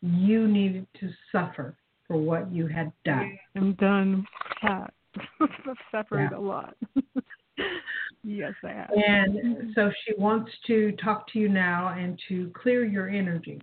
you 0.00 0.46
needed 0.46 0.86
to 1.00 1.10
suffer 1.32 1.76
for 2.06 2.16
what 2.16 2.52
you 2.52 2.66
had 2.66 2.92
done. 3.04 3.36
I'm 3.56 3.74
done. 3.74 4.24
Kat. 4.60 4.94
I've 5.40 5.76
suffered 5.90 6.30
Yeah. 6.30 6.38
a 6.38 6.40
lot. 6.40 6.76
yes, 8.22 8.52
I 8.62 8.68
have. 8.68 8.90
And 8.90 9.74
so 9.74 9.90
she 10.04 10.14
wants 10.16 10.52
to 10.68 10.92
talk 10.92 11.26
to 11.32 11.38
you 11.38 11.48
now 11.48 11.88
and 11.88 12.18
to 12.28 12.52
clear 12.54 12.84
your 12.84 13.08
energy. 13.08 13.60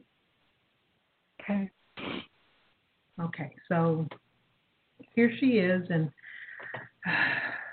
Okay. 1.41 1.69
Okay, 3.21 3.55
so 3.69 4.05
here 5.15 5.31
she 5.39 5.59
is, 5.59 5.87
and 5.89 6.11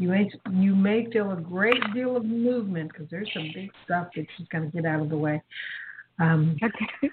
you 0.00 0.08
may 0.08 0.30
you 0.50 0.74
may 0.74 1.10
feel 1.12 1.32
a 1.32 1.36
great 1.36 1.82
deal 1.92 2.16
of 2.16 2.24
movement 2.24 2.90
because 2.90 3.06
there's 3.10 3.28
some 3.34 3.50
big 3.54 3.70
stuff 3.84 4.08
that 4.16 4.24
she's 4.36 4.48
going 4.48 4.64
to 4.64 4.74
get 4.74 4.86
out 4.86 5.02
of 5.02 5.10
the 5.10 5.16
way. 5.16 5.42
Um, 6.18 6.56
Okay. 6.62 7.10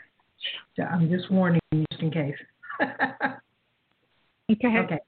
so 0.78 0.84
I'm 0.84 1.10
just 1.10 1.30
warning 1.30 1.60
you 1.74 1.84
just 1.92 2.02
in 2.02 2.12
case. 2.12 2.36
Okay. 4.50 4.78
Okay, 4.78 5.00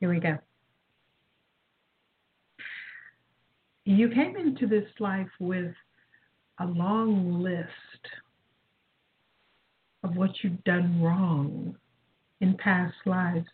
here 0.00 0.12
we 0.12 0.18
go. 0.18 0.36
You 3.84 4.08
came 4.08 4.36
into 4.36 4.66
this 4.66 4.88
life 4.98 5.30
with 5.38 5.72
a 6.58 6.66
long 6.66 7.40
list 7.40 7.68
of 10.02 10.16
what 10.16 10.30
you've 10.42 10.64
done 10.64 11.00
wrong 11.00 11.76
in 12.40 12.56
past 12.56 12.96
lives. 13.06 13.46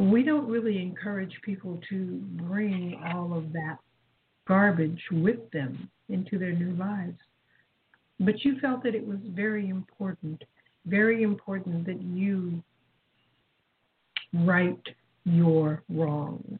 We 0.00 0.22
don't 0.22 0.48
really 0.48 0.80
encourage 0.80 1.34
people 1.42 1.78
to 1.90 2.22
bring 2.32 2.98
all 3.12 3.36
of 3.36 3.52
that 3.52 3.76
garbage 4.48 5.02
with 5.12 5.50
them 5.52 5.90
into 6.08 6.38
their 6.38 6.52
new 6.52 6.72
lives. 6.76 7.18
But 8.18 8.42
you 8.42 8.58
felt 8.60 8.82
that 8.84 8.94
it 8.94 9.06
was 9.06 9.18
very 9.28 9.68
important, 9.68 10.42
very 10.86 11.22
important 11.22 11.84
that 11.84 12.00
you 12.00 12.62
right 14.32 14.80
your 15.24 15.82
wrongs. 15.90 16.58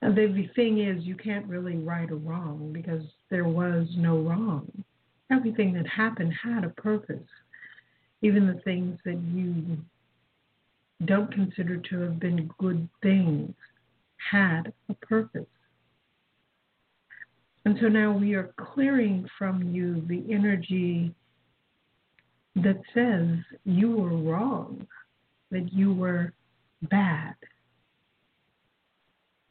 And 0.00 0.16
the 0.16 0.48
thing 0.56 0.80
is, 0.80 1.04
you 1.04 1.14
can't 1.14 1.46
really 1.46 1.76
right 1.76 2.10
a 2.10 2.16
wrong 2.16 2.72
because 2.72 3.04
there 3.30 3.46
was 3.46 3.86
no 3.96 4.18
wrong. 4.18 4.66
Everything 5.30 5.72
that 5.74 5.86
happened 5.86 6.34
had 6.42 6.64
a 6.64 6.70
purpose. 6.70 7.28
Even 8.22 8.48
the 8.48 8.60
things 8.62 8.98
that 9.04 9.20
you 9.32 9.78
don't 11.06 11.32
consider 11.32 11.76
to 11.76 12.00
have 12.00 12.20
been 12.20 12.50
good 12.58 12.88
things 13.02 13.54
had 14.30 14.72
a 14.88 14.94
purpose. 14.94 15.46
And 17.64 17.76
so 17.80 17.88
now 17.88 18.12
we 18.12 18.34
are 18.34 18.52
clearing 18.56 19.26
from 19.38 19.62
you 19.74 20.02
the 20.08 20.32
energy 20.32 21.14
that 22.56 22.80
says 22.92 23.38
you 23.64 23.90
were 23.90 24.16
wrong, 24.16 24.86
that 25.50 25.72
you 25.72 25.92
were 25.92 26.32
bad, 26.90 27.34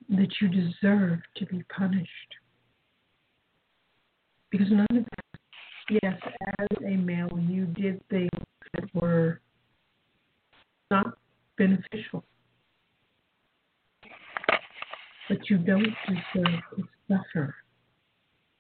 that 0.10 0.30
you 0.42 0.50
deserve 0.50 1.20
to 1.38 1.46
be 1.46 1.64
punished. 1.76 2.10
Because 4.52 4.68
none 4.70 4.88
of 4.90 5.06
that, 5.06 6.00
yes, 6.04 6.20
as 6.60 6.68
a 6.86 6.98
male, 6.98 7.40
you 7.40 7.66
did 7.66 8.02
things 8.10 8.30
that 8.74 8.84
were 8.94 9.40
not 10.90 11.18
beneficial. 11.62 12.24
But 15.30 15.48
you 15.48 15.58
don't 15.60 15.96
deserve 16.08 16.60
to 16.76 16.84
suffer 17.08 17.56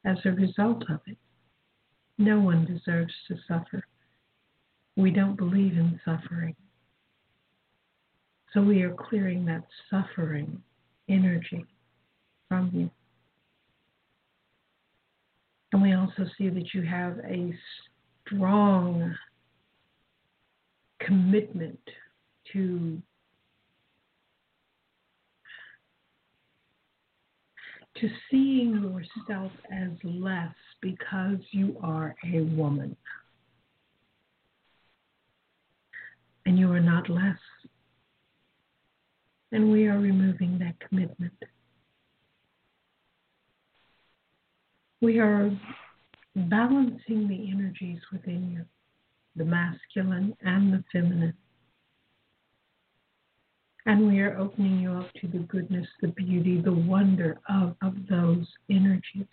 as 0.06 0.18
a 0.24 0.32
result 0.32 0.84
of 0.90 1.00
it. 1.08 1.18
No 2.20 2.40
one 2.40 2.66
deserves 2.66 3.14
to 3.28 3.36
suffer. 3.48 3.84
We 4.96 5.10
don't 5.10 5.36
believe 5.36 5.78
in 5.78 6.00
suffering. 6.06 6.56
So 8.54 8.62
we 8.62 8.84
are 8.84 8.94
clearing 8.94 9.46
that 9.46 9.64
suffering 9.90 10.62
energy 11.10 11.66
from 12.50 12.70
you. 12.72 12.92
And 15.74 15.82
we 15.82 15.94
also 15.94 16.26
see 16.38 16.50
that 16.50 16.74
you 16.74 16.84
have 16.84 17.18
a 17.26 17.54
strong 18.28 19.16
commitment 21.00 21.80
to 22.54 23.02
to 27.98 28.10
seeing 28.30 28.82
yourself 28.82 29.52
as 29.72 29.90
less 30.04 30.56
because 30.82 31.38
you 31.52 31.76
are 31.84 32.16
a 32.34 32.42
woman. 32.42 32.96
And 36.46 36.58
you 36.58 36.72
are 36.72 36.80
not 36.80 37.10
less. 37.10 37.38
And 39.52 39.72
we 39.72 39.88
are 39.88 40.00
removing 40.00 40.58
that 40.60 40.76
commitment. 40.88 41.34
We 45.02 45.20
are 45.20 45.52
balancing 46.36 47.28
the 47.28 47.52
energies 47.52 48.00
within 48.12 48.52
you, 48.52 48.66
the 49.36 49.46
masculine 49.46 50.36
and 50.42 50.74
the 50.74 50.84
feminine. 50.92 51.34
And 53.86 54.08
we 54.08 54.20
are 54.20 54.38
opening 54.38 54.80
you 54.80 54.92
up 54.92 55.12
to 55.22 55.28
the 55.28 55.40
goodness, 55.40 55.88
the 56.02 56.10
beauty, 56.10 56.62
the 56.62 56.72
wonder 56.72 57.40
of, 57.50 57.76
of 57.82 57.96
those 58.10 58.46
energies. 58.70 59.26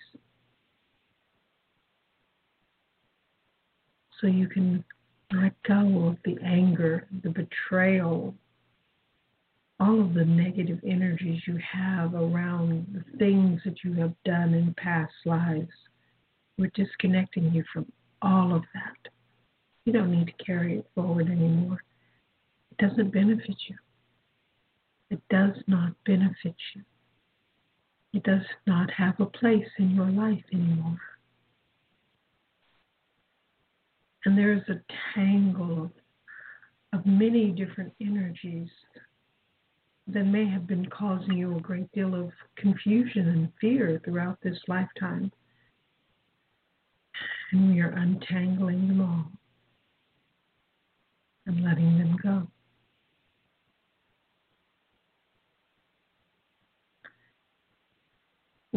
So 4.20 4.26
you 4.26 4.48
can 4.48 4.84
let 5.32 5.52
go 5.66 6.08
of 6.08 6.16
the 6.24 6.38
anger, 6.42 7.06
the 7.22 7.30
betrayal, 7.30 8.34
all 9.80 10.00
of 10.00 10.14
the 10.14 10.24
negative 10.24 10.80
energies 10.84 11.42
you 11.46 11.58
have 11.58 12.14
around 12.14 12.86
the 12.92 13.18
things 13.18 13.60
that 13.64 13.84
you 13.84 13.92
have 13.94 14.14
done 14.24 14.54
in 14.54 14.74
past 14.76 15.12
lives. 15.24 15.70
We're 16.56 16.70
disconnecting 16.74 17.52
you 17.52 17.62
from 17.72 17.86
all 18.22 18.54
of 18.54 18.62
that. 18.74 19.12
You 19.84 19.92
don't 19.92 20.10
need 20.10 20.26
to 20.26 20.44
carry 20.44 20.78
it 20.78 20.86
forward 20.94 21.28
anymore. 21.28 21.82
It 22.72 22.88
doesn't 22.88 23.12
benefit 23.12 23.56
you. 23.68 23.76
It 25.10 25.20
does 25.30 25.56
not 25.66 25.92
benefit 26.04 26.54
you. 26.74 26.82
It 28.12 28.22
does 28.22 28.44
not 28.66 28.90
have 28.90 29.18
a 29.20 29.26
place 29.26 29.68
in 29.78 29.90
your 29.90 30.08
life 30.08 30.44
anymore. 30.52 30.98
And 34.24 34.36
there 34.36 34.52
is 34.52 34.62
a 34.68 34.80
tangle 35.14 35.90
of, 36.92 37.06
many 37.06 37.50
different 37.50 37.92
energies 38.00 38.68
that 40.06 40.24
may 40.24 40.46
have 40.48 40.66
been 40.66 40.86
causing 40.86 41.34
you 41.34 41.56
a 41.56 41.60
great 41.60 41.90
deal 41.92 42.14
of 42.14 42.32
confusion 42.56 43.28
and 43.28 43.52
fear 43.60 44.00
throughout 44.04 44.38
this 44.42 44.58
lifetime. 44.68 45.30
And 47.52 47.72
we 47.72 47.80
are 47.80 47.90
untangling 47.90 48.88
them 48.88 49.00
all 49.00 49.30
and 51.46 51.62
letting 51.62 51.98
them 51.98 52.16
go. 52.22 52.46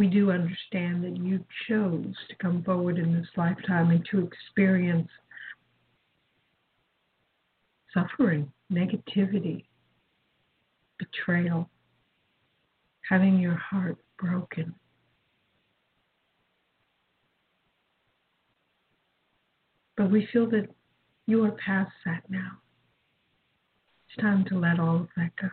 We 0.01 0.07
do 0.07 0.31
understand 0.31 1.03
that 1.03 1.15
you 1.15 1.45
chose 1.69 2.15
to 2.27 2.35
come 2.41 2.63
forward 2.63 2.97
in 2.97 3.13
this 3.13 3.27
lifetime 3.37 3.91
and 3.91 4.03
to 4.09 4.27
experience 4.27 5.07
suffering, 7.93 8.51
negativity, 8.73 9.65
betrayal, 10.97 11.69
having 13.07 13.37
your 13.37 13.53
heart 13.53 13.99
broken. 14.17 14.73
But 19.95 20.09
we 20.09 20.27
feel 20.33 20.49
that 20.49 20.67
you 21.27 21.45
are 21.45 21.51
past 21.63 21.91
that 22.07 22.23
now. 22.27 22.53
It's 24.07 24.19
time 24.19 24.45
to 24.45 24.57
let 24.57 24.79
all 24.79 25.01
of 25.01 25.09
that 25.15 25.35
go. 25.39 25.49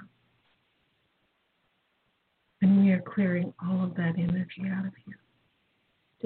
And 2.61 2.85
we 2.85 2.91
are 2.93 3.01
clearing 3.01 3.53
all 3.63 3.85
of 3.85 3.95
that 3.95 4.15
energy 4.19 4.63
out 4.71 4.87
of 4.87 4.93
you, 5.07 5.15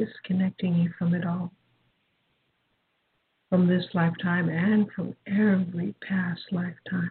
disconnecting 0.04 0.76
you 0.76 0.90
from 0.98 1.14
it 1.14 1.26
all, 1.26 1.52
from 3.50 3.66
this 3.66 3.84
lifetime 3.92 4.48
and 4.48 4.90
from 4.96 5.14
every 5.26 5.94
past 6.06 6.40
lifetime. 6.50 7.10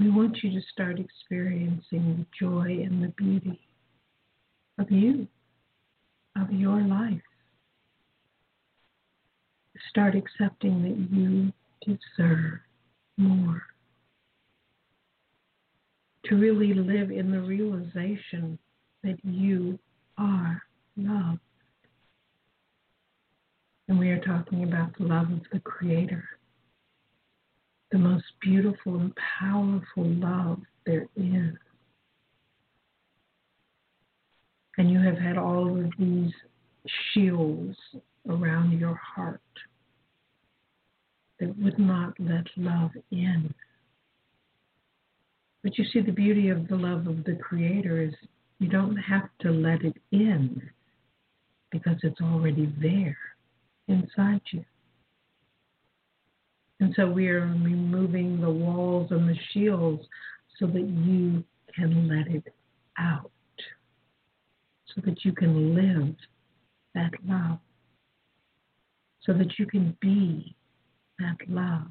We 0.00 0.10
want 0.10 0.42
you 0.42 0.50
to 0.50 0.66
start 0.72 0.98
experiencing 0.98 1.80
the 1.92 2.26
joy 2.40 2.82
and 2.84 3.04
the 3.04 3.14
beauty 3.16 3.60
of 4.80 4.90
you, 4.90 5.28
of 6.36 6.50
your 6.52 6.80
life. 6.80 7.20
Start 9.90 10.16
accepting 10.16 10.82
that 10.82 11.16
you 11.16 11.52
deserve 11.86 12.58
more. 13.16 13.62
To 16.26 16.36
really 16.36 16.72
live 16.72 17.10
in 17.10 17.30
the 17.30 17.40
realization 17.40 18.58
that 19.02 19.18
you 19.24 19.78
are 20.18 20.62
love. 20.96 21.38
And 23.88 23.98
we 23.98 24.10
are 24.10 24.20
talking 24.20 24.62
about 24.62 24.96
the 24.96 25.04
love 25.04 25.30
of 25.32 25.40
the 25.52 25.58
Creator 25.60 26.24
the 27.92 27.98
most 27.98 28.24
beautiful 28.40 28.96
and 28.96 29.12
powerful 29.38 30.04
love 30.04 30.58
there 30.86 31.06
is. 31.14 31.54
And 34.78 34.90
you 34.90 34.98
have 35.00 35.18
had 35.18 35.36
all 35.36 35.78
of 35.78 35.92
these 35.98 36.32
shields 37.12 37.76
around 38.28 38.78
your 38.80 38.94
heart 38.94 39.40
that 41.38 41.56
would 41.58 41.78
not 41.78 42.14
let 42.18 42.46
love 42.56 42.92
in. 43.10 43.52
But 45.62 45.78
you 45.78 45.84
see, 45.92 46.00
the 46.00 46.12
beauty 46.12 46.48
of 46.48 46.68
the 46.68 46.76
love 46.76 47.06
of 47.06 47.24
the 47.24 47.36
Creator 47.36 48.02
is 48.02 48.14
you 48.58 48.68
don't 48.68 48.96
have 48.96 49.28
to 49.40 49.50
let 49.50 49.82
it 49.82 49.96
in 50.10 50.62
because 51.70 51.96
it's 52.02 52.20
already 52.20 52.72
there 52.80 53.16
inside 53.88 54.40
you. 54.50 54.64
And 56.80 56.92
so 56.96 57.08
we 57.08 57.28
are 57.28 57.46
removing 57.46 58.40
the 58.40 58.50
walls 58.50 59.12
and 59.12 59.28
the 59.28 59.38
shields 59.52 60.02
so 60.58 60.66
that 60.66 60.88
you 60.88 61.44
can 61.74 62.08
let 62.08 62.26
it 62.26 62.52
out, 62.98 63.30
so 64.94 65.00
that 65.04 65.24
you 65.24 65.32
can 65.32 65.74
live 65.74 66.14
that 66.94 67.12
love, 67.26 67.58
so 69.24 69.32
that 69.32 69.58
you 69.58 69.66
can 69.66 69.96
be 70.00 70.54
that 71.18 71.36
love, 71.48 71.86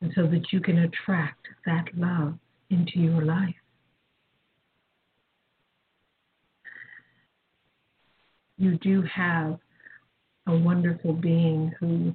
and 0.00 0.12
so 0.14 0.26
that 0.26 0.52
you 0.52 0.60
can 0.60 0.78
attract 0.78 1.46
that 1.66 1.86
love 1.96 2.34
into 2.70 2.98
your 2.98 3.22
life. 3.22 3.54
You 8.56 8.76
do 8.78 9.02
have 9.02 9.58
a 10.46 10.56
wonderful 10.56 11.12
being 11.12 11.72
who 11.80 12.14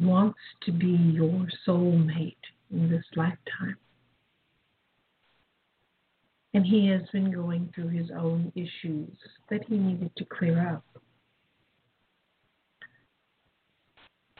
wants 0.00 0.38
to 0.62 0.72
be 0.72 0.88
your 0.88 1.46
soulmate 1.66 2.36
in 2.70 2.90
this 2.90 3.04
lifetime. 3.16 3.76
And 6.52 6.64
he 6.64 6.86
has 6.88 7.02
been 7.12 7.32
going 7.32 7.72
through 7.74 7.88
his 7.88 8.10
own 8.16 8.52
issues 8.54 9.16
that 9.50 9.64
he 9.66 9.76
needed 9.76 10.10
to 10.16 10.24
clear 10.24 10.68
up. 10.68 10.84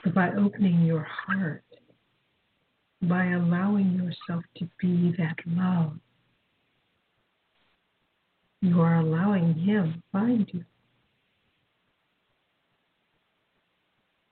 But 0.05 0.15
by 0.15 0.31
opening 0.33 0.85
your 0.85 1.07
heart, 1.11 1.64
by 3.09 3.27
allowing 3.27 3.93
yourself 3.93 4.45
to 4.57 4.69
be 4.81 5.15
that 5.19 5.37
love, 5.47 5.99
you 8.61 8.81
are 8.81 8.97
allowing 8.97 9.55
him 9.55 10.03
find 10.11 10.49
you. 10.53 10.65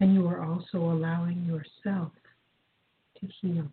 And 0.00 0.14
you 0.14 0.26
are 0.26 0.42
also 0.42 0.78
allowing 0.78 1.44
yourself 1.44 2.12
to 3.20 3.26
heal, 3.40 3.68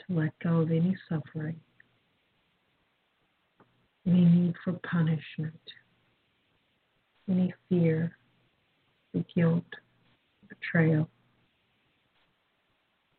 to 0.00 0.14
let 0.14 0.38
go 0.42 0.60
of 0.60 0.70
any 0.70 0.96
suffering, 1.08 1.58
any 4.06 4.24
need 4.24 4.54
for 4.64 4.72
punishment, 4.72 5.60
any 7.30 7.54
fear, 7.68 8.16
the 9.14 9.24
guilt, 9.34 9.64
betrayal. 10.48 11.08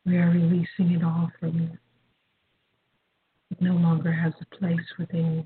We 0.06 0.18
are 0.18 0.30
releasing 0.30 0.92
it 0.92 1.02
all 1.02 1.30
from 1.40 1.58
you. 1.58 1.78
It 3.50 3.60
no 3.60 3.74
longer 3.74 4.12
has 4.12 4.34
a 4.40 4.56
place 4.56 4.86
within 4.98 5.36
you. 5.36 5.44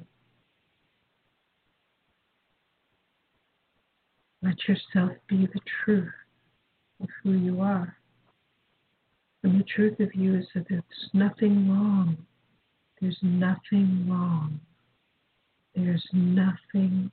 Let 4.42 4.56
yourself 4.68 5.12
be 5.28 5.46
the 5.46 5.60
truth 5.84 6.12
of 7.00 7.08
who 7.22 7.32
you 7.32 7.60
are. 7.60 7.96
And 9.42 9.60
the 9.60 9.64
truth 9.64 10.00
of 10.00 10.14
you 10.14 10.36
is 10.36 10.46
that 10.54 10.66
there's 10.68 10.82
nothing 11.12 11.68
wrong. 11.70 12.16
There's 13.00 13.18
nothing 13.22 14.06
wrong. 14.08 14.60
There's 15.74 16.04
nothing 16.12 17.10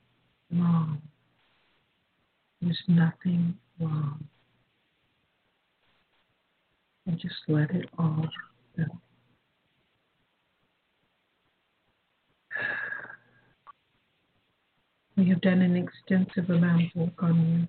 wrong. 0.52 1.02
There's 2.62 2.82
nothing 2.88 3.56
wrong. 3.80 4.28
And 7.08 7.20
just 7.20 7.36
let 7.48 7.70
it 7.72 7.88
all 8.00 8.28
go. 8.76 8.84
We 15.16 15.30
have 15.30 15.42
done 15.42 15.62
an 15.62 15.76
extensive 15.78 16.50
amount 16.50 16.84
of 16.84 16.96
work 16.96 17.24
on 17.24 17.46
you, 17.60 17.68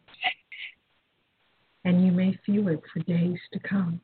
and 1.84 2.04
you 2.04 2.12
may 2.12 2.38
feel 2.44 2.68
it 2.68 2.80
for 2.92 3.00
days 3.00 3.38
to 3.52 3.60
come. 3.60 4.00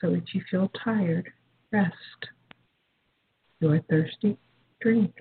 So 0.00 0.14
if 0.14 0.34
you 0.34 0.42
feel 0.50 0.70
tired, 0.84 1.30
rest. 1.72 1.94
If 2.20 3.60
you 3.60 3.70
are 3.72 3.80
thirsty, 3.88 4.36
drink. 4.80 5.14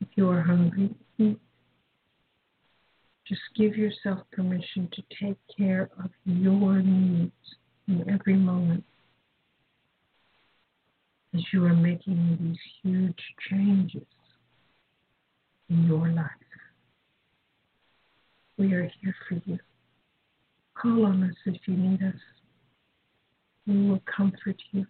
If 0.00 0.08
you 0.16 0.28
are 0.28 0.42
hungry, 0.42 0.94
eat. 1.18 1.38
Just 3.30 3.42
give 3.56 3.76
yourself 3.76 4.18
permission 4.32 4.88
to 4.92 5.02
take 5.22 5.36
care 5.56 5.88
of 6.02 6.10
your 6.24 6.82
needs 6.82 7.30
in 7.86 8.04
every 8.10 8.34
moment 8.34 8.82
as 11.32 11.40
you 11.52 11.64
are 11.64 11.72
making 11.72 12.36
these 12.40 12.58
huge 12.82 13.20
changes 13.48 14.02
in 15.68 15.86
your 15.86 16.08
life. 16.08 16.26
We 18.58 18.72
are 18.74 18.90
here 19.00 19.14
for 19.28 19.40
you. 19.44 19.60
Call 20.74 21.06
on 21.06 21.22
us 21.22 21.36
if 21.46 21.60
you 21.66 21.76
need 21.76 22.02
us. 22.02 22.20
We 23.64 23.88
will 23.88 24.02
comfort 24.12 24.60
you. 24.72 24.84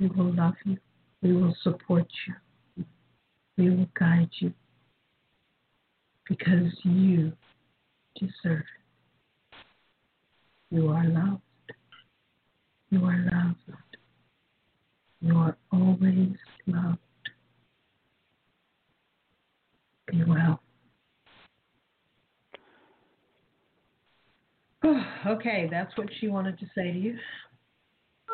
We 0.00 0.06
will 0.06 0.32
love 0.32 0.54
you. 0.64 0.78
We 1.20 1.34
will 1.34 1.54
support 1.62 2.08
you. 2.26 2.84
We 3.58 3.68
will 3.68 3.88
guide 4.00 4.30
you 4.38 4.54
because 6.28 6.72
you 6.82 7.32
deserve 8.18 8.60
it. 8.60 9.56
You 10.70 10.88
are 10.88 11.06
loved. 11.06 11.42
You 12.90 13.04
are 13.04 13.24
loved. 13.32 13.56
You 15.20 15.36
are 15.36 15.56
always 15.72 16.36
loved. 16.66 16.98
Be 20.06 20.24
well. 20.24 20.60
okay, 25.26 25.68
that's 25.70 25.96
what 25.96 26.08
she 26.20 26.28
wanted 26.28 26.58
to 26.58 26.66
say 26.74 26.92
to 26.92 26.98
you. 26.98 27.16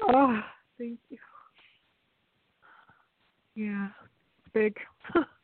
Oh, 0.02 0.40
thank 0.78 0.98
you. 1.08 1.18
Yeah, 3.54 3.88
big. 4.52 4.76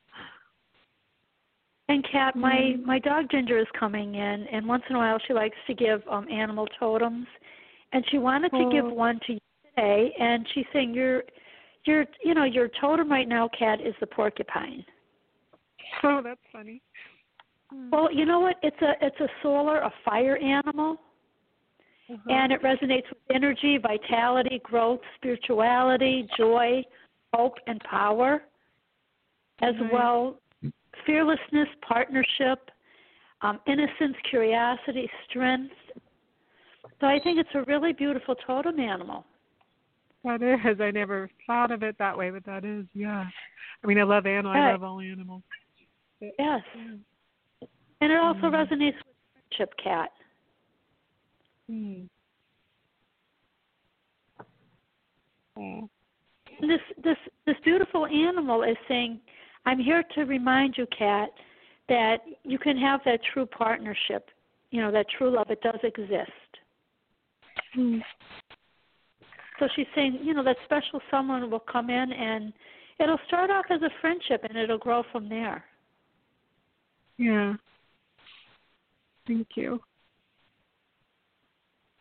And 1.89 2.07
Kat, 2.12 2.36
my 2.36 2.76
my 2.84 2.99
dog 2.99 3.30
Ginger 3.30 3.59
is 3.59 3.66
coming 3.78 4.14
in, 4.14 4.47
and 4.53 4.66
once 4.66 4.82
in 4.91 4.97
a 4.97 4.99
while 4.99 5.18
she 5.26 5.32
likes 5.32 5.57
to 5.66 5.74
give 5.74 6.03
um 6.11 6.28
animal 6.30 6.66
totems, 6.78 7.26
and 7.93 8.05
she 8.11 8.18
wanted 8.18 8.51
to 8.53 8.68
give 8.70 8.84
Oh. 8.84 8.93
one 8.93 9.18
to 9.26 9.32
you 9.34 9.39
today. 9.74 10.14
And 10.18 10.47
she's 10.55 10.66
saying 10.72 10.93
your 10.95 11.24
your 11.84 12.05
you 12.22 12.34
know 12.34 12.45
your 12.45 12.68
totem 12.80 13.11
right 13.11 13.26
now, 13.28 13.49
Kat, 13.59 13.80
is 13.80 13.95
the 14.01 14.07
porcupine. 14.07 14.84
Oh, 16.05 16.20
that's 16.22 16.41
funny. 16.53 16.82
Mm. 17.74 17.91
Well, 17.91 18.12
you 18.12 18.26
know 18.26 18.41
what? 18.41 18.57
It's 18.62 18.80
a 18.82 18.93
it's 19.01 19.18
a 19.20 19.28
solar, 19.43 19.78
a 19.78 19.93
fire 20.05 20.36
animal, 20.36 21.01
Uh-huh. 22.11 22.30
and 22.30 22.53
it 22.53 22.62
resonates 22.62 23.09
with 23.09 23.18
energy, 23.34 23.78
vitality, 23.78 24.61
growth, 24.62 25.01
spirituality, 25.16 26.28
joy, 26.36 26.82
hope, 27.32 27.57
and 27.66 27.80
power, 27.80 28.43
as 29.62 29.74
Right. 29.80 29.93
well 29.93 30.39
fearlessness, 31.07 31.68
partnership, 31.86 32.70
um, 33.43 33.61
innocence, 33.66 34.16
curiosity, 34.28 35.09
strength. 35.28 35.74
So 37.01 37.07
I 37.07 37.20
think 37.22 37.39
it's 37.39 37.49
a 37.55 37.62
really 37.62 37.93
beautiful 37.93 38.34
totem 38.47 38.80
animal. 38.80 39.24
That 40.24 40.43
is. 40.43 40.80
I 40.80 40.91
never 40.91 41.30
thought 41.47 41.70
of 41.70 41.82
it 41.82 41.97
that 41.99 42.16
way, 42.18 42.30
but 42.30 42.45
that 42.45 42.64
is, 42.64 42.84
yeah. 42.93 43.24
I 43.82 43.86
mean, 43.86 43.99
I 43.99 44.03
love 44.03 44.26
animals. 44.26 44.57
I 44.57 44.72
love 44.72 44.82
all 44.82 45.01
animals. 45.01 45.43
But- 46.20 46.34
Yes, 46.39 46.62
yeah. 46.74 47.66
and 48.01 48.12
it 48.12 48.18
also 48.18 48.51
Mhm. 48.51 48.66
resonates 48.66 48.97
with 48.97 49.16
friendship, 49.32 49.76
Kat. 49.76 50.12
Hmm. 51.68 52.07
And 55.57 55.89
this 56.62 56.80
this 56.99 57.18
this 57.45 57.57
beautiful 57.64 58.07
animal 58.07 58.62
is 58.64 58.76
saying, 58.89 59.20
"I'm 59.66 59.78
here 59.78 60.02
to 60.14 60.24
remind 60.24 60.76
you, 60.76 60.86
Kat, 60.96 61.30
that 61.88 62.18
you 62.44 62.59
can 62.59 62.76
have 62.76 63.00
that 63.04 63.20
true 63.32 63.46
partnership. 63.46 64.30
You 64.70 64.82
know 64.82 64.90
that 64.92 65.06
true 65.16 65.30
love. 65.30 65.50
It 65.50 65.61
does 65.62 65.80
exist." 65.82 66.30
Hmm. 67.74 67.98
So 69.59 69.68
she's 69.74 69.86
saying, 69.94 70.20
you 70.22 70.34
know, 70.34 70.44
that 70.44 70.56
special 70.64 71.00
someone 71.11 71.50
will 71.50 71.59
come 71.61 71.90
in 71.90 72.12
and 72.12 72.52
it'll 73.00 73.18
start 73.26 73.50
off 73.50 73.64
as 73.70 73.82
a 73.82 73.90
friendship 74.00 74.44
and 74.48 74.56
it'll 74.56 74.78
grow 74.78 75.02
from 75.11 75.28
there. 75.28 75.64
Yeah. 77.16 77.54
Thank 79.26 79.48
you. 79.56 79.80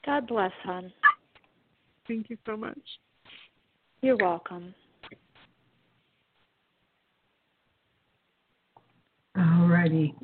God 0.05 0.27
bless, 0.27 0.51
hon. 0.63 0.93
Thank 2.07 2.29
you 2.29 2.37
so 2.45 2.55
much. 2.55 2.79
You're 4.01 4.17
welcome. 4.17 4.73
All 9.37 9.67
righty. 9.67 10.15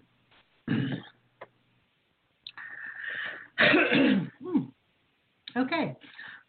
okay, 5.55 5.95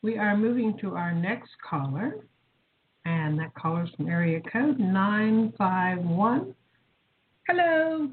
we 0.03 0.17
are 0.17 0.35
moving 0.37 0.79
to 0.79 0.97
our 0.97 1.13
next 1.13 1.51
caller, 1.69 2.15
and 3.05 3.39
that 3.39 3.55
caller's 3.55 3.91
from 3.97 4.09
area 4.09 4.41
code 4.51 4.79
951. 4.79 6.55
Hello. 7.47 8.09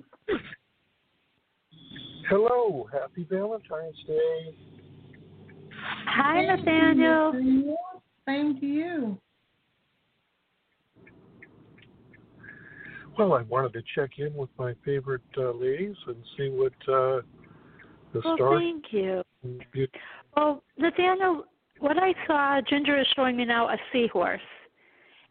Hello, 2.30 2.90
happy 2.92 3.26
Valentine's 3.30 3.96
Day. 4.06 4.56
Hi, 6.08 6.46
Nathaniel. 6.46 7.32
Nathaniel. 7.34 7.78
Same 8.28 8.60
to 8.60 8.66
you. 8.66 9.18
Well, 13.18 13.34
I 13.34 13.42
wanted 13.44 13.74
to 13.74 13.82
check 13.96 14.12
in 14.18 14.34
with 14.36 14.50
my 14.58 14.74
favorite 14.86 15.22
uh, 15.38 15.52
ladies 15.52 15.96
and 16.08 16.16
see 16.38 16.50
what 16.50 16.74
uh, 16.88 17.22
the 18.14 18.22
Well, 18.24 18.36
stars. 18.36 18.62
thank 18.62 18.86
you. 18.92 19.24
you- 19.74 19.88
Well, 20.36 20.64
Nathaniel, 20.78 21.46
what 21.80 21.98
I 21.98 22.14
saw, 22.26 22.62
Ginger 22.62 22.98
is 23.00 23.08
showing 23.16 23.36
me 23.36 23.46
now 23.46 23.68
a 23.70 23.78
seahorse. 23.92 24.42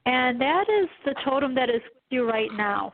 And 0.07 0.41
that 0.41 0.67
is 0.69 0.89
the 1.05 1.15
totem 1.25 1.55
that 1.55 1.69
is 1.69 1.83
with 1.83 2.03
you 2.11 2.29
right 2.29 2.51
now. 2.57 2.93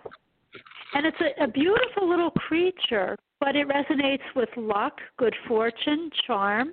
And 0.95 1.07
it's 1.07 1.17
a, 1.21 1.45
a 1.45 1.49
beautiful 1.49 2.09
little 2.09 2.31
creature, 2.31 3.17
but 3.41 3.57
it 3.57 3.69
resonates 3.69 4.23
with 4.35 4.49
luck, 4.57 4.99
good 5.19 5.35
fortune, 5.47 6.11
charm. 6.27 6.73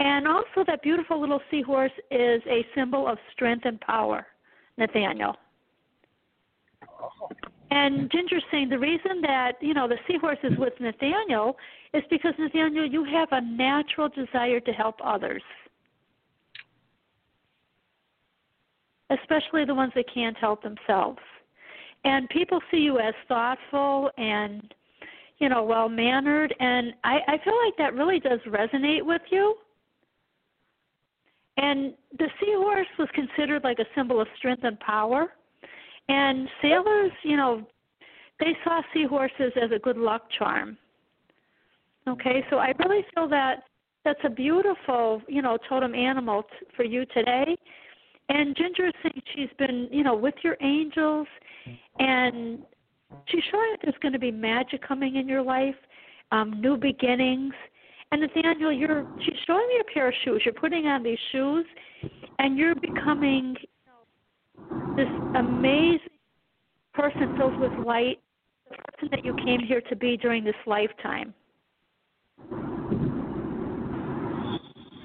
And 0.00 0.28
also, 0.28 0.64
that 0.66 0.82
beautiful 0.82 1.18
little 1.20 1.40
seahorse 1.50 1.92
is 2.10 2.42
a 2.46 2.64
symbol 2.74 3.06
of 3.06 3.18
strength 3.32 3.64
and 3.64 3.80
power, 3.80 4.26
Nathaniel. 4.76 5.36
And 7.70 8.10
Ginger's 8.10 8.44
saying 8.50 8.68
the 8.68 8.78
reason 8.78 9.20
that, 9.22 9.52
you 9.60 9.74
know, 9.74 9.88
the 9.88 9.98
seahorse 10.06 10.38
is 10.44 10.56
with 10.56 10.72
Nathaniel 10.80 11.56
is 11.92 12.02
because, 12.10 12.32
Nathaniel, 12.38 12.86
you 12.86 13.04
have 13.04 13.28
a 13.32 13.40
natural 13.40 14.08
desire 14.08 14.60
to 14.60 14.72
help 14.72 14.96
others, 15.04 15.42
especially 19.10 19.64
the 19.64 19.74
ones 19.74 19.92
that 19.96 20.04
can't 20.12 20.36
help 20.36 20.62
themselves. 20.62 21.18
And 22.04 22.28
people 22.28 22.60
see 22.70 22.78
you 22.78 23.00
as 23.00 23.14
thoughtful 23.26 24.10
and, 24.16 24.72
you 25.38 25.48
know, 25.48 25.64
well 25.64 25.88
mannered. 25.88 26.54
And 26.60 26.94
I, 27.02 27.18
I 27.26 27.38
feel 27.44 27.58
like 27.64 27.76
that 27.78 27.94
really 27.94 28.20
does 28.20 28.40
resonate 28.46 29.04
with 29.04 29.22
you. 29.30 29.56
And 31.56 31.94
the 32.18 32.28
seahorse 32.40 32.86
was 32.98 33.08
considered 33.14 33.64
like 33.64 33.78
a 33.80 33.86
symbol 33.96 34.20
of 34.20 34.28
strength 34.36 34.62
and 34.64 34.78
power. 34.78 35.32
And 36.08 36.48
sailors, 36.62 37.12
you 37.24 37.36
know, 37.36 37.66
they 38.38 38.56
saw 38.64 38.82
seahorses 38.92 39.52
as 39.60 39.70
a 39.74 39.78
good 39.78 39.96
luck 39.96 40.22
charm. 40.36 40.76
Okay, 42.08 42.44
so 42.50 42.58
I 42.58 42.72
really 42.78 43.04
feel 43.14 43.28
that 43.28 43.64
that's 44.04 44.20
a 44.24 44.30
beautiful, 44.30 45.20
you 45.26 45.42
know, 45.42 45.58
totem 45.68 45.94
animal 45.94 46.42
t- 46.42 46.66
for 46.76 46.84
you 46.84 47.04
today. 47.06 47.56
And 48.28 48.56
Ginger 48.56 48.86
is 48.86 48.92
saying 49.02 49.22
she's 49.34 49.48
been, 49.58 49.88
you 49.90 50.04
know, 50.04 50.14
with 50.14 50.34
your 50.42 50.56
angels, 50.60 51.26
and 51.98 52.60
she's 53.26 53.42
showing 53.50 53.70
that 53.72 53.80
there's 53.82 53.98
going 54.00 54.12
to 54.12 54.18
be 54.18 54.30
magic 54.30 54.86
coming 54.86 55.16
in 55.16 55.28
your 55.28 55.42
life, 55.42 55.74
um, 56.30 56.60
new 56.60 56.76
beginnings. 56.76 57.54
And 58.12 58.20
Nathaniel, 58.20 58.72
you're 58.72 59.06
she's 59.24 59.34
showing 59.46 59.66
me 59.66 59.80
a 59.80 59.92
pair 59.92 60.08
of 60.08 60.14
shoes. 60.24 60.42
You're 60.44 60.54
putting 60.54 60.86
on 60.86 61.02
these 61.02 61.18
shoes, 61.32 61.66
and 62.38 62.56
you're 62.56 62.76
becoming 62.76 63.56
this 64.96 65.08
amazing 65.34 66.00
person 66.94 67.36
filled 67.36 67.58
with 67.58 67.72
light, 67.86 68.18
the 68.70 68.76
person 68.76 69.08
that 69.10 69.24
you 69.24 69.34
came 69.44 69.60
here 69.60 69.80
to 69.82 69.96
be 69.96 70.16
during 70.16 70.44
this 70.44 70.54
lifetime. 70.66 71.34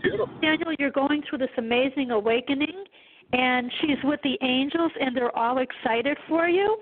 Beautiful. 0.01 0.29
Daniel, 0.41 0.73
you're 0.79 0.91
going 0.91 1.21
through 1.29 1.39
this 1.39 1.49
amazing 1.57 2.11
awakening, 2.11 2.85
and 3.33 3.71
she's 3.81 3.97
with 4.03 4.19
the 4.23 4.37
angels, 4.41 4.91
and 4.99 5.15
they're 5.15 5.35
all 5.37 5.59
excited 5.59 6.17
for 6.27 6.47
you. 6.47 6.77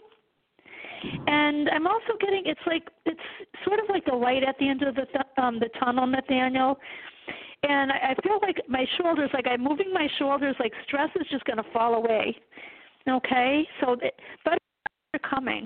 And 1.28 1.70
I'm 1.70 1.88
also 1.88 2.18
getting 2.20 2.44
it's 2.46 2.60
like 2.68 2.84
it's 3.06 3.20
sort 3.66 3.80
of 3.80 3.86
like 3.90 4.06
the 4.06 4.16
light 4.16 4.44
at 4.44 4.58
the 4.60 4.68
end 4.68 4.84
of 4.84 4.96
the 4.96 5.06
th- 5.06 5.26
um, 5.38 5.60
the 5.60 5.70
tunnel, 5.80 6.06
Nathaniel. 6.06 6.78
And 7.64 7.92
I, 7.92 8.12
I 8.12 8.16
feel 8.22 8.40
like 8.42 8.58
my 8.68 8.86
shoulders, 8.98 9.30
like 9.34 9.46
I'm 9.48 9.64
moving 9.64 9.94
my 9.94 10.08
shoulders, 10.18 10.56
like 10.60 10.74
stress 10.88 11.10
is 11.20 11.28
just 11.30 11.44
going 11.46 11.58
to 11.58 11.72
fall 11.72 11.96
away. 11.96 12.36
Okay, 13.08 13.68
so 13.82 13.96
th- 13.96 14.14
but 14.46 14.58
are 15.14 15.30
coming. 15.30 15.66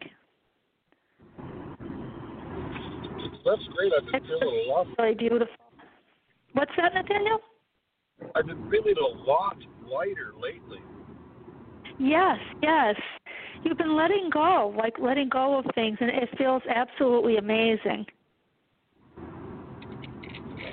That's 3.46 3.62
great. 3.76 3.92
I've 3.98 4.12
been 4.12 4.22
feeling 4.22 4.66
a 4.68 4.72
lot. 4.72 4.88
really 4.98 5.16
beautiful. 5.16 5.48
What's 6.54 6.72
that, 6.78 6.94
Nathaniel? 6.94 7.40
I've 8.36 8.48
been 8.48 8.70
feeling 8.70 8.96
a 8.98 9.30
lot 9.30 9.58
lighter 9.86 10.34
lately. 10.42 10.80
Yes, 12.00 12.38
yes. 12.62 12.96
You've 13.64 13.78
been 13.78 13.96
letting 13.96 14.30
go, 14.32 14.74
like 14.78 14.94
letting 15.00 15.30
go 15.30 15.58
of 15.58 15.66
things, 15.76 15.98
and 16.00 16.10
it 16.10 16.30
feels 16.38 16.62
absolutely 16.74 17.38
amazing. 17.38 18.06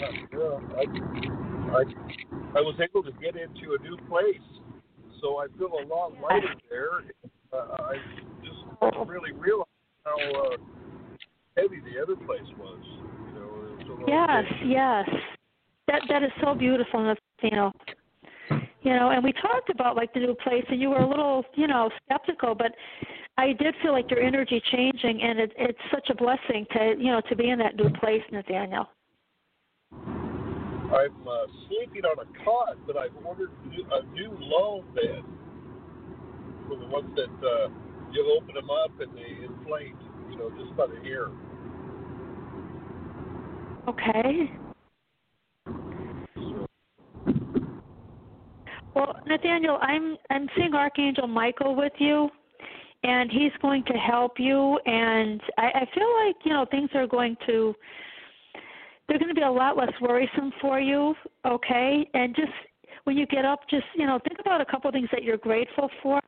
Yeah, 0.00 0.58
I, 0.76 0.84
I, 1.76 1.82
I 2.56 2.60
was 2.60 2.74
able 2.82 3.02
to 3.02 3.12
get 3.20 3.36
into 3.36 3.76
a 3.78 3.82
new 3.82 3.96
place, 4.08 4.40
so 5.20 5.38
I 5.38 5.46
feel 5.58 5.68
a 5.68 5.84
lot 5.86 6.14
lighter 6.20 6.54
there. 6.70 7.02
Uh, 7.52 7.76
I 7.82 7.96
just 8.42 9.08
really 9.08 9.32
realize 9.32 9.66
how 10.04 10.16
uh, 10.16 10.56
heavy 11.56 11.80
the 11.80 12.00
other 12.02 12.16
place 12.16 12.48
was. 12.58 12.78
You 13.34 13.40
know, 13.40 13.78
it 13.80 14.00
was 14.00 14.04
Yes, 14.08 14.44
bit- 14.60 14.68
yes. 14.70 15.08
That 15.88 16.02
that 16.08 16.22
is 16.22 16.30
so 16.42 16.54
beautiful, 16.54 17.02
Nathaniel. 17.02 17.72
You 18.82 18.94
know, 18.94 19.10
and 19.10 19.22
we 19.22 19.32
talked 19.32 19.68
about 19.68 19.96
like 19.96 20.14
the 20.14 20.20
new 20.20 20.34
place, 20.34 20.64
and 20.70 20.80
you 20.80 20.88
were 20.88 21.00
a 21.00 21.08
little, 21.08 21.44
you 21.54 21.66
know, 21.66 21.90
skeptical, 22.06 22.54
but 22.54 22.72
I 23.36 23.52
did 23.52 23.74
feel 23.82 23.92
like 23.92 24.10
your 24.10 24.20
energy 24.20 24.62
changing, 24.72 25.20
and 25.22 25.38
it, 25.38 25.52
it's 25.58 25.78
such 25.92 26.08
a 26.08 26.14
blessing 26.14 26.66
to, 26.72 26.94
you 26.98 27.10
know, 27.12 27.20
to 27.28 27.36
be 27.36 27.50
in 27.50 27.58
that 27.58 27.76
new 27.76 27.90
place, 27.90 28.22
Nathaniel. 28.32 28.88
I'm 30.90 31.28
uh, 31.28 31.46
sleeping 31.68 32.04
on 32.04 32.18
a 32.18 32.44
cot, 32.44 32.76
but 32.86 32.96
I've 32.96 33.14
ordered 33.24 33.50
new- 33.68 33.86
a 33.92 34.02
new 34.12 34.36
long 34.40 34.82
bed 34.94 35.22
for 36.68 36.76
the 36.76 36.86
ones 36.86 37.14
that 37.14 37.46
uh, 37.46 37.68
you 38.12 38.36
open 38.36 38.54
them 38.54 38.70
up 38.70 38.90
and 39.00 39.16
they 39.16 39.44
inflate, 39.44 39.94
you 40.30 40.36
know, 40.36 40.50
just 40.58 40.76
by 40.76 40.86
the 40.86 41.00
air. 41.08 41.28
Okay. 43.88 44.50
Well, 48.94 49.14
Nathaniel, 49.26 49.78
I'm 49.80 50.16
I'm 50.30 50.48
seeing 50.56 50.74
Archangel 50.74 51.28
Michael 51.28 51.76
with 51.76 51.92
you, 51.98 52.28
and 53.04 53.30
he's 53.30 53.52
going 53.62 53.84
to 53.84 53.94
help 53.94 54.32
you. 54.38 54.78
And 54.84 55.40
I, 55.56 55.66
I 55.66 55.86
feel 55.94 56.26
like 56.26 56.36
you 56.44 56.52
know 56.52 56.66
things 56.70 56.90
are 56.94 57.06
going 57.06 57.36
to 57.46 57.74
they're 59.10 59.18
going 59.18 59.28
to 59.28 59.34
be 59.34 59.42
a 59.42 59.50
lot 59.50 59.76
less 59.76 59.90
worrisome 60.00 60.52
for 60.60 60.78
you. 60.78 61.14
Okay, 61.44 62.08
and 62.14 62.34
just 62.36 62.52
when 63.04 63.16
you 63.16 63.26
get 63.26 63.44
up, 63.44 63.58
just 63.68 63.84
you 63.96 64.06
know 64.06 64.20
think 64.26 64.38
about 64.38 64.60
a 64.60 64.64
couple 64.64 64.88
of 64.88 64.94
things 64.94 65.08
that 65.10 65.24
you're 65.24 65.36
grateful 65.36 65.90
for. 66.00 66.20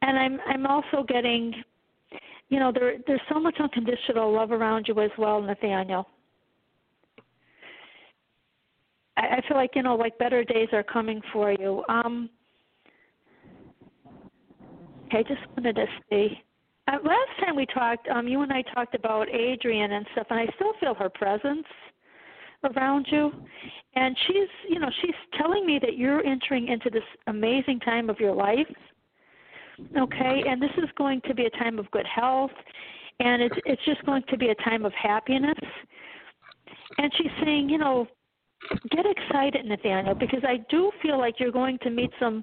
And 0.00 0.18
I'm 0.18 0.40
I'm 0.46 0.66
also 0.66 1.04
getting, 1.06 1.52
you 2.48 2.58
know, 2.58 2.72
there 2.72 2.94
there's 3.06 3.20
so 3.30 3.38
much 3.38 3.56
unconditional 3.60 4.32
love 4.32 4.50
around 4.50 4.86
you 4.88 4.98
as 5.00 5.10
well, 5.18 5.42
Nathaniel. 5.42 6.08
I, 9.18 9.36
I 9.36 9.40
feel 9.46 9.58
like 9.58 9.72
you 9.74 9.82
know, 9.82 9.94
like 9.94 10.16
better 10.16 10.44
days 10.44 10.68
are 10.72 10.82
coming 10.82 11.20
for 11.34 11.52
you. 11.52 11.84
Um, 11.90 12.30
okay, 15.08 15.22
just 15.28 15.40
wanted 15.54 15.76
to 15.76 15.86
see. 16.08 16.42
Uh, 16.88 16.92
last 17.04 17.44
time 17.44 17.54
we 17.54 17.66
talked, 17.66 18.08
um, 18.08 18.26
you 18.26 18.40
and 18.40 18.52
I 18.52 18.62
talked 18.74 18.94
about 18.94 19.28
Adrian 19.28 19.92
and 19.92 20.06
stuff, 20.12 20.26
and 20.30 20.40
I 20.40 20.46
still 20.54 20.72
feel 20.80 20.94
her 20.94 21.10
presence 21.10 21.66
around 22.64 23.06
you. 23.10 23.30
And 23.94 24.16
she's, 24.26 24.48
you 24.70 24.78
know, 24.78 24.88
she's 25.02 25.14
telling 25.38 25.66
me 25.66 25.78
that 25.82 25.98
you're 25.98 26.24
entering 26.24 26.68
into 26.68 26.88
this 26.88 27.02
amazing 27.26 27.80
time 27.80 28.08
of 28.08 28.18
your 28.18 28.34
life. 28.34 28.66
Okay, 29.98 30.42
and 30.48 30.62
this 30.62 30.70
is 30.78 30.88
going 30.96 31.20
to 31.28 31.34
be 31.34 31.44
a 31.44 31.50
time 31.50 31.78
of 31.78 31.90
good 31.90 32.06
health, 32.06 32.50
and 33.20 33.42
it's 33.42 33.54
it's 33.64 33.84
just 33.84 34.04
going 34.06 34.24
to 34.28 34.36
be 34.36 34.48
a 34.48 34.54
time 34.56 34.84
of 34.84 34.92
happiness. 34.94 35.58
And 36.96 37.12
she's 37.16 37.30
saying, 37.44 37.68
you 37.68 37.78
know, 37.78 38.08
get 38.90 39.04
excited, 39.06 39.64
Nathaniel, 39.66 40.16
because 40.16 40.42
I 40.42 40.64
do 40.68 40.90
feel 41.00 41.18
like 41.18 41.38
you're 41.38 41.52
going 41.52 41.78
to 41.82 41.90
meet 41.90 42.10
some 42.18 42.42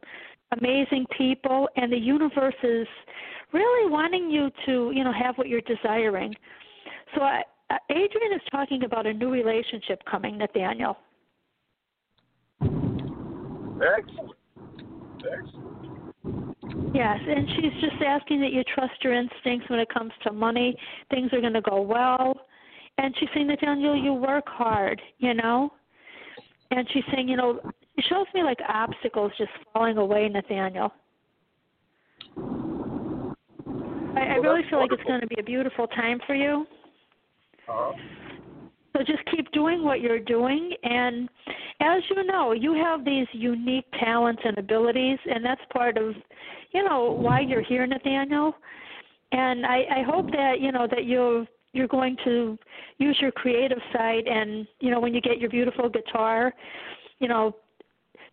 amazing 0.58 1.06
people, 1.18 1.68
and 1.76 1.92
the 1.92 1.98
universe 1.98 2.56
is 2.64 2.88
really 3.56 3.90
wanting 3.90 4.30
you 4.30 4.52
to, 4.66 4.92
you 4.94 5.04
know, 5.04 5.14
have 5.14 5.38
what 5.38 5.48
you're 5.48 5.62
desiring. 5.62 6.36
So 7.16 7.22
I, 7.22 7.42
uh, 7.70 7.78
Adrian 7.90 8.34
is 8.34 8.42
talking 8.52 8.84
about 8.84 9.08
a 9.08 9.14
new 9.14 9.32
relationship 9.32 10.04
coming, 10.10 10.38
Nathaniel. 10.38 10.98
Excellent. 12.62 14.38
Excellent. 15.20 15.66
Yes, 16.94 17.20
and 17.28 17.48
she's 17.56 17.82
just 17.82 18.02
asking 18.06 18.42
that 18.42 18.54
you 18.54 18.64
trust 18.64 18.94
your 19.04 19.14
instincts 19.14 19.70
when 19.70 19.80
it 19.80 19.90
comes 19.94 20.12
to 20.24 20.32
money. 20.32 20.78
Things 21.10 21.32
are 21.34 21.42
going 21.42 21.54
to 21.54 21.62
go 21.62 21.82
well. 21.82 22.48
And 22.98 23.14
she's 23.20 23.30
saying, 23.34 23.48
Nathaniel, 23.48 23.96
you 23.96 24.14
work 24.14 24.46
hard, 24.48 25.02
you 25.18 25.34
know? 25.34 25.74
And 26.72 26.88
she's 26.94 27.04
saying, 27.14 27.28
you 27.28 27.36
know, 27.36 27.60
it 27.98 28.06
shows 28.10 28.26
me 28.34 28.44
like 28.44 28.60
obstacles 28.68 29.32
just 29.38 29.52
falling 29.74 29.98
away, 29.98 30.30
Nathaniel. 30.30 30.92
I, 34.16 34.22
I 34.22 34.36
really 34.36 34.62
feel 34.70 34.80
like 34.80 34.92
it's 34.92 35.04
going 35.04 35.22
to 35.22 35.28
be 35.28 35.40
a 35.40 35.44
beautiful 35.44 35.88
time 35.88 36.20
for 36.26 36.36
you. 36.36 36.66
Uh-huh. 37.68 37.94
So 38.96 39.04
just 39.04 39.26
keep 39.30 39.52
doing 39.52 39.84
what 39.84 40.00
you're 40.00 40.20
doing. 40.20 40.72
And 40.84 41.28
as 41.82 42.02
you 42.10 42.24
know, 42.24 42.54
you 42.54 42.74
have 42.74 43.04
these 43.04 43.28
unique 43.34 43.86
talents 44.00 44.42
and 44.46 44.58
abilities, 44.58 45.20
and 45.26 45.44
that's 45.44 45.62
part 45.74 45.98
of, 45.98 46.16
you 46.72 46.84
know, 46.84 47.12
why 47.12 47.42
you're 47.42 47.62
here, 47.62 47.86
Nathaniel. 47.86 48.56
And 49.34 49.66
I, 49.66 49.84
I 49.98 50.04
hope 50.04 50.32
that 50.32 50.62
you 50.62 50.72
know 50.72 50.88
that 50.90 51.06
you're 51.06 51.46
you're 51.74 51.90
going 51.90 52.16
to 52.24 52.58
use 53.00 53.18
your 53.20 53.32
creative 53.32 53.80
side, 53.92 54.28
and 54.28 54.66
you 54.80 54.92
know 54.92 55.02
when 55.02 55.14
you 55.14 55.20
get 55.20 55.40
your 55.40 55.50
beautiful 55.50 55.90
guitar, 55.90 56.54
you 57.20 57.28
know, 57.28 57.54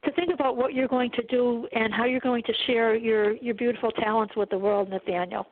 to 0.05 0.13
think 0.13 0.33
about 0.33 0.57
what 0.57 0.75
you're 0.75 0.87
going 0.87 1.11
to 1.13 1.23
do 1.25 1.67
and 1.73 1.93
how 1.93 2.05
you're 2.05 2.21
going 2.21 2.43
to 2.45 2.53
share 2.67 2.95
your 2.95 3.35
your 3.37 3.55
beautiful 3.55 3.91
talents 3.93 4.37
with 4.37 4.51
the 4.51 4.59
world, 4.59 4.91
Nathaniel. 4.91 5.47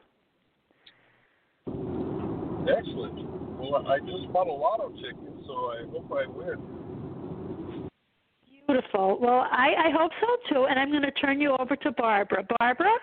Excellent. 1.66 3.28
Well, 3.58 3.86
I 3.86 3.98
just 4.00 4.32
bought 4.32 4.46
a 4.46 4.52
lotto 4.52 4.90
ticket, 4.90 5.34
so 5.46 5.52
I 5.52 5.84
hope 5.90 6.10
I 6.12 6.26
win. 6.28 7.90
Beautiful. 8.66 9.18
Well, 9.20 9.46
I, 9.50 9.74
I 9.86 9.90
hope 9.90 10.12
so 10.20 10.54
too. 10.54 10.66
And 10.66 10.78
I'm 10.78 10.90
going 10.90 11.02
to 11.02 11.10
turn 11.12 11.40
you 11.40 11.56
over 11.58 11.76
to 11.76 11.90
Barbara. 11.92 12.44
Barbara? 12.58 12.96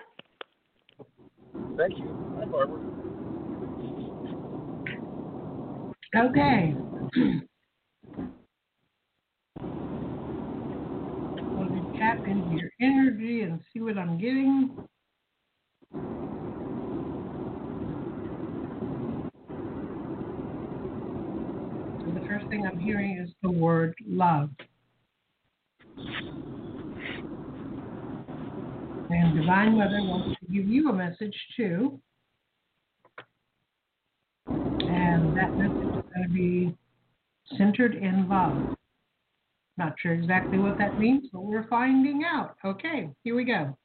Thank 1.76 1.98
you. 1.98 2.16
Hi, 2.40 2.46
Barbara. 2.46 2.80
Okay. 6.16 6.74
We'll 11.54 11.68
just 11.68 12.00
tap 12.00 12.26
into 12.26 12.56
your 12.56 12.72
energy 12.82 13.42
and 13.42 13.60
see 13.74 13.82
what 13.82 13.98
I'm 13.98 14.18
getting. 14.18 14.72
So 22.00 22.14
the 22.14 22.27
first 22.38 22.50
thing 22.50 22.66
I'm 22.68 22.80
hearing 22.80 23.18
is 23.18 23.30
the 23.42 23.50
word 23.50 23.96
love. 24.06 24.50
And 29.10 29.40
Divine 29.40 29.78
Mother 29.78 30.02
wants 30.02 30.40
to 30.40 30.54
give 30.54 30.68
you 30.68 30.90
a 30.90 30.94
message 30.94 31.36
too. 31.56 32.00
And 34.48 35.36
that 35.36 35.52
message 35.56 35.98
is 35.98 36.04
going 36.14 36.28
to 36.28 36.30
be 36.34 36.78
centered 37.58 37.96
in 37.96 38.28
love. 38.30 38.76
Not 39.78 39.94
sure 40.00 40.14
exactly 40.14 40.58
what 40.58 40.78
that 40.78 41.00
means, 41.00 41.28
but 41.32 41.42
we're 41.42 41.68
finding 41.68 42.24
out. 42.24 42.56
Okay, 42.66 43.10
here 43.24 43.36
we 43.36 43.46
go. 43.46 43.76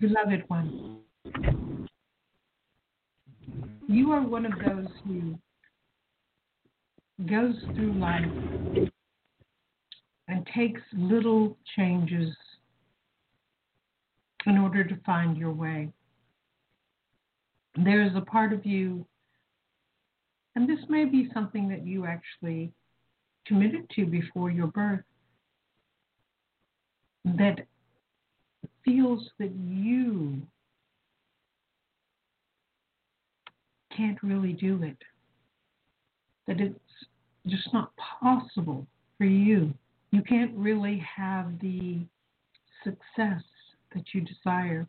Beloved 0.00 0.42
one, 0.48 1.00
you 3.88 4.12
are 4.12 4.22
one 4.22 4.46
of 4.46 4.52
those 4.64 4.88
who 5.04 5.38
goes 7.26 7.54
through 7.74 7.92
life 7.94 8.90
and 10.28 10.46
takes 10.54 10.80
little 10.92 11.56
changes 11.76 12.34
in 14.46 14.58
order 14.58 14.84
to 14.84 14.96
find 15.04 15.36
your 15.36 15.52
way. 15.52 15.88
There 17.76 18.02
is 18.02 18.12
a 18.16 18.20
part 18.20 18.52
of 18.52 18.64
you, 18.66 19.06
and 20.54 20.68
this 20.68 20.84
may 20.88 21.04
be 21.04 21.30
something 21.32 21.68
that 21.68 21.86
you 21.86 22.06
actually 22.06 22.72
committed 23.46 23.88
to 23.94 24.06
before 24.06 24.50
your 24.50 24.68
birth, 24.68 25.04
that 27.24 27.66
feels 28.84 29.30
that 29.38 29.52
you 29.54 30.42
can't 33.96 34.22
really 34.22 34.52
do 34.52 34.82
it, 34.82 34.96
that 36.46 36.60
it's 36.60 36.78
just 37.46 37.72
not 37.72 37.92
possible 37.96 38.86
for 39.18 39.24
you. 39.24 39.72
You 40.10 40.22
can't 40.22 40.52
really 40.54 41.02
have 41.16 41.58
the 41.60 42.00
success 42.84 43.42
that 43.94 44.04
you 44.12 44.20
desire. 44.20 44.86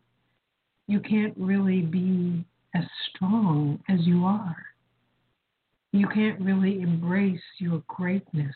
You 0.86 1.00
can't 1.00 1.34
really 1.36 1.82
be 1.82 2.44
as 2.74 2.84
strong 3.10 3.82
as 3.88 4.00
you 4.06 4.24
are. 4.24 4.56
You 5.92 6.06
can't 6.08 6.40
really 6.40 6.80
embrace 6.80 7.40
your 7.58 7.82
greatness. 7.86 8.54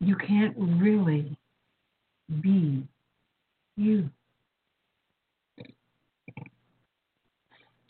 You 0.00 0.16
can't 0.16 0.54
really 0.56 1.36
be 2.40 2.82
you. 3.76 4.10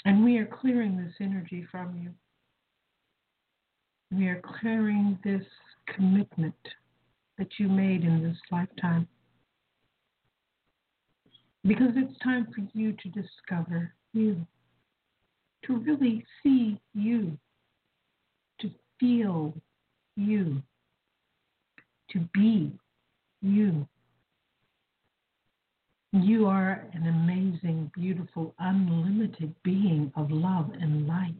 And 0.04 0.24
we 0.24 0.38
are 0.38 0.46
clearing 0.46 0.96
this 0.96 1.14
energy 1.20 1.66
from 1.70 1.96
you. 2.00 2.10
We 4.16 4.28
are 4.28 4.42
clearing 4.60 5.18
this 5.22 5.44
commitment 5.94 6.54
that 7.38 7.48
you 7.58 7.68
made 7.68 8.04
in 8.04 8.22
this 8.22 8.36
lifetime. 8.50 9.06
Because 11.64 11.90
it's 11.94 12.18
time 12.20 12.46
for 12.54 12.62
you 12.72 12.92
to 12.92 13.08
discover 13.10 13.92
you, 14.14 14.46
to 15.66 15.76
really 15.76 16.24
see 16.42 16.80
you, 16.94 17.36
to 18.60 18.70
feel 18.98 19.54
you, 20.16 20.62
to 22.10 22.20
be 22.32 22.72
you. 23.42 23.86
You 26.12 26.46
are 26.46 26.88
an 26.92 27.06
amazing, 27.06 27.92
beautiful, 27.94 28.52
unlimited 28.58 29.54
being 29.62 30.12
of 30.16 30.32
love 30.32 30.70
and 30.80 31.06
light. 31.06 31.34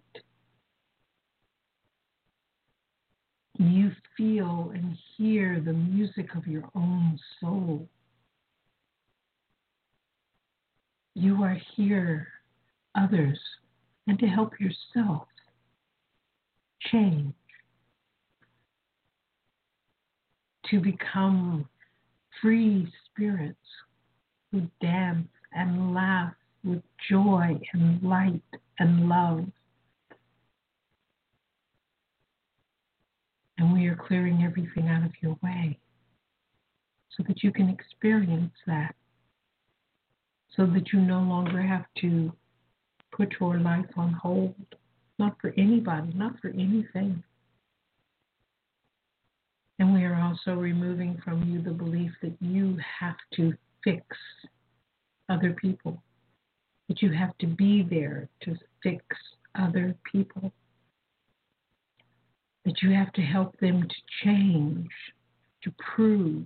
You 3.59 3.91
feel 4.16 4.71
and 4.73 4.97
hear 5.16 5.61
the 5.61 5.73
music 5.73 6.37
of 6.37 6.47
your 6.47 6.62
own 6.77 7.18
soul. 7.41 7.89
You 11.14 11.43
are 11.43 11.59
here, 11.75 12.29
others, 12.95 13.41
and 14.07 14.21
to 14.21 14.27
help 14.27 14.53
yourself 14.61 15.27
change, 16.93 17.35
to 20.71 20.81
become 20.81 21.68
free 22.41 22.91
spirits 23.07 23.59
who 24.51 24.63
dance 24.81 25.29
and 25.53 25.95
laugh 25.95 26.33
with 26.65 26.83
joy 27.09 27.59
and 27.73 28.03
light 28.03 28.43
and 28.79 29.09
love. 29.09 29.45
And 33.59 33.73
we 33.73 33.87
are 33.87 33.97
clearing 33.97 34.43
everything 34.43 34.89
out 34.89 35.05
of 35.05 35.13
your 35.21 35.37
way 35.43 35.79
so 37.17 37.25
that 37.29 37.43
you 37.43 37.53
can 37.53 37.69
experience 37.69 38.55
that, 38.67 38.95
so 40.57 40.67
that 40.67 40.93
you 40.93 41.01
no 41.01 41.21
longer 41.21 41.61
have 41.61 41.85
to 42.01 42.33
put 43.13 43.35
your 43.41 43.59
life 43.59 43.87
on 43.97 44.13
hold, 44.13 44.55
not 45.19 45.37
for 45.41 45.53
anybody, 45.59 46.13
not 46.15 46.39
for 46.41 46.49
anything. 46.49 47.23
And 49.79 49.95
we 49.95 50.05
are 50.05 50.21
also 50.21 50.59
removing 50.59 51.21
from 51.25 51.43
you 51.51 51.61
the 51.63 51.71
belief 51.71 52.13
that 52.23 52.37
you 52.41 52.79
have 53.01 53.17
to 53.35 53.55
fix 53.83 54.05
other 55.28 55.53
people, 55.53 56.03
that 56.89 57.03
you 57.03 57.12
have 57.12 57.37
to 57.39 57.47
be 57.47 57.83
there 57.89 58.28
to 58.43 58.57
fix 58.83 59.05
other 59.59 59.95
people, 60.11 60.53
that 62.64 62.83
you 62.83 62.91
have 62.91 63.12
to 63.12 63.22
help 63.22 63.59
them 63.61 63.83
to 63.83 64.24
change, 64.24 64.91
to 65.62 65.72
prove 65.95 66.45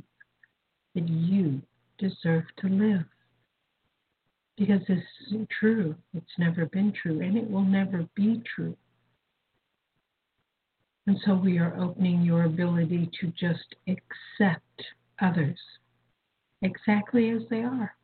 that 0.95 1.09
you 1.09 1.62
deserve 1.99 2.45
to 2.59 2.68
live. 2.68 3.05
Because 4.57 4.80
this 4.87 5.03
isn't 5.26 5.49
true. 5.59 5.97
It's 6.14 6.39
never 6.39 6.66
been 6.66 6.93
true, 6.93 7.20
and 7.20 7.37
it 7.37 7.51
will 7.51 7.64
never 7.64 8.07
be 8.14 8.43
true. 8.55 8.76
And 11.07 11.18
so 11.26 11.35
we 11.35 11.59
are 11.59 11.76
opening 11.78 12.22
your 12.22 12.45
ability 12.45 13.11
to 13.20 13.32
just 13.39 13.74
accept 13.89 14.82
others 15.20 15.59
exactly 16.65 17.31
as 17.31 17.43
they 17.51 17.62
are, 17.62 17.95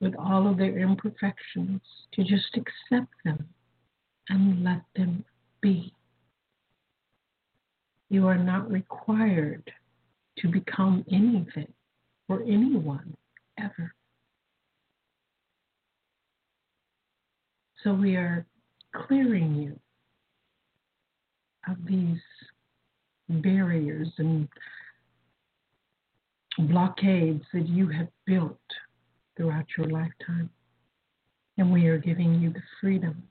with 0.00 0.14
all 0.16 0.48
of 0.48 0.58
their 0.58 0.78
imperfections, 0.78 1.80
to 2.12 2.24
just 2.24 2.56
accept 2.56 3.12
them 3.24 3.48
and 4.28 4.62
let 4.64 4.82
them 4.96 5.24
be. 5.62 5.94
You 8.10 8.26
are 8.26 8.38
not 8.38 8.70
required 8.70 9.70
to 10.38 10.48
become 10.48 11.04
anything 11.10 11.72
or 12.28 12.42
anyone 12.42 13.16
ever. 13.58 13.94
So 17.84 17.94
we 17.94 18.16
are 18.16 18.44
clearing 18.94 19.54
you 19.54 19.78
of 21.68 21.76
these 21.86 22.18
barriers 23.28 24.08
and 24.18 24.48
blockades 26.66 27.44
that 27.52 27.68
you 27.68 27.88
have 27.88 28.08
built 28.26 28.58
throughout 29.36 29.66
your 29.76 29.86
lifetime. 29.86 30.50
And 31.56 31.72
we 31.72 31.86
are 31.86 31.98
giving 31.98 32.40
you 32.40 32.50
the 32.52 32.62
freedom 32.80 33.22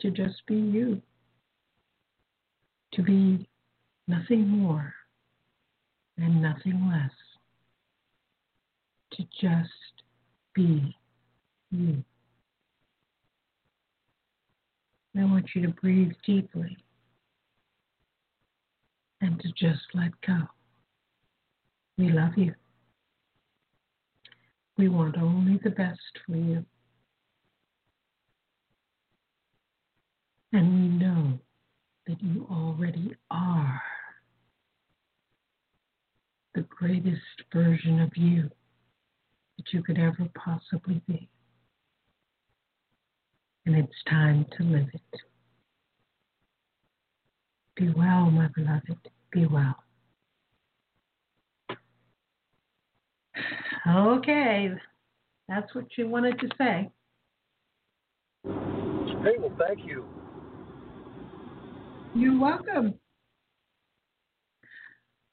to 0.00 0.10
just 0.10 0.44
be 0.46 0.56
you, 0.56 1.00
to 2.94 3.02
be 3.02 3.48
nothing 4.08 4.48
more 4.48 4.94
and 6.18 6.42
nothing 6.42 6.88
less, 6.90 7.10
to 9.12 9.24
just 9.40 9.70
be 10.54 10.94
you. 11.70 12.04
I 15.18 15.24
want 15.24 15.50
you 15.54 15.62
to 15.62 15.68
breathe 15.68 16.12
deeply 16.26 16.76
and 19.20 19.38
to 19.40 19.48
just 19.52 19.82
let 19.94 20.12
go. 20.26 20.48
We 21.98 22.10
love 22.10 22.32
you. 22.36 22.54
We 24.78 24.88
want 24.88 25.16
only 25.18 25.60
the 25.62 25.70
best 25.70 26.00
for 26.26 26.36
you. 26.36 26.64
And 30.52 30.72
we 30.74 30.88
know 31.04 31.38
that 32.06 32.22
you 32.22 32.46
already 32.50 33.14
are 33.30 33.82
the 36.54 36.62
greatest 36.62 37.20
version 37.52 38.00
of 38.00 38.10
you 38.16 38.50
that 39.56 39.72
you 39.72 39.82
could 39.82 39.98
ever 39.98 40.28
possibly 40.34 41.00
be. 41.06 41.28
And 43.64 43.76
it's 43.76 44.02
time 44.08 44.46
to 44.58 44.64
live 44.64 44.88
it. 44.92 45.20
Be 47.76 47.90
well, 47.90 48.30
my 48.30 48.48
beloved. 48.54 49.08
Be 49.30 49.46
well. 49.46 49.76
Okay, 53.86 54.70
that's 55.48 55.74
what 55.74 55.86
you 55.96 56.08
wanted 56.08 56.38
to 56.40 56.48
say. 56.56 56.90
Hey, 58.44 59.36
well, 59.38 59.52
thank 59.58 59.84
you. 59.84 60.04
You're 62.14 62.38
welcome. 62.38 62.94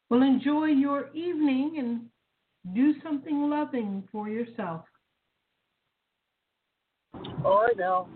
Well, 0.10 0.24
enjoy 0.24 0.66
your 0.66 1.10
evening 1.14 1.76
and 1.78 2.76
do 2.76 2.94
something 3.04 3.50
loving 3.50 4.08
for 4.12 4.30
yourself. 4.30 4.86
All 7.46 7.64
right, 7.64 7.78
now. 7.78 8.08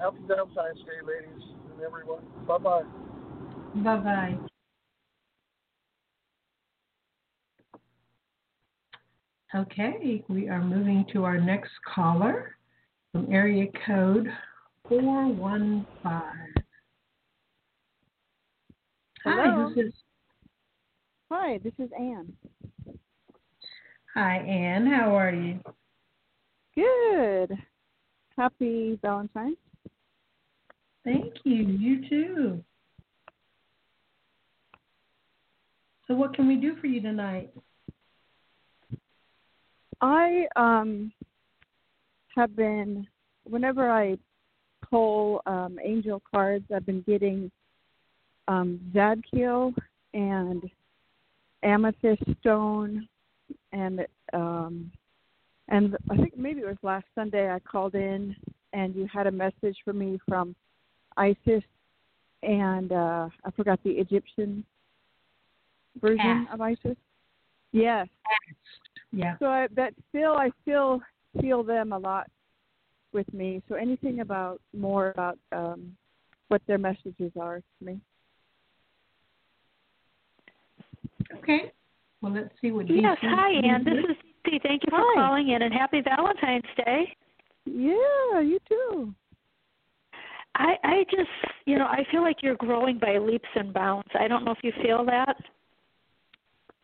Happy 0.00 0.16
Valentine's 0.26 0.78
Day, 0.78 1.00
ladies 1.06 1.46
and 1.72 1.82
everyone. 1.82 2.22
Bye 2.46 2.58
bye. 2.58 2.82
Bye 3.74 3.96
bye. 3.98 4.38
Okay, 9.52 10.22
we 10.28 10.48
are 10.48 10.62
moving 10.62 11.04
to 11.12 11.24
our 11.24 11.38
next 11.38 11.72
caller. 11.84 12.54
from 13.10 13.32
area 13.32 13.66
code 13.84 14.28
415. 14.88 15.84
Hi, 16.04 16.22
Hello. 19.24 19.68
this 19.74 19.86
is 19.86 19.94
Hi, 21.32 21.58
this 21.64 21.72
is 21.78 21.90
Anne. 21.98 22.32
Hi 24.14 24.36
Anne, 24.36 24.86
how 24.86 25.16
are 25.16 25.32
you? 25.32 25.60
Good. 26.76 27.58
Happy 28.36 28.98
Valentine's. 29.02 29.56
Thank 31.04 31.34
you. 31.44 31.66
You 31.66 32.08
too. 32.08 32.64
So 36.06 36.14
what 36.14 36.34
can 36.34 36.46
we 36.46 36.56
do 36.56 36.76
for 36.80 36.86
you 36.86 37.00
tonight? 37.00 37.50
I 40.00 40.46
um 40.56 41.12
have 42.34 42.54
been 42.56 43.06
whenever 43.44 43.90
I 43.90 44.16
pull 44.88 45.42
um 45.46 45.78
angel 45.82 46.22
cards, 46.30 46.64
I've 46.74 46.86
been 46.86 47.02
getting 47.02 47.50
um 48.48 48.80
Zadkiel 48.94 49.74
and 50.14 50.68
amethyst 51.62 52.22
stone 52.40 53.06
and 53.72 54.06
um 54.32 54.90
and 55.68 55.96
I 56.10 56.16
think 56.16 56.36
maybe 56.36 56.60
it 56.60 56.66
was 56.66 56.76
last 56.82 57.04
Sunday 57.14 57.50
I 57.52 57.58
called 57.60 57.94
in 57.94 58.34
and 58.72 58.94
you 58.94 59.06
had 59.12 59.26
a 59.26 59.30
message 59.30 59.76
for 59.84 59.92
me 59.92 60.18
from 60.26 60.54
Isis 61.16 61.62
and 62.42 62.92
uh 62.92 63.28
I 63.44 63.50
forgot 63.56 63.78
the 63.84 63.90
Egyptian 63.90 64.64
version 66.00 66.48
of 66.52 66.60
Isis. 66.60 66.96
Yes. 67.72 68.08
Yeah. 69.12 69.36
So 69.38 69.46
I, 69.46 69.66
that 69.74 69.94
still, 70.08 70.32
I 70.34 70.50
still 70.62 71.00
feel 71.40 71.62
them 71.62 71.92
a 71.92 71.98
lot 71.98 72.28
with 73.12 73.32
me. 73.32 73.62
So 73.68 73.74
anything 73.74 74.20
about 74.20 74.60
more 74.76 75.10
about 75.10 75.38
um, 75.52 75.96
what 76.48 76.62
their 76.66 76.78
messages 76.78 77.32
are 77.40 77.58
to 77.58 77.84
me. 77.84 78.00
Okay. 81.38 81.72
Well, 82.22 82.32
let's 82.32 82.50
see 82.60 82.70
what 82.70 82.88
Yes, 82.88 83.18
DC 83.22 83.30
hi, 83.30 83.52
can 83.60 83.64
Ann. 83.64 83.84
do. 83.84 83.90
This 83.90 84.04
is 84.10 84.16
Dee. 84.44 84.60
Thank 84.62 84.82
you 84.84 84.90
for 84.90 84.98
Hi. 85.00 85.14
calling 85.22 85.50
in, 85.50 85.62
and 85.62 85.72
happy 85.72 86.02
Valentine's 86.02 86.64
Day. 86.76 87.14
Yeah, 87.66 88.40
you 88.40 88.58
too. 88.68 89.14
I 90.56 90.74
I 90.82 91.04
just 91.10 91.30
you 91.66 91.78
know 91.78 91.84
I 91.86 92.04
feel 92.10 92.22
like 92.22 92.42
you're 92.42 92.56
growing 92.56 92.98
by 92.98 93.18
leaps 93.18 93.48
and 93.54 93.72
bounds. 93.72 94.08
I 94.18 94.28
don't 94.28 94.44
know 94.44 94.50
if 94.50 94.58
you 94.62 94.72
feel 94.82 95.04
that. 95.06 95.36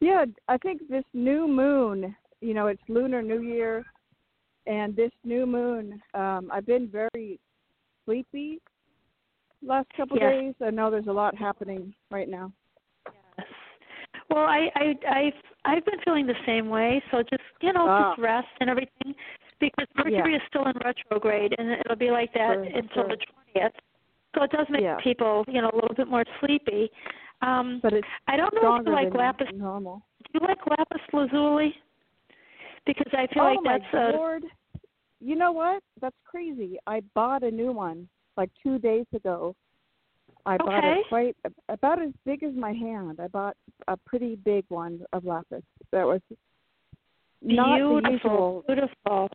Yeah, 0.00 0.24
I 0.48 0.58
think 0.58 0.82
this 0.88 1.04
new 1.14 1.48
moon, 1.48 2.14
you 2.40 2.54
know, 2.54 2.66
it's 2.66 2.82
Lunar 2.88 3.22
New 3.22 3.42
Year, 3.42 3.84
and 4.66 4.94
this 4.94 5.10
new 5.24 5.46
moon, 5.46 6.00
um, 6.14 6.50
I've 6.52 6.66
been 6.66 6.88
very 6.88 7.40
sleepy 8.04 8.60
last 9.62 9.88
couple 9.96 10.18
Yes. 10.18 10.32
days. 10.32 10.54
I 10.60 10.70
know 10.70 10.90
there's 10.90 11.06
a 11.06 11.12
lot 11.12 11.34
happening 11.34 11.94
right 12.10 12.28
now. 12.28 12.52
Yes. 13.38 13.46
Well, 14.28 14.44
I 14.44 14.70
I 14.74 14.98
I've 15.08 15.42
I've 15.64 15.84
been 15.84 16.00
feeling 16.04 16.26
the 16.26 16.36
same 16.44 16.68
way. 16.68 17.02
So 17.10 17.22
just 17.22 17.42
you 17.62 17.72
know 17.72 17.88
Ah. 17.88 18.10
just 18.10 18.20
rest 18.20 18.48
and 18.60 18.68
everything 18.68 19.14
because 19.60 19.86
Mercury 19.96 20.34
is 20.34 20.42
still 20.48 20.66
in 20.66 20.74
retrograde 20.84 21.54
and 21.58 21.70
it'll 21.70 21.96
be 21.96 22.10
like 22.10 22.32
that 22.34 22.54
Sure, 22.54 22.64
until 22.64 22.88
sure. 22.94 23.08
the 23.08 23.16
twentieth. 23.16 23.72
So 24.34 24.42
it 24.42 24.50
does 24.50 24.68
make 24.68 24.82
Yeah. 24.82 24.96
people 24.96 25.44
you 25.48 25.62
know 25.62 25.70
a 25.70 25.74
little 25.76 25.94
bit 25.94 26.08
more 26.08 26.24
sleepy. 26.40 26.90
Um, 27.42 27.80
But 27.82 27.92
it's 27.92 28.06
I 28.28 28.36
don't 28.36 28.54
know 28.54 28.76
if 28.76 28.86
you 28.86 28.92
like 28.92 29.14
lapis. 29.14 29.48
normal. 29.54 30.02
Do 30.24 30.40
you 30.40 30.46
like 30.46 30.58
lapis 30.66 31.02
lazuli? 31.12 31.74
Because 32.86 33.12
I 33.12 33.26
feel 33.32 33.42
oh 33.42 33.46
like 33.54 33.62
my 33.64 33.78
that's 33.78 33.94
a 33.94 34.16
lord! 34.16 34.44
You 35.20 35.34
know 35.36 35.52
what? 35.52 35.82
That's 36.00 36.16
crazy. 36.24 36.78
I 36.86 37.00
bought 37.14 37.42
a 37.42 37.50
new 37.50 37.72
one 37.72 38.08
like 38.36 38.50
two 38.62 38.78
days 38.78 39.06
ago. 39.14 39.54
I 40.44 40.56
bought 40.56 40.78
Okay. 40.78 41.00
it 41.00 41.08
quite 41.08 41.36
about 41.68 42.00
as 42.00 42.10
big 42.24 42.42
as 42.42 42.54
my 42.54 42.72
hand. 42.72 43.18
I 43.20 43.26
bought 43.28 43.56
a 43.88 43.96
pretty 43.96 44.36
big 44.36 44.64
one 44.68 45.00
of 45.12 45.24
lapis. 45.24 45.62
That 45.92 46.06
was 46.06 46.20
not 47.42 47.76
beautiful, 47.78 48.62
beautiful. 48.66 49.28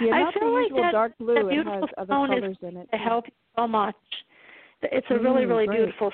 Yeah, 0.00 0.14
I 0.28 0.32
feel 0.32 0.48
the 0.48 0.60
like 0.60 0.82
that- 0.82 0.92
dark 0.92 1.18
blue. 1.18 1.34
that 1.34 1.40
It 1.46 1.48
beautiful 1.50 1.80
has 1.80 1.90
other 1.98 2.06
stone 2.12 2.32
is 2.32 2.40
colors 2.40 2.56
in 2.62 2.76
it. 2.76 2.90
to 2.92 2.96
help 2.98 3.26
you 3.26 3.32
so 3.56 3.66
much. 3.66 3.96
It's 4.82 5.06
a 5.10 5.18
really, 5.18 5.44
Mm, 5.44 5.48
really 5.48 5.66
great. 5.66 5.76
beautiful 5.78 6.12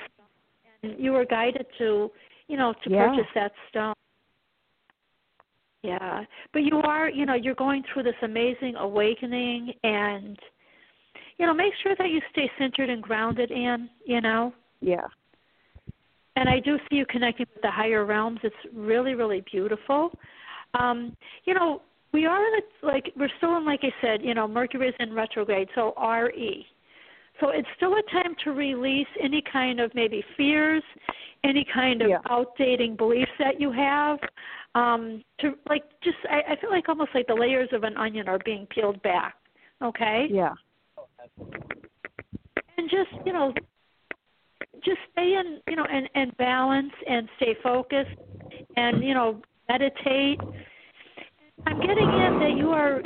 you 0.83 1.13
were 1.13 1.25
guided 1.25 1.65
to, 1.77 2.11
you 2.47 2.57
know, 2.57 2.73
to 2.83 2.89
Yeah. 2.89 3.07
purchase 3.07 3.31
that 3.33 3.53
stone. 3.69 3.93
Yeah. 5.81 6.25
But 6.51 6.63
you 6.63 6.81
are, 6.81 7.09
you 7.09 7.25
know, 7.25 7.33
you're 7.33 7.55
going 7.55 7.83
through 7.83 8.03
this 8.03 8.15
amazing 8.21 8.75
awakening 8.75 9.73
and 9.83 10.39
you 11.37 11.45
know, 11.45 11.53
make 11.53 11.73
sure 11.81 11.95
that 11.97 12.09
you 12.09 12.21
stay 12.31 12.49
centered 12.57 12.89
and 12.89 13.01
grounded, 13.01 13.51
Anne, 13.51 13.89
you 14.05 14.21
know. 14.21 14.53
Yeah. 14.81 15.07
And 16.35 16.49
I 16.49 16.59
do 16.59 16.77
see 16.89 16.97
you 16.97 17.05
connecting 17.05 17.45
with 17.53 17.61
the 17.61 17.71
higher 17.71 18.05
realms. 18.05 18.39
It's 18.43 18.55
really, 18.73 19.13
really 19.13 19.43
beautiful. 19.51 20.11
Um, 20.79 21.15
you 21.45 21.53
know, 21.53 21.81
we 22.11 22.25
are 22.25 22.43
in 22.45 22.53
a, 22.55 22.85
like 22.85 23.11
we're 23.15 23.29
still 23.37 23.57
in 23.57 23.65
like 23.65 23.81
I 23.83 23.93
said, 24.01 24.23
you 24.23 24.33
know, 24.33 24.47
Mercury 24.47 24.89
is 24.89 24.95
in 24.99 25.13
retrograde, 25.13 25.69
so 25.75 25.93
RE. 25.97 26.65
So 27.39 27.49
it's 27.49 27.67
still 27.77 27.93
a 27.93 28.01
time 28.11 28.35
to 28.43 28.51
release 28.51 29.07
any 29.21 29.41
kind 29.41 29.79
of 29.79 29.93
maybe 29.95 30.23
fears, 30.37 30.83
any 31.43 31.65
kind 31.73 32.01
of 32.01 32.09
Yeah. 32.09 32.19
outdating 32.29 32.95
beliefs 32.97 33.31
that 33.39 33.59
you 33.59 33.71
have. 33.71 34.19
Um, 34.75 35.23
to 35.39 35.57
like 35.69 35.83
just 36.03 36.17
I, 36.29 36.53
I 36.53 36.55
feel 36.61 36.69
like 36.71 36.89
almost 36.89 37.11
like 37.13 37.27
the 37.27 37.35
layers 37.35 37.69
of 37.73 37.83
an 37.83 37.95
onion 37.97 38.27
are 38.27 38.39
being 38.45 38.65
peeled 38.67 39.01
back. 39.03 39.35
Okay? 39.81 40.27
Yeah. 40.29 40.53
and 42.77 42.89
just 42.89 43.09
you 43.25 43.33
know 43.33 43.53
just 44.83 44.97
stay 45.11 45.35
in 45.35 45.59
you 45.67 45.75
know 45.75 45.85
and 45.91 46.09
and 46.15 46.35
balance 46.37 46.91
and 47.07 47.29
stay 47.37 47.55
focused 47.61 48.11
and 48.77 49.03
you 49.03 49.13
know 49.13 49.41
meditate 49.69 50.39
i'm 51.65 51.79
getting 51.79 52.09
in 52.09 52.39
that 52.39 52.55
you 52.57 52.69
are 52.69 53.01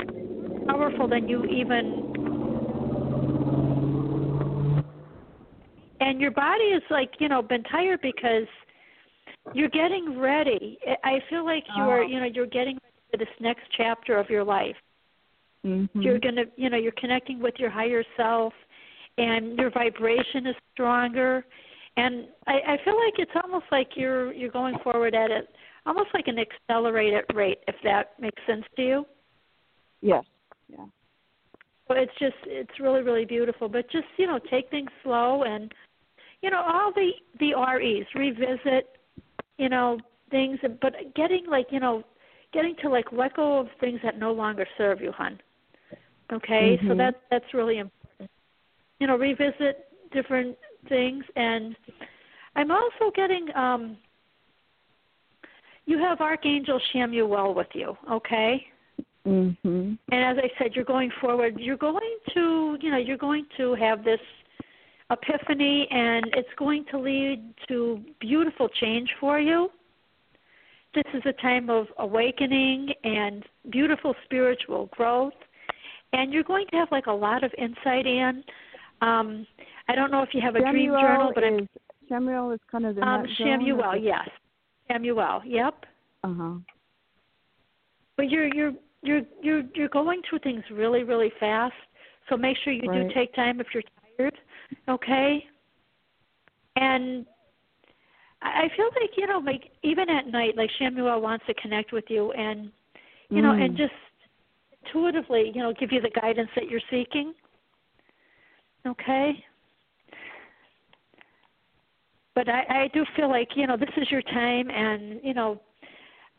powerful 0.66 1.08
than 1.08 1.28
you 1.28 1.44
even 1.46 2.27
and 6.00 6.20
your 6.20 6.30
body 6.30 6.64
is 6.64 6.82
like 6.90 7.10
you 7.18 7.28
know 7.28 7.42
been 7.42 7.62
tired 7.64 8.00
because 8.02 8.46
you're 9.54 9.68
getting 9.70 10.18
ready 10.18 10.78
i 11.04 11.18
feel 11.30 11.44
like 11.44 11.64
you're 11.76 12.02
Oh. 12.02 12.06
you 12.06 12.20
know 12.20 12.26
you're 12.26 12.46
getting 12.46 12.74
ready 12.82 13.00
for 13.10 13.16
this 13.18 13.34
next 13.40 13.62
chapter 13.76 14.16
of 14.18 14.28
your 14.30 14.44
life 14.44 14.76
Mm-hmm. 15.66 16.00
you're 16.02 16.20
going 16.20 16.36
to 16.36 16.44
you 16.56 16.70
know 16.70 16.76
you're 16.76 16.92
connecting 16.92 17.40
with 17.40 17.54
your 17.58 17.68
higher 17.68 18.04
self 18.16 18.52
and 19.18 19.58
your 19.58 19.70
vibration 19.70 20.46
is 20.46 20.54
stronger 20.72 21.44
and 21.96 22.28
i 22.46 22.52
i 22.74 22.76
feel 22.84 22.94
like 22.94 23.14
it's 23.18 23.32
almost 23.42 23.64
like 23.72 23.88
you're 23.96 24.32
you're 24.32 24.52
going 24.52 24.76
forward 24.84 25.16
at 25.16 25.32
it 25.32 25.48
almost 25.84 26.10
like 26.14 26.28
an 26.28 26.36
accelerated 26.38 27.24
rate 27.34 27.58
if 27.66 27.74
that 27.82 28.12
makes 28.20 28.40
sense 28.46 28.64
to 28.76 28.82
you 28.82 29.06
Yes. 30.00 30.24
Yeah. 30.68 30.84
so 31.88 31.94
it's 31.94 32.12
just 32.20 32.36
it's 32.46 32.78
really 32.78 33.02
really 33.02 33.24
beautiful 33.24 33.68
but 33.68 33.90
just 33.90 34.06
you 34.16 34.28
know 34.28 34.38
take 34.48 34.70
things 34.70 34.90
slow 35.02 35.42
and 35.42 35.72
you 36.42 36.50
know 36.50 36.62
all 36.62 36.92
the 36.94 37.10
the 37.40 37.54
res 37.54 38.04
revisit 38.14 38.98
you 39.58 39.68
know 39.68 39.98
things 40.30 40.58
but 40.80 40.94
getting 41.14 41.46
like 41.46 41.66
you 41.70 41.80
know 41.80 42.02
getting 42.52 42.74
to 42.82 42.88
like 42.88 43.06
let 43.12 43.34
go 43.34 43.58
of 43.58 43.66
things 43.80 44.00
that 44.02 44.18
no 44.18 44.32
longer 44.32 44.66
serve 44.76 45.00
you 45.00 45.12
hon 45.12 45.38
okay 46.32 46.78
so 46.82 46.94
Mhm. 46.94 46.98
that 46.98 47.22
that's 47.30 47.54
really 47.54 47.78
important 47.78 48.30
you 49.00 49.06
know 49.06 49.16
revisit 49.16 49.88
different 50.12 50.56
things 50.88 51.24
and 51.36 51.76
i'm 52.56 52.70
also 52.70 53.10
getting 53.14 53.54
um 53.54 53.96
you 55.86 55.98
have 55.98 56.20
archangel 56.20 56.80
Chamuel 56.92 57.54
with 57.54 57.74
you 57.74 57.96
okay 58.10 58.66
Mhm. 59.26 59.98
and 60.10 60.24
as 60.24 60.42
I 60.42 60.50
said, 60.58 60.74
you're 60.74 60.86
going 60.86 61.10
forward. 61.20 61.58
You're 61.58 61.76
going 61.76 62.16
to, 62.32 62.78
you 62.80 62.90
know, 62.90 62.96
you're 62.96 63.18
going 63.18 63.46
to 63.58 63.74
have 63.74 64.02
this 64.04 64.20
epiphany, 65.10 65.88
and 65.90 66.26
it's 66.34 66.48
going 66.58 66.84
to 66.90 66.98
lead 66.98 67.54
to 67.68 68.00
beautiful 68.20 68.68
change 68.80 69.08
for 69.20 69.40
you. 69.40 69.70
This 70.94 71.04
is 71.14 71.22
a 71.26 71.32
time 71.40 71.70
of 71.70 71.86
awakening 71.98 72.88
and 73.04 73.44
beautiful 73.70 74.14
spiritual 74.24 74.86
growth, 74.92 75.34
and 76.12 76.32
you're 76.32 76.42
going 76.42 76.66
to 76.70 76.76
have 76.76 76.88
like 76.90 77.06
a 77.06 77.12
lot 77.12 77.44
of 77.44 77.52
insight 77.58 78.06
in. 78.06 78.42
Um, 79.00 79.46
I 79.88 79.94
don't 79.94 80.10
know 80.10 80.22
if 80.22 80.30
you 80.32 80.40
have 80.40 80.56
a 80.56 80.70
dream 80.70 80.90
journal, 80.90 81.32
but 81.34 81.44
I'm 81.44 81.60
is 81.60 81.68
Samuel 82.08 82.52
is 82.52 82.60
kind 82.70 82.86
of 82.86 82.96
in 82.96 83.04
um, 83.04 83.22
that 83.22 83.28
zone. 83.36 84.02
Yes, 84.02 84.28
Samuel. 84.88 85.42
Yep. 85.44 85.84
Uh 86.24 86.34
huh. 86.36 86.54
But 88.16 88.30
you're 88.30 88.52
you're 88.54 88.72
you're 89.02 89.22
you're 89.42 89.62
you're 89.74 89.88
going 89.88 90.22
through 90.28 90.40
things 90.40 90.62
really 90.72 91.04
really 91.04 91.30
fast. 91.38 91.74
So 92.28 92.36
make 92.36 92.56
sure 92.64 92.72
you 92.72 92.88
Right. 92.88 93.08
do 93.08 93.14
take 93.14 93.34
time 93.34 93.60
if 93.60 93.68
you're 93.72 93.82
tired, 94.18 94.38
okay? 94.88 95.44
And 96.76 97.26
I 98.42 98.64
I 98.64 98.76
feel 98.76 98.90
like 99.00 99.10
you 99.16 99.26
know, 99.26 99.38
like 99.38 99.70
even 99.82 100.08
at 100.08 100.26
night, 100.26 100.56
like 100.56 100.70
Chamuel 100.80 101.20
wants 101.20 101.44
to 101.46 101.54
connect 101.54 101.92
with 101.92 102.04
you, 102.08 102.32
and 102.32 102.70
you 103.30 103.42
know, 103.42 103.52
and 103.52 103.74
Mm. 103.74 103.76
just 103.76 103.92
intuitively, 104.84 105.52
you 105.54 105.62
know, 105.62 105.72
give 105.72 105.92
you 105.92 106.00
the 106.00 106.10
guidance 106.10 106.50
that 106.54 106.68
you're 106.68 106.80
seeking. 106.90 107.34
Okay. 108.86 109.44
But 112.34 112.48
I, 112.48 112.84
I 112.84 112.90
do 112.94 113.04
feel 113.16 113.28
like 113.28 113.48
you 113.56 113.66
know 113.66 113.76
this 113.76 113.90
is 113.96 114.10
your 114.10 114.22
time, 114.22 114.70
and 114.70 115.20
you 115.22 115.34
know, 115.34 115.60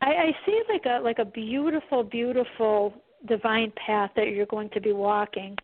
I, 0.02 0.08
I 0.08 0.38
see 0.46 0.62
like 0.70 0.86
a 0.86 1.00
like 1.04 1.20
a 1.20 1.26
beautiful, 1.26 2.04
beautiful 2.04 2.94
divine 3.28 3.72
path 3.86 4.12
that 4.16 4.30
you're 4.30 4.46
going 4.46 4.70
to 4.70 4.80
be 4.80 4.94
walking, 4.94 5.58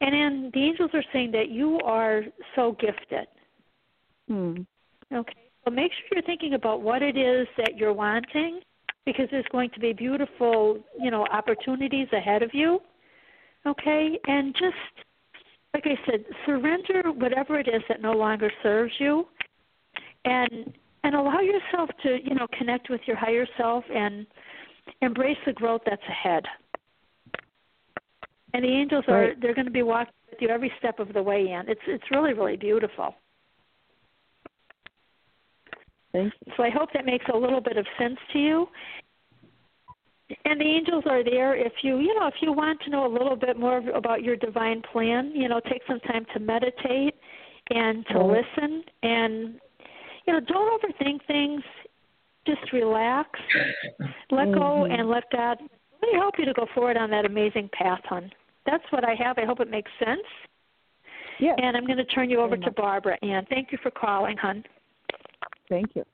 and 0.00 0.14
then 0.14 0.50
the 0.54 0.60
angels 0.64 0.90
are 0.94 1.04
saying 1.12 1.32
that 1.32 1.50
you 1.50 1.78
are 1.80 2.22
so 2.56 2.76
gifted. 2.80 3.26
Hmm. 4.28 4.62
Okay. 5.12 5.50
So 5.64 5.70
make 5.70 5.92
sure 5.92 6.08
you're 6.12 6.22
thinking 6.22 6.54
about 6.54 6.80
what 6.80 7.02
it 7.02 7.16
is 7.16 7.46
that 7.58 7.76
you're 7.76 7.92
wanting 7.92 8.60
because 9.04 9.26
there's 9.30 9.46
going 9.52 9.70
to 9.70 9.80
be 9.80 9.92
beautiful, 9.92 10.78
you 10.98 11.10
know, 11.10 11.26
opportunities 11.32 12.08
ahead 12.12 12.42
of 12.42 12.50
you. 12.54 12.80
Okay? 13.66 14.18
And 14.26 14.54
just 14.54 15.06
like 15.74 15.84
I 15.86 15.98
said, 16.10 16.24
surrender 16.46 17.12
whatever 17.12 17.58
it 17.58 17.68
is 17.68 17.82
that 17.88 18.00
no 18.00 18.12
longer 18.12 18.50
serves 18.62 18.92
you 18.98 19.26
and 20.24 20.72
and 21.02 21.14
allow 21.14 21.40
yourself 21.40 21.88
to, 22.02 22.18
you 22.22 22.34
know, 22.34 22.46
connect 22.58 22.90
with 22.90 23.00
your 23.06 23.16
higher 23.16 23.46
self 23.56 23.84
and 23.94 24.26
embrace 25.00 25.38
the 25.46 25.52
growth 25.52 25.80
that's 25.86 26.02
ahead. 26.08 26.44
And 28.52 28.64
the 28.64 28.68
angels 28.68 29.04
are 29.08 29.20
Right. 29.20 29.40
they're 29.40 29.54
going 29.54 29.66
to 29.66 29.70
be 29.70 29.82
walking 29.82 30.14
with 30.30 30.40
you 30.42 30.48
every 30.48 30.72
step 30.78 30.98
of 30.98 31.12
the 31.12 31.22
way 31.22 31.50
in. 31.50 31.68
It's 31.68 31.80
it's 31.86 32.10
really 32.10 32.32
really 32.32 32.56
beautiful. 32.56 33.14
Thank 36.12 36.32
you. 36.46 36.52
So 36.56 36.64
I 36.64 36.70
hope 36.70 36.92
that 36.92 37.06
makes 37.06 37.24
a 37.32 37.36
little 37.36 37.60
bit 37.60 37.76
of 37.76 37.86
sense 37.98 38.18
to 38.32 38.38
you. 38.38 38.68
And 40.44 40.60
the 40.60 40.64
angels 40.64 41.04
are 41.06 41.24
there 41.24 41.56
if 41.56 41.72
you, 41.82 41.98
you 41.98 42.14
know, 42.18 42.26
if 42.28 42.34
you 42.40 42.52
want 42.52 42.80
to 42.82 42.90
know 42.90 43.04
a 43.04 43.12
little 43.12 43.34
bit 43.36 43.56
more 43.56 43.78
about 43.94 44.22
your 44.22 44.36
divine 44.36 44.80
plan, 44.92 45.32
you 45.34 45.48
know, 45.48 45.60
take 45.60 45.82
some 45.88 45.98
time 46.00 46.24
to 46.34 46.40
meditate 46.40 47.16
and 47.70 48.06
to 48.08 48.22
listen 48.22 48.84
and 49.02 49.60
you 50.26 50.32
know, 50.32 50.40
don't 50.40 50.80
overthink 50.80 51.24
things. 51.26 51.62
Just 52.46 52.72
relax, 52.72 53.28
let 54.30 54.52
go 54.52 54.84
Mhm. 54.84 54.98
and 54.98 55.10
let 55.10 55.28
God 55.30 55.58
really 56.00 56.18
help 56.18 56.38
you 56.38 56.46
to 56.46 56.54
go 56.54 56.66
forward 56.66 56.96
on 56.96 57.10
that 57.10 57.26
amazing 57.26 57.68
path, 57.68 58.04
hon. 58.06 58.32
That's 58.70 58.84
what 58.90 59.04
I 59.04 59.14
have. 59.14 59.36
I 59.36 59.44
hope 59.44 59.58
it 59.60 59.68
makes 59.68 59.90
sense. 59.98 60.22
Yes. 61.40 61.58
And 61.60 61.76
I'm 61.76 61.86
going 61.86 61.98
to 61.98 62.04
turn 62.04 62.30
you 62.30 62.40
over 62.40 62.56
to. 62.56 62.70
Barbara. 62.70 63.18
And 63.22 63.48
thank 63.48 63.72
you 63.72 63.78
for 63.82 63.90
calling, 63.90 64.36
hon. 64.36 64.62
Thank 65.68 65.96
you. 65.96 66.04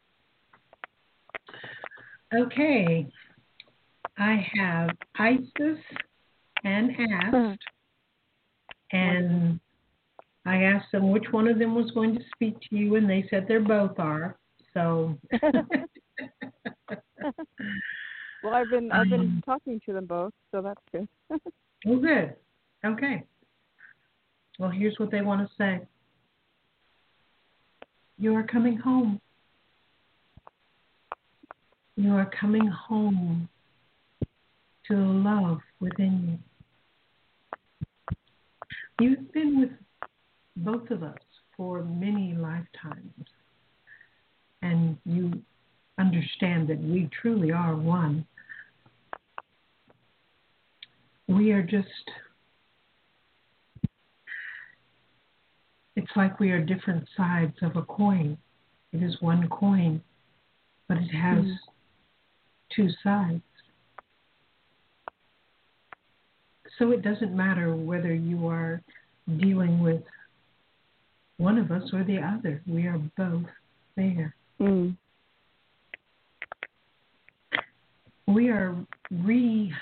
Okay. 2.34 3.06
I 4.16 4.46
have 4.54 4.90
Isis 5.18 5.78
and 6.64 6.90
asked, 7.22 7.60
and 8.92 9.60
I 10.46 10.62
asked 10.62 10.90
them 10.92 11.10
which 11.10 11.24
one 11.30 11.46
of 11.48 11.58
them 11.58 11.74
was 11.74 11.90
going 11.90 12.14
to 12.14 12.20
speak 12.34 12.58
to 12.70 12.76
you, 12.76 12.96
and 12.96 13.08
they 13.08 13.26
said 13.28 13.44
they're 13.46 13.60
both 13.60 13.98
are. 13.98 14.38
So, 14.72 15.18
well, 18.42 18.54
I've 18.54 18.70
been 18.70 18.90
I've 18.90 19.10
been 19.10 19.20
Um, 19.20 19.42
talking 19.44 19.80
to 19.86 19.92
them 19.92 20.06
both, 20.06 20.32
so 20.50 20.62
that's 20.62 20.80
good. 20.92 21.08
oh, 21.86 21.98
good. 21.98 22.34
Okay. 22.86 23.24
Well, 24.58 24.70
here's 24.70 24.98
what 24.98 25.10
they 25.10 25.20
want 25.20 25.46
to 25.46 25.54
say. 25.56 25.80
You 28.18 28.34
are 28.36 28.44
coming 28.44 28.76
home. 28.76 29.20
You 31.96 32.12
are 32.12 32.30
coming 32.38 32.66
home 32.66 33.48
to 34.86 34.94
the 34.94 35.02
love 35.02 35.58
within 35.80 36.38
you. 39.00 39.08
You've 39.08 39.32
been 39.32 39.60
with 39.60 39.70
both 40.56 40.90
of 40.90 41.02
us 41.02 41.18
for 41.56 41.82
many 41.82 42.34
lifetimes, 42.34 43.26
and 44.62 44.96
you 45.04 45.42
understand 45.98 46.68
that 46.68 46.80
we 46.80 47.10
truly 47.20 47.50
are 47.52 47.74
one. 47.74 48.26
We 51.28 51.52
are 51.52 51.62
just, 51.62 51.88
it's 56.06 56.16
like 56.16 56.38
we 56.38 56.52
are 56.52 56.60
different 56.64 57.04
sides 57.16 57.56
of 57.62 57.74
a 57.74 57.82
coin. 57.82 58.38
It 58.92 59.02
is 59.02 59.16
one 59.20 59.48
coin, 59.48 60.00
but 60.86 60.98
it 60.98 61.08
has 61.08 61.44
Mm. 61.44 61.58
two 62.70 62.90
sides. 63.02 63.42
So 66.78 66.92
it 66.92 67.02
doesn't 67.02 67.34
matter 67.34 67.74
whether 67.74 68.14
you 68.14 68.46
are 68.46 68.82
dealing 69.38 69.80
with 69.80 70.04
one 71.38 71.58
of 71.58 71.72
us 71.72 71.92
or 71.92 72.04
the 72.04 72.20
other. 72.20 72.62
We 72.68 72.86
are 72.86 72.98
both 73.16 73.50
there. 73.96 74.36
Mm. 74.60 74.96
We 78.26 78.50
are 78.50 78.76
reopening 79.10 79.74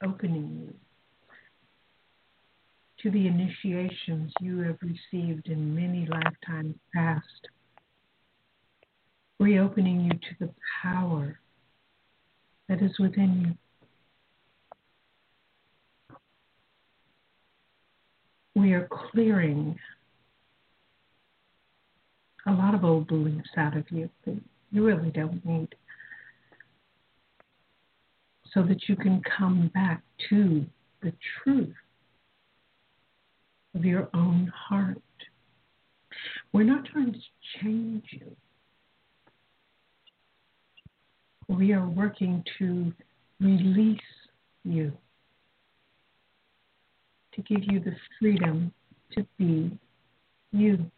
you 0.00 0.83
to 3.04 3.10
the 3.10 3.26
initiations 3.26 4.32
you 4.40 4.60
have 4.60 4.78
received 4.80 5.48
in 5.48 5.74
many 5.74 6.06
lifetimes 6.06 6.74
past. 6.94 7.22
Reopening 9.38 10.00
you 10.00 10.10
to 10.10 10.34
the 10.40 10.50
power 10.82 11.38
that 12.68 12.80
is 12.80 12.98
within 12.98 13.44
you. 13.46 13.54
we 18.56 18.72
are 18.72 18.88
clearing 19.10 19.76
a 22.46 22.52
lot 22.52 22.72
of 22.72 22.84
old 22.84 23.08
beliefs 23.08 23.50
out 23.56 23.76
of 23.76 23.84
you 23.90 24.08
that 24.24 24.40
you 24.70 24.86
really 24.86 25.10
don't 25.10 25.44
need 25.44 25.74
so 28.52 28.62
that 28.62 28.88
you 28.88 28.94
can 28.94 29.20
come 29.36 29.72
back 29.74 30.04
to 30.30 30.64
the 31.02 31.12
truth 31.42 31.74
of 33.74 33.84
your 33.84 34.08
own 34.14 34.52
heart. 34.54 34.98
We're 36.52 36.64
not 36.64 36.84
trying 36.86 37.12
to 37.12 37.18
change 37.60 38.04
you. 38.10 38.36
We 41.48 41.72
are 41.72 41.86
working 41.86 42.42
to 42.58 42.92
release 43.40 43.98
you 44.64 44.92
to 47.34 47.42
give 47.42 47.64
you 47.64 47.80
the 47.80 47.94
freedom 48.18 48.72
to 49.12 49.26
be 49.38 49.76
you. 50.52 50.90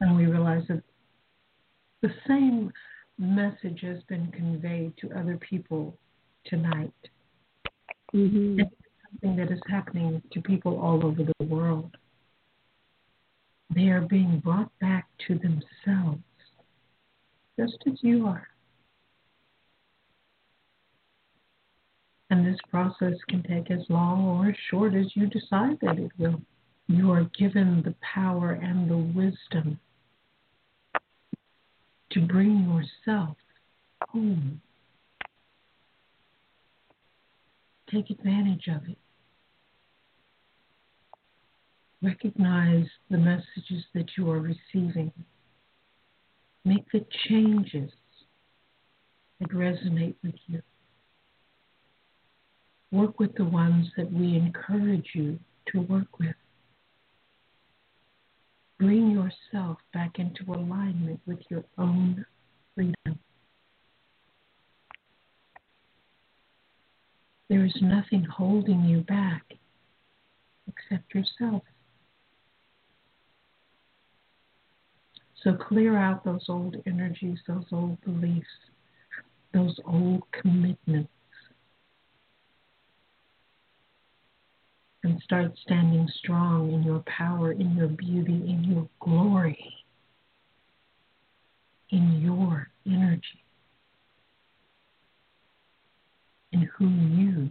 And 0.00 0.16
we 0.16 0.26
realize 0.26 0.64
that 0.68 0.82
the 2.02 2.10
same 2.26 2.72
message 3.18 3.80
has 3.82 3.98
been 4.08 4.30
conveyed 4.32 4.92
to 4.98 5.10
other 5.18 5.36
people 5.38 5.96
tonight. 6.46 6.92
Mm-hmm. 8.14 8.60
Something 9.10 9.36
that 9.36 9.52
is 9.52 9.60
happening 9.68 10.22
to 10.32 10.40
people 10.40 10.78
all 10.78 11.04
over 11.04 11.22
the 11.22 11.44
world. 11.44 11.96
They 13.74 13.88
are 13.88 14.02
being 14.02 14.40
brought 14.40 14.70
back 14.80 15.06
to 15.26 15.34
themselves, 15.38 16.22
just 17.58 17.78
as 17.86 17.94
you 18.02 18.26
are. 18.26 18.48
And 22.30 22.46
this 22.46 22.58
process 22.70 23.14
can 23.28 23.42
take 23.42 23.70
as 23.70 23.84
long 23.88 24.24
or 24.24 24.50
as 24.50 24.56
short 24.70 24.94
as 24.94 25.06
you 25.14 25.26
decide 25.26 25.78
that 25.80 25.98
it 25.98 26.10
will. 26.18 26.40
You 26.86 27.10
are 27.12 27.24
given 27.38 27.82
the 27.82 27.94
power 28.00 28.52
and 28.52 28.90
the 28.90 28.96
wisdom 28.96 29.78
to 32.10 32.20
bring 32.20 32.64
yourself 32.64 33.36
home. 34.08 34.60
Take 37.92 38.10
advantage 38.10 38.68
of 38.68 38.86
it. 38.88 38.98
Recognize 42.02 42.86
the 43.10 43.18
messages 43.18 43.84
that 43.94 44.06
you 44.16 44.30
are 44.30 44.40
receiving. 44.40 45.12
Make 46.64 46.84
the 46.92 47.04
changes 47.28 47.90
that 49.40 49.50
resonate 49.50 50.16
with 50.22 50.34
you. 50.46 50.62
Work 52.92 53.18
with 53.18 53.34
the 53.36 53.44
ones 53.44 53.86
that 53.96 54.12
we 54.12 54.36
encourage 54.36 55.08
you 55.14 55.38
to 55.72 55.80
work 55.82 56.18
with. 56.18 56.34
Bring 58.78 59.10
yourself 59.10 59.78
back 59.92 60.18
into 60.18 60.44
alignment 60.52 61.20
with 61.26 61.40
your 61.50 61.64
own 61.78 62.24
freedom. 62.74 63.18
There 67.48 67.64
is 67.64 67.76
nothing 67.80 68.24
holding 68.24 68.84
you 68.84 69.00
back 69.00 69.44
except 70.66 71.14
yourself. 71.14 71.62
So 75.42 75.54
clear 75.54 75.96
out 75.96 76.24
those 76.24 76.44
old 76.48 76.76
energies, 76.86 77.38
those 77.46 77.64
old 77.72 78.00
beliefs, 78.02 78.46
those 79.52 79.78
old 79.86 80.22
commitments 80.32 81.10
and 85.04 85.20
start 85.22 85.52
standing 85.62 86.08
strong 86.18 86.72
in 86.72 86.82
your 86.82 87.02
power, 87.06 87.52
in 87.52 87.74
your 87.76 87.88
beauty, 87.88 88.44
in 88.48 88.64
your 88.64 88.88
glory, 89.00 89.58
in 91.90 92.20
your 92.20 92.68
energy, 92.86 93.42
in 96.58 96.68
who 96.76 96.88
you 96.88 97.50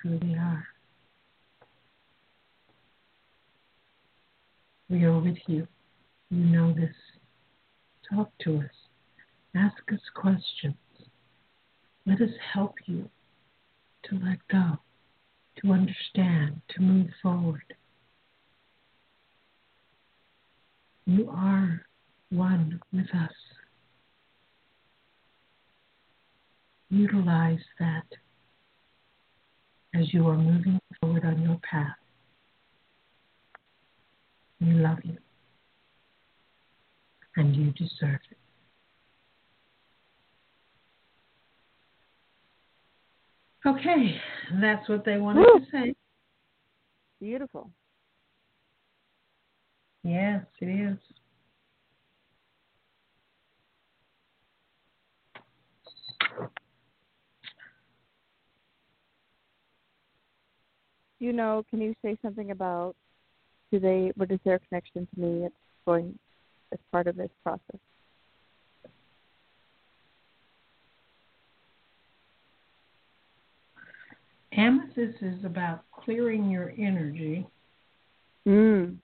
truly 0.00 0.34
are. 0.36 0.66
We 4.88 5.04
are 5.04 5.18
with 5.18 5.38
you. 5.46 5.66
You 6.30 6.44
know 6.44 6.72
this. 6.72 6.94
Talk 8.10 8.30
to 8.44 8.58
us. 8.58 8.70
Ask 9.54 9.76
us 9.92 10.00
questions. 10.14 10.74
Let 12.06 12.20
us 12.20 12.30
help 12.54 12.74
you 12.86 13.08
to 14.04 14.14
let 14.16 14.38
go, 14.50 14.78
to 15.62 15.72
understand, 15.72 16.60
to 16.70 16.80
move 16.80 17.08
forward. 17.22 17.74
You 21.06 21.30
are 21.30 21.82
one 22.30 22.80
with 22.92 23.08
us. 23.14 23.32
Utilize 26.92 27.58
that 27.80 28.04
as 29.94 30.12
you 30.12 30.28
are 30.28 30.36
moving 30.36 30.78
forward 31.00 31.24
on 31.24 31.40
your 31.40 31.58
path. 31.68 31.96
We 34.60 34.74
love 34.74 34.98
you. 35.02 35.16
And 37.36 37.56
you 37.56 37.72
deserve 37.72 38.20
it. 38.30 38.36
Okay, 43.66 44.20
that's 44.60 44.86
what 44.86 45.06
they 45.06 45.16
wanted 45.16 45.46
Woo. 45.50 45.60
to 45.60 45.66
say. 45.72 45.94
Beautiful. 47.22 47.70
Yes, 50.04 50.44
it 50.60 50.66
is. 50.66 50.98
You 61.22 61.32
know, 61.32 61.64
can 61.70 61.80
you 61.80 61.94
say 62.02 62.18
something 62.20 62.50
about 62.50 62.96
do 63.70 63.78
they 63.78 64.10
what 64.16 64.32
is 64.32 64.40
their 64.44 64.58
connection 64.58 65.06
to 65.14 65.20
me 65.20 65.44
it's 65.44 65.54
going 65.86 66.18
as 66.72 66.80
part 66.90 67.06
of 67.06 67.14
this 67.14 67.30
process? 67.44 67.78
Amethyst 74.50 75.22
is 75.22 75.44
about 75.44 75.84
clearing 75.92 76.50
your 76.50 76.74
energy 76.76 77.46
Mm. 78.44 78.96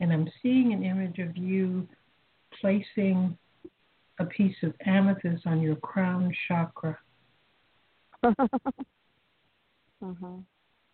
and 0.00 0.12
I'm 0.12 0.28
seeing 0.42 0.74
an 0.74 0.82
image 0.82 1.18
of 1.20 1.38
you 1.38 1.88
placing 2.60 3.38
a 4.18 4.24
piece 4.24 4.56
of 4.62 4.74
amethyst 4.84 5.46
on 5.46 5.60
your 5.60 5.76
crown 5.76 6.32
chakra 6.46 6.98
uh-huh. 8.24 8.36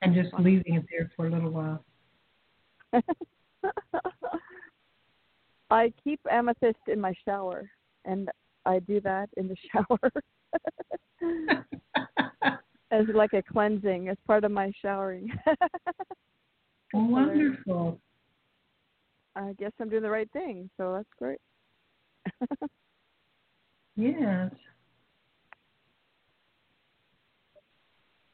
and 0.02 0.14
just 0.14 0.34
leaving 0.38 0.74
it 0.74 0.84
there 0.90 1.10
for 1.16 1.26
a 1.26 1.30
little 1.30 1.51
while. 1.51 1.84
I 5.70 5.92
keep 6.02 6.20
amethyst 6.30 6.78
in 6.88 7.01
my 7.01 7.14
shower 7.24 7.70
and 8.05 8.28
I 8.66 8.80
do 8.80 9.01
that 9.01 9.30
in 9.36 9.48
the 9.48 9.56
shower. 9.72 10.12
as 12.90 13.06
like 13.14 13.32
a 13.32 13.42
cleansing 13.42 14.09
as 14.09 14.16
part 14.26 14.44
of 14.44 14.51
my 14.52 14.70
showering. 14.80 15.30
Wonderful. 16.92 17.98
I 19.36 19.52
guess 19.59 19.72
I'm 19.80 19.88
doing 19.88 20.02
the 20.02 20.10
right 20.10 20.30
thing, 20.32 20.70
so 20.76 20.92
that's 20.92 21.09
great. 21.18 21.40
Yes. 23.96 24.50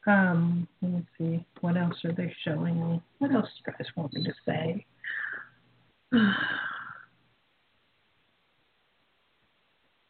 Um, 0.07 0.67
let 0.81 0.91
me 0.91 1.05
see. 1.17 1.45
What 1.61 1.77
else 1.77 1.95
are 2.03 2.13
they 2.13 2.33
showing 2.43 2.89
me? 2.89 3.01
What 3.19 3.31
else 3.31 3.45
do 3.45 3.71
you 3.71 3.73
guys 3.77 3.87
want 3.95 4.13
me 4.13 4.23
to 4.23 4.33
say? 4.45 4.85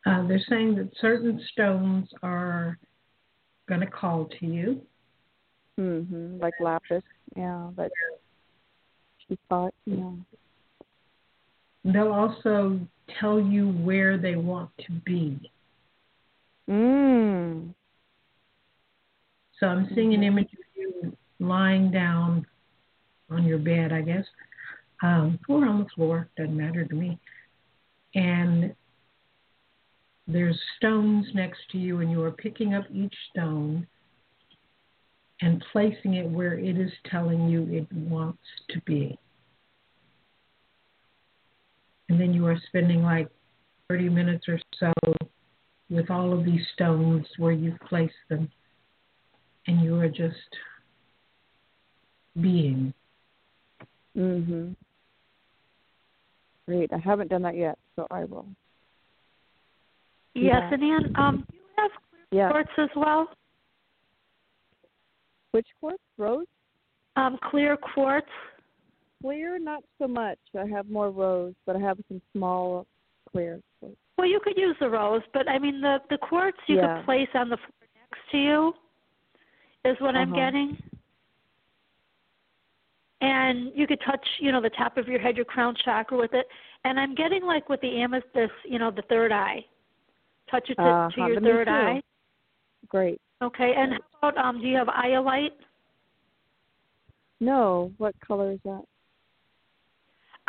Uh, 0.03 0.27
they're 0.27 0.41
saying 0.49 0.73
that 0.73 0.89
certain 0.99 1.39
stones 1.51 2.09
are 2.23 2.79
going 3.69 3.81
to 3.81 3.87
call 3.87 4.25
to 4.39 4.45
you. 4.47 4.81
Mm-hmm. 5.79 6.39
Like 6.39 6.55
lapis, 6.59 7.03
yeah, 7.35 7.69
but 7.75 7.91
she 9.19 9.37
thought, 9.47 9.75
yeah. 9.85 10.11
They'll 11.83 12.11
also 12.11 12.79
tell 13.19 13.39
you 13.39 13.69
where 13.69 14.17
they 14.17 14.35
want 14.35 14.69
to 14.85 14.91
be. 15.05 15.51
Mm. 16.69 17.73
So 19.59 19.67
I'm 19.67 19.89
seeing 19.93 20.13
an 20.13 20.23
image 20.23 20.49
of 20.53 20.59
you 20.75 21.17
lying 21.39 21.91
down 21.91 22.45
on 23.29 23.43
your 23.43 23.59
bed, 23.59 23.91
I 23.93 24.01
guess, 24.01 24.25
um, 25.03 25.39
or 25.47 25.65
on 25.65 25.79
the 25.79 25.89
floor, 25.95 26.29
doesn't 26.37 26.55
matter 26.55 26.85
to 26.85 26.95
me. 26.95 27.19
And 28.15 28.75
there's 30.27 30.59
stones 30.77 31.27
next 31.33 31.59
to 31.71 31.77
you, 31.77 31.99
and 31.99 32.11
you 32.11 32.21
are 32.23 32.31
picking 32.31 32.73
up 32.73 32.85
each 32.93 33.15
stone 33.31 33.87
and 35.41 35.63
placing 35.71 36.15
it 36.15 36.29
where 36.29 36.57
it 36.57 36.77
is 36.77 36.91
telling 37.09 37.49
you 37.49 37.67
it 37.69 37.91
wants 37.91 38.39
to 38.69 38.81
be. 38.81 39.17
And 42.11 42.19
then 42.19 42.33
you 42.33 42.45
are 42.45 42.57
spending 42.67 43.03
like 43.03 43.29
30 43.87 44.09
minutes 44.09 44.43
or 44.49 44.59
so 44.77 44.91
with 45.89 46.11
all 46.11 46.37
of 46.37 46.43
these 46.43 46.59
stones 46.73 47.25
where 47.37 47.53
you've 47.53 47.79
placed 47.87 48.13
them 48.27 48.51
and 49.67 49.79
you 49.79 49.97
are 49.97 50.09
just 50.09 50.35
being. 52.41 52.93
Mhm. 54.17 54.75
Great. 56.67 56.91
I 56.91 56.97
haven't 56.97 57.29
done 57.29 57.43
that 57.43 57.55
yet, 57.55 57.79
so 57.95 58.05
I 58.11 58.25
will. 58.25 58.45
Yes, 60.33 60.63
Yeah. 60.63 60.73
and 60.73 60.83
Ann, 60.83 61.15
um, 61.15 61.45
do 61.49 61.55
you 61.55 61.63
have 61.77 61.91
Yeah. 62.31 62.49
quartz 62.49 62.71
as 62.77 62.93
well? 62.93 63.33
Which 65.51 65.67
quartz? 65.79 66.03
Rose? 66.17 66.47
Um, 67.15 67.37
clear 67.37 67.77
quartz. 67.77 68.29
Clear, 69.21 69.59
not 69.59 69.83
so 69.99 70.07
much. 70.07 70.39
I 70.59 70.65
have 70.65 70.89
more 70.89 71.11
rose, 71.11 71.53
but 71.65 71.75
I 71.75 71.79
have 71.79 71.97
some 72.07 72.21
small 72.33 72.87
clear. 73.31 73.59
Well, 74.17 74.27
you 74.27 74.39
could 74.43 74.57
use 74.57 74.75
the 74.79 74.89
rose, 74.89 75.21
but 75.33 75.47
I 75.47 75.57
mean 75.59 75.81
the 75.81 75.99
the 76.09 76.17
quartz 76.17 76.57
you 76.67 76.77
Yeah. 76.77 76.97
could 76.97 77.05
place 77.05 77.29
on 77.33 77.49
the 77.49 77.57
floor 77.57 77.87
next 77.95 78.31
to 78.31 78.37
you 78.37 78.73
is 79.85 79.99
what 79.99 80.15
I'm 80.15 80.31
Uh-huh. 80.31 80.41
getting. 80.41 80.77
And 83.21 83.71
you 83.75 83.85
could 83.85 84.01
touch, 84.01 84.25
you 84.39 84.51
know, 84.51 84.61
the 84.61 84.71
top 84.71 84.97
of 84.97 85.07
your 85.07 85.19
head, 85.19 85.35
your 85.35 85.45
crown 85.45 85.75
chakra 85.75 86.17
with 86.17 86.33
it. 86.33 86.47
And 86.85 86.99
I'm 86.99 87.13
getting 87.13 87.43
like 87.43 87.69
with 87.69 87.79
the 87.81 88.01
amethyst, 88.01 88.53
you 88.65 88.79
know, 88.79 88.89
the 88.89 89.03
third 89.03 89.31
eye. 89.31 89.63
Touch 90.49 90.69
it 90.69 90.75
to, 90.75 90.81
Uh-huh, 90.81 91.09
to 91.11 91.21
your 91.21 91.41
third 91.41 91.67
too. 91.67 91.73
eye. 91.73 92.01
Great. 92.87 93.21
Okay. 93.43 93.73
And 93.75 93.93
how 93.93 94.29
about 94.29 94.43
um 94.43 94.59
do 94.61 94.67
you 94.67 94.75
have 94.77 94.87
iolite? 94.87 95.51
No, 97.39 97.91
what 97.97 98.13
color 98.19 98.51
is 98.51 98.59
that? 98.65 98.83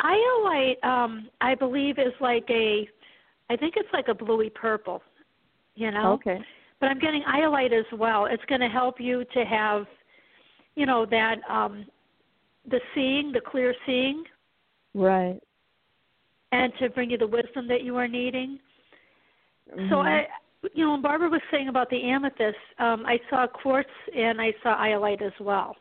Iolite, 0.03 0.83
um, 0.83 1.29
I 1.41 1.55
believe 1.55 1.97
is 1.97 2.13
like 2.19 2.45
a 2.49 2.87
I 3.49 3.55
think 3.57 3.75
it's 3.77 3.89
like 3.93 4.07
a 4.07 4.13
bluey 4.13 4.49
purple, 4.49 5.01
you 5.75 5.91
know. 5.91 6.13
Okay. 6.13 6.39
But 6.79 6.87
I'm 6.89 6.99
getting 6.99 7.23
iolite 7.23 7.71
as 7.71 7.85
well. 7.97 8.25
It's 8.25 8.43
going 8.45 8.61
to 8.61 8.67
help 8.69 8.99
you 8.99 9.23
to 9.33 9.45
have, 9.45 9.85
you 10.75 10.85
know, 10.85 11.05
that 11.05 11.35
um, 11.49 11.85
the 12.69 12.79
seeing, 12.95 13.31
the 13.31 13.41
clear 13.41 13.75
seeing, 13.85 14.23
Right. 14.93 15.39
and 16.51 16.73
to 16.79 16.89
bring 16.89 17.09
you 17.09 17.17
the 17.17 17.27
wisdom 17.27 17.67
that 17.67 17.83
you 17.83 17.95
are 17.97 18.07
needing. 18.07 18.59
So 19.89 19.97
Mhm. 19.97 20.05
I, 20.05 20.27
you 20.73 20.85
know, 20.85 20.91
when 20.91 21.01
Barbara 21.01 21.29
was 21.29 21.41
saying 21.51 21.67
about 21.67 21.89
the 21.89 22.03
amethyst, 22.03 22.57
um, 22.79 23.05
I 23.05 23.19
saw 23.29 23.47
quartz 23.47 23.89
and 24.15 24.41
I 24.41 24.53
saw 24.63 24.77
iolite 24.77 25.21
as 25.21 25.37
well. 25.39 25.75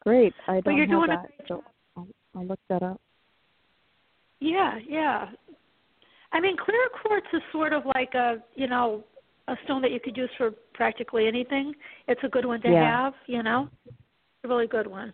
Great. 0.00 0.34
I 0.48 0.60
don't 0.60 0.76
you're 0.76 0.86
have 0.86 0.90
doing 0.90 1.10
a 1.10 1.14
that, 1.14 1.36
great 1.36 1.48
so 1.48 1.64
I'll, 2.34 2.46
look 2.46 2.60
that 2.68 2.82
up. 2.82 3.00
Yeah, 4.40 4.78
yeah. 4.88 5.30
I 6.32 6.40
mean, 6.40 6.56
clear 6.56 6.78
quartz 7.02 7.26
is 7.32 7.42
sort 7.52 7.72
of 7.72 7.82
like 7.94 8.14
a, 8.14 8.36
you 8.54 8.66
know, 8.66 9.04
a 9.48 9.54
stone 9.64 9.82
that 9.82 9.90
you 9.90 10.00
could 10.00 10.16
use 10.16 10.30
for 10.38 10.52
practically 10.74 11.26
anything. 11.26 11.74
It's 12.08 12.20
a 12.24 12.28
good 12.28 12.44
one 12.44 12.60
to 12.62 12.68
Yeah. 12.70 13.04
have, 13.04 13.14
you 13.26 13.42
know. 13.42 13.68
A 14.44 14.48
really 14.48 14.66
good 14.66 14.86
one. 14.86 15.12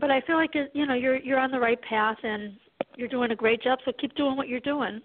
but 0.00 0.10
I 0.10 0.20
feel 0.22 0.36
like 0.36 0.54
it, 0.54 0.70
you 0.74 0.86
know 0.86 0.94
you're 0.94 1.16
you're 1.16 1.38
on 1.38 1.50
the 1.50 1.58
right 1.58 1.80
path 1.82 2.18
and 2.22 2.54
you're 2.96 3.08
doing 3.08 3.30
a 3.30 3.36
great 3.36 3.62
job. 3.62 3.78
So 3.84 3.92
keep 4.00 4.14
doing 4.14 4.36
what 4.36 4.48
you're 4.48 4.60
doing. 4.60 5.00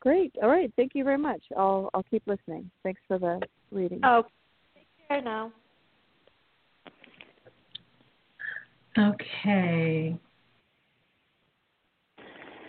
Great. 0.00 0.34
All 0.42 0.48
right. 0.48 0.70
Thank 0.76 0.92
you 0.94 1.04
very 1.04 1.18
much. 1.18 1.42
I'll 1.56 1.90
I'll 1.94 2.04
keep 2.04 2.22
listening. 2.26 2.70
Thanks 2.82 3.00
for 3.08 3.18
the 3.18 3.40
reading. 3.70 4.00
Oh, 4.04 4.24
now. 5.10 5.52
Okay. 8.98 10.16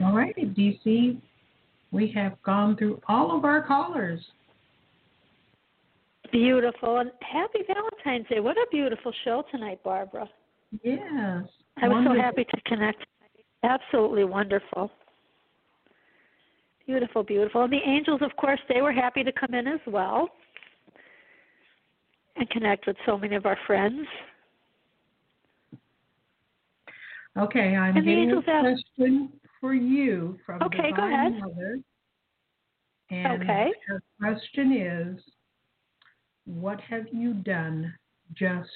All 0.02 0.14
righty, 0.14 0.46
DC. 0.46 1.20
We 1.92 2.12
have 2.12 2.42
gone 2.44 2.76
through 2.76 3.02
all 3.08 3.36
of 3.36 3.46
our 3.46 3.62
callers. 3.62 4.20
Beautiful 6.32 6.98
and 6.98 7.12
happy 7.22 7.60
Valentine's 7.66 8.28
Day. 8.28 8.42
What 8.42 8.58
a 8.58 8.66
beautiful 8.70 9.14
show 9.24 9.44
tonight, 9.50 9.80
Barbara. 9.84 10.30
Yes. 10.84 11.00
I 11.82 11.88
was 11.88 11.96
wonderful. 11.96 12.18
so 12.18 12.22
happy 12.22 12.44
to 12.44 12.62
connect. 12.66 13.06
Absolutely 13.64 14.26
wonderful. 14.26 14.92
Beautiful, 16.86 17.24
beautiful. 17.24 17.64
And 17.64 17.72
the 17.72 17.82
angels, 17.86 18.22
of 18.22 18.36
course, 18.36 18.60
they 18.68 18.82
were 18.82 18.92
happy 18.92 19.24
to 19.24 19.32
come 19.32 19.54
in 19.54 19.68
as 19.68 19.80
well 19.88 20.30
and 22.38 22.50
connect 22.50 22.88
with 22.88 22.96
so 23.06 23.18
many 23.18 23.36
of 23.36 23.46
our 23.46 23.58
friends. 23.66 24.08
Okay, 27.38 27.76
I'm 27.76 27.98
And 27.98 28.08
the 28.08 28.12
getting 28.12 28.32
a 28.32 28.42
question 28.42 29.30
for 29.62 29.74
you 29.74 30.40
from 30.46 30.64
Okay, 30.64 30.92
go 30.92 31.04
Divine 31.04 31.14
ahead. 31.14 31.34
Mother. 31.40 31.80
And 33.10 33.42
Okay. 33.44 33.72
her 33.88 34.02
question 34.20 34.74
is, 34.74 35.24
what 36.46 36.82
have 36.82 37.06
you 37.12 37.34
done 37.34 37.94
just 38.34 38.70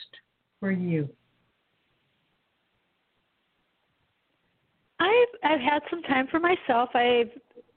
for 0.60 0.72
you? 0.72 1.10
I've 5.00 5.28
I've 5.44 5.60
had 5.60 5.82
some 5.90 6.04
time 6.04 6.28
for 6.30 6.40
myself. 6.40 6.90
I've 6.94 7.32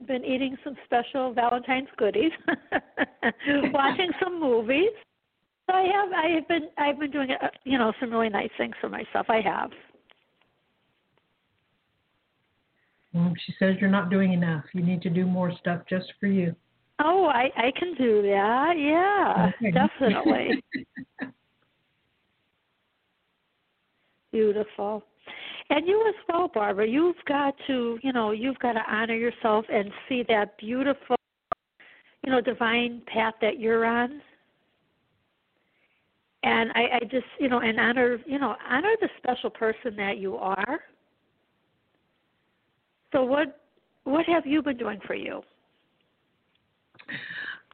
been 0.05 0.23
eating 0.23 0.55
some 0.63 0.75
special 0.85 1.33
Valentine's 1.33 1.87
goodies, 1.97 2.31
watching 3.73 4.11
some 4.23 4.39
movies. 4.39 4.91
I 5.69 5.81
have 5.93 6.11
I 6.13 6.27
have 6.35 6.47
been 6.47 6.69
I've 6.77 6.99
been 6.99 7.11
doing 7.11 7.31
uh, 7.31 7.47
you 7.63 7.77
know 7.77 7.91
some 7.99 8.11
really 8.11 8.29
nice 8.29 8.51
things 8.57 8.75
for 8.79 8.89
myself. 8.89 9.25
I 9.29 9.41
have. 9.41 9.71
Mm, 13.15 13.33
She 13.45 13.53
says 13.57 13.75
you're 13.79 13.89
not 13.89 14.09
doing 14.09 14.33
enough. 14.33 14.65
You 14.73 14.81
need 14.83 15.01
to 15.03 15.09
do 15.09 15.25
more 15.25 15.51
stuff 15.59 15.81
just 15.89 16.11
for 16.19 16.27
you. 16.27 16.55
Oh, 17.03 17.25
I 17.25 17.49
I 17.57 17.71
can 17.77 17.93
do 17.95 18.21
that. 18.23 18.73
Yeah, 18.77 19.51
Okay. 19.59 19.71
definitely. 19.71 20.63
Beautiful. 24.31 25.03
And 25.69 25.87
you 25.87 26.05
as 26.07 26.15
well, 26.29 26.49
Barbara. 26.53 26.87
You've 26.87 27.15
got 27.27 27.55
to, 27.67 27.97
you 28.03 28.13
know, 28.13 28.31
you've 28.31 28.59
got 28.59 28.73
to 28.73 28.83
honor 28.87 29.15
yourself 29.15 29.65
and 29.71 29.89
see 30.07 30.23
that 30.27 30.57
beautiful, 30.57 31.15
you 32.23 32.31
know, 32.31 32.41
divine 32.41 33.01
path 33.07 33.33
that 33.41 33.59
you're 33.59 33.85
on. 33.85 34.21
And 36.45 36.69
I, 36.75 36.97
I 36.97 36.99
just, 37.09 37.25
you 37.39 37.49
know, 37.49 37.59
and 37.59 37.79
honor, 37.79 38.19
you 38.27 38.37
know, 38.37 38.55
honor 38.69 38.93
the 39.01 39.09
special 39.17 39.49
person 39.49 39.95
that 39.97 40.19
you 40.19 40.35
are. 40.35 40.79
So 43.11 43.23
what, 43.23 43.61
what 44.03 44.27
have 44.27 44.45
you 44.45 44.61
been 44.61 44.77
doing 44.77 44.99
for 45.07 45.15
you? 45.15 45.41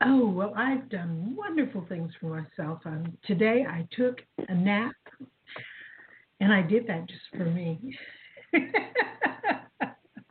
Oh, 0.02 0.30
well, 0.30 0.54
I've 0.56 0.88
done 0.90 1.36
wonderful 1.36 1.86
things 1.90 2.12
for 2.22 2.28
myself. 2.28 2.80
Um, 2.86 3.18
today 3.26 3.66
I 3.70 3.86
took 3.92 4.20
a 4.48 4.56
nap, 4.56 4.96
and 6.40 6.54
I 6.54 6.62
did 6.62 6.88
that 6.88 7.10
just 7.10 7.22
for 7.36 7.46
me. 7.46 7.98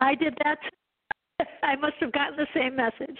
I 0.00 0.14
did 0.14 0.34
that. 0.44 0.58
I 1.62 1.76
must 1.76 1.94
have 2.00 2.12
gotten 2.12 2.36
the 2.36 2.46
same 2.54 2.76
message. 2.76 3.16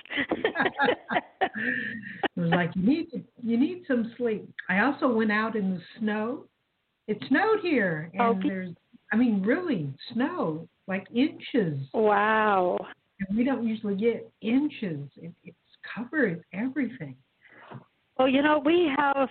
it 1.43 2.41
was 2.41 2.51
like 2.51 2.71
you 2.75 2.83
need 2.83 3.11
to, 3.11 3.23
you 3.43 3.59
need 3.59 3.85
some 3.87 4.13
sleep. 4.17 4.49
I 4.69 4.81
also 4.81 5.09
went 5.09 5.33
out 5.33 5.57
in 5.57 5.71
the 5.75 5.81
snow. 5.99 6.47
It 7.07 7.19
snowed 7.29 7.61
here, 7.61 8.11
oh, 8.19 8.31
and 8.31 8.39
Okay. 8.39 8.49
there's, 8.49 8.71
I 9.13 9.17
mean, 9.17 9.43
really 9.43 9.93
snow, 10.13 10.69
like 10.87 11.07
inches. 11.15 11.81
wow. 11.93 12.79
And 13.29 13.37
we 13.37 13.45
don't 13.45 13.67
usually 13.67 13.97
get 13.97 14.31
inches. 14.41 15.09
It, 15.17 15.33
it's 15.45 15.57
covered 15.95 16.43
everything. 16.55 17.17
Well, 18.19 18.29
you 18.29 18.43
know, 18.43 18.63
we 18.65 18.91
have 18.97 19.29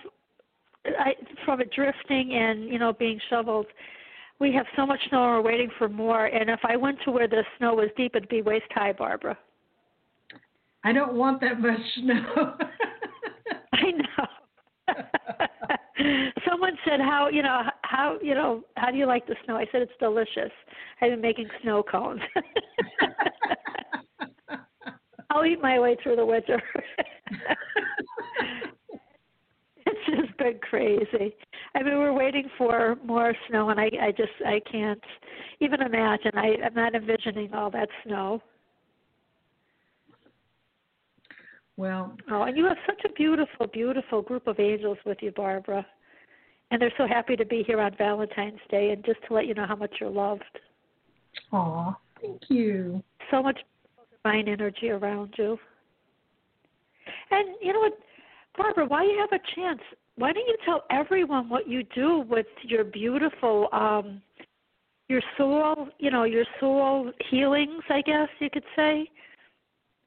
I, 0.84 1.12
from 1.44 1.60
it 1.60 1.70
drifting 1.74 2.32
and 2.34 2.64
you 2.68 2.78
know 2.78 2.92
being 2.92 3.20
shoveled. 3.28 3.66
We 4.40 4.52
have 4.54 4.66
so 4.74 4.86
much 4.86 5.00
snow, 5.10 5.22
and 5.22 5.32
we're 5.32 5.50
waiting 5.50 5.70
for 5.76 5.88
more. 5.88 6.26
And 6.26 6.48
if 6.48 6.60
I 6.64 6.74
went 6.74 6.98
to 7.04 7.10
where 7.10 7.28
the 7.28 7.44
snow 7.58 7.74
was 7.74 7.90
deep, 7.96 8.16
it'd 8.16 8.30
be 8.30 8.40
waist 8.40 8.64
high, 8.70 8.92
Barbara. 8.92 9.36
I 10.82 10.92
don't 10.92 11.12
want 11.12 11.42
that 11.42 11.60
much 11.60 11.78
snow. 11.96 12.54
I 13.74 13.90
know. 13.90 14.26
Someone 16.48 16.78
said, 16.88 17.00
"How 17.00 17.28
you 17.28 17.42
know 17.42 17.64
how 17.82 18.16
you 18.22 18.34
know 18.34 18.64
how 18.76 18.90
do 18.90 18.96
you 18.96 19.04
like 19.04 19.26
the 19.26 19.36
snow?" 19.44 19.56
I 19.56 19.66
said, 19.70 19.82
"It's 19.82 19.92
delicious. 20.00 20.50
I've 21.02 21.10
been 21.10 21.20
making 21.20 21.50
snow 21.62 21.82
cones. 21.82 22.22
I'll 25.30 25.44
eat 25.44 25.60
my 25.60 25.78
way 25.78 25.98
through 26.02 26.16
the 26.16 26.24
winter." 26.24 26.62
it's 30.08 30.26
just 30.26 30.38
been 30.38 30.58
crazy. 30.58 31.34
I 31.74 31.82
mean, 31.82 31.98
we're 31.98 32.12
waiting 32.12 32.48
for 32.58 32.96
more 33.04 33.34
snow, 33.48 33.70
and 33.70 33.80
I 33.80 33.90
I 34.00 34.10
just 34.10 34.32
I 34.46 34.60
can't 34.70 35.02
even 35.60 35.82
imagine. 35.82 36.32
I 36.34 36.56
I'm 36.64 36.74
not 36.74 36.94
envisioning 36.94 37.52
all 37.54 37.70
that 37.70 37.88
snow. 38.04 38.42
well, 41.76 42.14
Oh, 42.30 42.42
and 42.42 42.56
you 42.56 42.64
have 42.66 42.76
such 42.86 43.02
a 43.04 43.12
beautiful, 43.14 43.66
beautiful 43.66 44.20
group 44.20 44.46
of 44.46 44.60
angels 44.60 44.98
with 45.06 45.18
you, 45.22 45.32
Barbara. 45.32 45.86
And 46.70 46.80
they're 46.80 46.92
so 46.98 47.06
happy 47.06 47.36
to 47.36 47.44
be 47.44 47.64
here 47.66 47.80
on 47.80 47.92
Valentine's 47.96 48.60
Day 48.70 48.90
and 48.90 49.04
just 49.04 49.18
to 49.26 49.34
let 49.34 49.46
you 49.46 49.54
know 49.54 49.66
how 49.66 49.76
much 49.76 49.94
you're 50.00 50.10
loved. 50.10 50.44
aw, 51.52 51.96
thank 52.20 52.42
you. 52.48 53.02
So 53.30 53.42
much 53.42 53.58
divine 54.22 54.46
energy 54.46 54.90
around 54.90 55.34
you. 55.38 55.58
And 57.30 57.56
you 57.60 57.72
know 57.72 57.80
what, 57.80 57.98
Barbara, 58.56 58.86
while 58.86 59.04
you 59.04 59.18
have 59.18 59.40
a 59.40 59.54
chance, 59.54 59.80
why 60.16 60.32
don't 60.32 60.46
you 60.46 60.56
tell 60.64 60.84
everyone 60.90 61.48
what 61.48 61.68
you 61.68 61.82
do 61.94 62.24
with 62.28 62.46
your 62.62 62.84
beautiful 62.84 63.68
um 63.72 64.20
your 65.08 65.22
soul, 65.36 65.88
you 65.98 66.10
know, 66.10 66.22
your 66.22 66.44
soul 66.60 67.10
healings, 67.30 67.82
I 67.90 68.00
guess 68.00 68.28
you 68.38 68.48
could 68.48 68.62
say, 68.76 69.10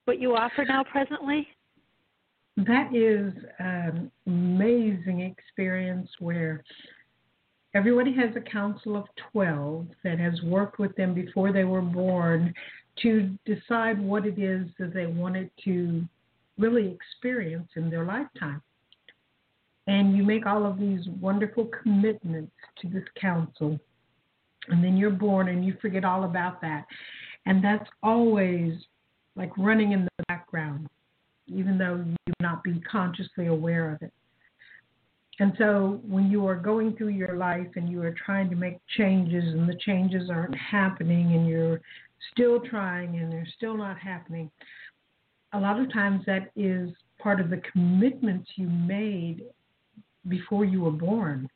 what 0.05 0.19
you 0.19 0.35
offer 0.35 0.63
now 0.65 0.83
presently? 0.83 1.45
That 2.55 2.95
is 2.95 3.33
an 3.59 4.09
amazing 4.25 5.19
experience 5.21 6.09
where 6.19 6.63
everybody 7.73 8.15
has 8.15 8.35
a 8.37 8.49
council 8.49 8.95
of 8.95 9.05
12 9.33 9.87
that 10.05 10.19
has 10.19 10.41
worked 10.43 10.79
with 10.79 10.95
them 10.95 11.13
before 11.13 11.51
they 11.51 11.65
were 11.65 11.81
born 11.81 12.53
to 13.01 13.37
decide 13.45 13.99
what 13.99 14.25
it 14.25 14.39
is 14.39 14.67
that 14.79 14.93
they 14.93 15.07
wanted 15.07 15.49
to 15.65 16.03
really 16.57 16.87
experience 16.91 17.69
in 17.75 17.89
their 17.89 18.05
lifetime. 18.05 18.61
And 19.87 20.15
you 20.15 20.23
make 20.23 20.45
all 20.45 20.65
of 20.65 20.79
these 20.79 21.01
wonderful 21.19 21.69
commitments 21.81 22.53
to 22.81 22.87
this 22.87 23.03
council. 23.19 23.79
And 24.69 24.83
then 24.83 24.95
you're 24.95 25.09
born 25.09 25.49
and 25.49 25.65
you 25.65 25.75
forget 25.81 26.05
all 26.05 26.23
about 26.23 26.61
that. 26.61 26.85
And 27.45 27.63
that's 27.63 27.89
always 28.01 28.73
like 29.35 29.51
running 29.57 29.91
in 29.91 30.05
the 30.05 30.23
background 30.29 30.87
even 31.47 31.77
though 31.77 31.95
you 31.95 32.15
may 32.27 32.33
not 32.41 32.63
be 32.63 32.81
consciously 32.89 33.47
aware 33.47 33.91
of 33.91 34.01
it. 34.01 34.13
And 35.39 35.53
so 35.57 35.99
when 36.07 36.29
you 36.29 36.45
are 36.47 36.55
going 36.55 36.95
through 36.95 37.09
your 37.09 37.35
life 37.35 37.67
and 37.75 37.89
you 37.89 38.01
are 38.03 38.15
trying 38.25 38.49
to 38.51 38.55
make 38.55 38.77
changes 38.97 39.43
and 39.43 39.67
the 39.67 39.77
changes 39.79 40.29
aren't 40.29 40.55
happening 40.55 41.33
and 41.33 41.47
you're 41.47 41.81
still 42.31 42.59
trying 42.59 43.17
and 43.17 43.31
they're 43.31 43.47
still 43.57 43.75
not 43.75 43.97
happening, 43.97 44.51
a 45.53 45.59
lot 45.59 45.79
of 45.79 45.91
times 45.93 46.23
that 46.25 46.51
is 46.55 46.89
part 47.19 47.39
of 47.39 47.49
the 47.49 47.61
commitments 47.71 48.49
you 48.55 48.67
made 48.67 49.43
before 50.27 50.65
you 50.65 50.81
were 50.81 50.91
born 50.91 51.47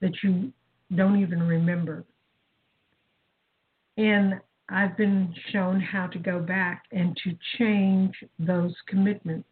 that 0.00 0.12
you 0.22 0.52
don't 0.96 1.20
even 1.20 1.42
remember. 1.42 2.04
And 3.96 4.40
I've 4.70 4.96
been 4.96 5.34
shown 5.52 5.80
how 5.80 6.06
to 6.08 6.18
go 6.18 6.40
back 6.40 6.84
and 6.92 7.16
to 7.24 7.36
change 7.58 8.14
those 8.38 8.74
commitments. 8.86 9.48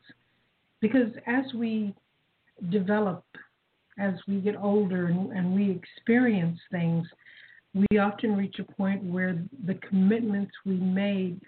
Because 0.81 1.11
as 1.27 1.45
we 1.55 1.95
develop, 2.71 3.25
as 3.99 4.15
we 4.29 4.41
get 4.41 4.57
older 4.57 5.07
and, 5.07 5.33
and 5.33 5.55
we 5.55 5.71
experience 5.71 6.59
things, 6.71 7.07
we 7.75 7.99
often 7.99 8.37
reach 8.37 8.57
a 8.59 8.73
point 8.73 9.03
where 9.03 9.43
the 9.67 9.75
commitments 9.89 10.53
we 10.65 10.77
made 10.77 11.41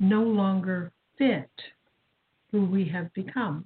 no 0.00 0.22
longer 0.22 0.90
fit 1.22 1.50
who 2.50 2.64
we 2.64 2.88
have 2.88 3.12
become. 3.14 3.64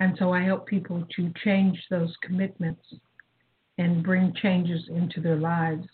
And 0.00 0.16
so 0.18 0.32
I 0.32 0.42
help 0.42 0.66
people 0.66 1.04
to 1.16 1.32
change 1.44 1.78
those 1.88 2.12
commitments 2.22 2.82
and 3.78 4.02
bring 4.02 4.32
changes 4.42 4.82
into 4.88 5.20
their 5.20 5.36
lives. 5.36 5.86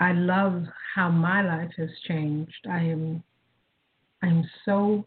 I 0.00 0.12
love 0.12 0.64
how 0.94 1.08
my 1.08 1.42
life 1.42 1.70
has 1.76 1.90
changed. 2.06 2.66
I 2.68 2.80
am 2.80 3.22
I'm 4.22 4.44
so 4.64 5.04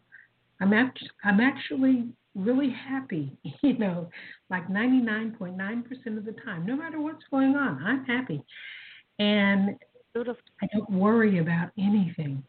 I'm 0.60 0.72
act, 0.72 1.00
I'm 1.24 1.40
actually 1.40 2.08
really 2.34 2.70
happy, 2.70 3.36
you 3.62 3.76
know, 3.76 4.08
like 4.48 4.68
99.9% 4.68 6.16
of 6.16 6.24
the 6.24 6.34
time. 6.44 6.64
No 6.64 6.76
matter 6.76 7.00
what's 7.00 7.24
going 7.30 7.54
on, 7.54 7.82
I'm 7.84 8.04
happy. 8.04 8.42
And 9.18 9.76
I 10.14 10.66
don't 10.72 10.90
worry 10.90 11.38
about 11.38 11.70
anything 11.78 12.42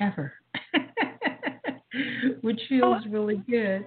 ever. 0.00 0.32
Which 2.42 2.60
feels 2.68 3.02
Oh. 3.06 3.10
really 3.10 3.42
good. 3.48 3.86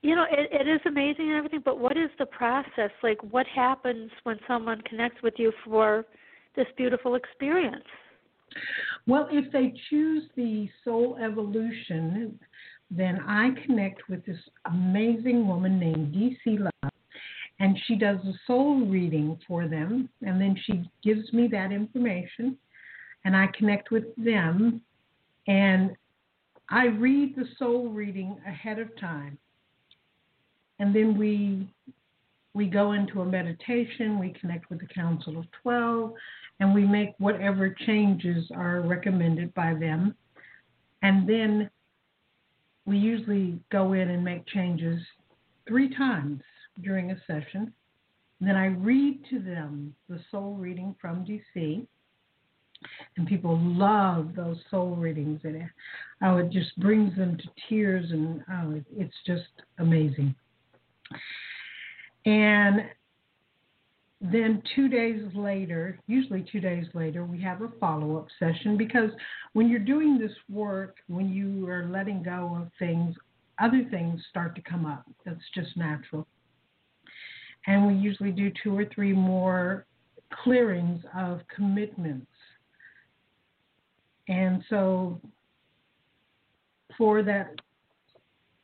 You 0.00 0.14
know, 0.14 0.26
it, 0.30 0.48
it 0.52 0.68
is 0.68 0.80
amazing 0.86 1.28
and 1.28 1.36
everything, 1.36 1.60
but 1.64 1.80
what 1.80 1.96
is 1.96 2.10
the 2.20 2.26
process? 2.26 2.90
Like, 3.02 3.18
what 3.32 3.46
happens 3.48 4.10
when 4.22 4.38
someone 4.46 4.80
connects 4.82 5.20
with 5.22 5.34
you 5.38 5.52
for 5.64 6.06
this 6.54 6.66
beautiful 6.76 7.16
experience? 7.16 7.84
Well, 9.06 9.28
if 9.32 9.50
they 9.52 9.74
choose 9.90 10.24
the 10.36 10.68
soul 10.84 11.18
evolution, 11.20 12.38
then 12.90 13.20
I 13.26 13.50
connect 13.66 14.08
with 14.08 14.24
this 14.24 14.38
amazing 14.66 15.46
woman 15.46 15.80
named 15.80 16.14
DC 16.14 16.60
Love, 16.60 16.92
and 17.58 17.76
she 17.86 17.96
does 17.96 18.18
a 18.24 18.32
soul 18.46 18.86
reading 18.86 19.38
for 19.48 19.66
them, 19.66 20.08
and 20.22 20.40
then 20.40 20.56
she 20.64 20.88
gives 21.02 21.32
me 21.32 21.48
that 21.48 21.72
information, 21.72 22.56
and 23.24 23.36
I 23.36 23.48
connect 23.58 23.90
with 23.90 24.04
them, 24.16 24.80
and 25.48 25.96
I 26.70 26.86
read 26.86 27.34
the 27.34 27.46
soul 27.58 27.88
reading 27.88 28.38
ahead 28.46 28.78
of 28.78 28.88
time, 29.00 29.38
and 30.78 30.94
then 30.94 31.18
we 31.18 31.66
we 32.54 32.66
go 32.66 32.92
into 32.92 33.20
a 33.20 33.24
meditation, 33.24 34.18
we 34.18 34.34
connect 34.40 34.68
with 34.70 34.80
the 34.80 34.86
Council 34.86 35.38
of 35.38 35.46
Twelve, 35.62 36.12
and 36.60 36.74
we 36.74 36.84
make 36.84 37.14
whatever 37.18 37.74
changes 37.86 38.50
are 38.54 38.80
recommended 38.80 39.52
by 39.54 39.74
them. 39.74 40.14
And 41.02 41.28
then 41.28 41.70
we 42.84 42.98
usually 42.98 43.60
go 43.70 43.92
in 43.92 44.10
and 44.10 44.24
make 44.24 44.46
changes 44.46 45.00
three 45.66 45.94
times 45.94 46.42
during 46.82 47.10
a 47.10 47.20
session. 47.26 47.72
And 48.40 48.48
then 48.48 48.56
I 48.56 48.66
read 48.66 49.20
to 49.30 49.38
them 49.38 49.94
the 50.08 50.20
soul 50.30 50.54
reading 50.54 50.94
from 51.00 51.24
DC. 51.24 51.86
And 53.16 53.26
people 53.26 53.58
love 53.60 54.34
those 54.36 54.58
soul 54.70 54.94
readings. 54.94 55.40
And 55.44 55.56
it, 55.56 55.68
oh, 56.22 56.36
it 56.38 56.50
just 56.50 56.78
brings 56.78 57.16
them 57.16 57.36
to 57.36 57.48
tears, 57.68 58.10
and 58.10 58.42
oh, 58.52 58.80
it's 58.96 59.14
just 59.26 59.48
amazing. 59.78 60.34
And 62.24 62.82
then 64.20 64.62
two 64.74 64.88
days 64.88 65.22
later, 65.34 65.98
usually 66.06 66.44
two 66.50 66.60
days 66.60 66.86
later, 66.92 67.24
we 67.24 67.40
have 67.40 67.62
a 67.62 67.68
follow 67.80 68.16
up 68.16 68.26
session 68.38 68.76
because 68.76 69.10
when 69.52 69.68
you're 69.68 69.78
doing 69.78 70.18
this 70.18 70.32
work, 70.48 70.96
when 71.06 71.28
you 71.28 71.68
are 71.68 71.86
letting 71.86 72.22
go 72.22 72.56
of 72.60 72.68
things, 72.78 73.14
other 73.60 73.84
things 73.90 74.20
start 74.28 74.54
to 74.56 74.62
come 74.62 74.86
up. 74.86 75.04
That's 75.24 75.38
just 75.54 75.76
natural. 75.76 76.26
And 77.66 77.86
we 77.86 77.94
usually 77.94 78.32
do 78.32 78.50
two 78.62 78.76
or 78.76 78.86
three 78.94 79.12
more 79.12 79.86
clearings 80.42 81.02
of 81.16 81.40
commitments. 81.54 82.26
And 84.28 84.62
so 84.68 85.20
for 86.96 87.22
that 87.22 87.54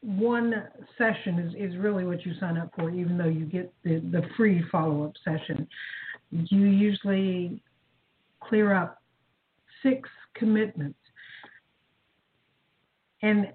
one 0.01 0.69
session 0.99 1.39
is, 1.39 1.55
is 1.73 1.79
really 1.79 2.05
what 2.05 2.27
you 2.27 2.35
sign 2.39 2.59
up 2.59 2.71
for, 2.77 2.91
even 2.91 3.17
though 3.17 3.29
you 3.29 3.47
get 3.47 3.73
the, 3.85 4.01
the 4.01 4.23
free 4.37 4.63
follow 4.71 5.05
up 5.05 5.13
session. 5.25 5.67
You 6.31 6.67
usually 6.67 7.63
clear 8.41 8.75
up 8.75 9.03
six 9.83 10.09
commitments. 10.35 10.99
And 13.23 13.49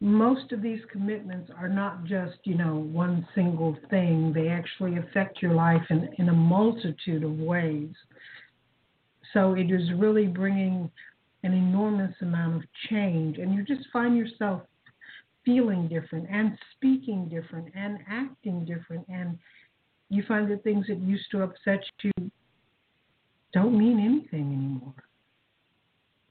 most 0.00 0.52
of 0.52 0.62
these 0.62 0.80
commitments 0.90 1.50
are 1.58 1.68
not 1.68 2.04
just, 2.04 2.38
you 2.44 2.56
know, 2.56 2.76
one 2.76 3.26
single 3.34 3.76
thing. 3.90 4.32
They 4.32 4.48
actually 4.48 4.98
affect 4.98 5.42
your 5.42 5.54
life 5.54 5.82
in, 5.90 6.08
in 6.18 6.28
a 6.28 6.32
multitude 6.32 7.24
of 7.24 7.32
ways. 7.38 7.90
So 9.32 9.54
it 9.54 9.70
is 9.70 9.92
really 9.96 10.26
bringing 10.26 10.90
an 11.42 11.52
enormous 11.52 12.14
amount 12.20 12.56
of 12.56 12.62
change. 12.88 13.38
And 13.38 13.54
you 13.54 13.64
just 13.64 13.88
find 13.92 14.16
yourself 14.16 14.62
feeling 15.44 15.88
different 15.88 16.26
and 16.30 16.56
speaking 16.76 17.28
different 17.28 17.72
and 17.74 17.98
acting 18.08 18.64
different 18.64 19.06
and 19.08 19.38
you 20.10 20.22
find 20.26 20.50
that 20.50 20.62
things 20.64 20.86
that 20.88 20.98
used 20.98 21.30
to 21.30 21.42
upset 21.42 21.80
you 22.02 22.30
don't 23.52 23.76
mean 23.76 23.98
anything 23.98 24.52
anymore 24.52 24.94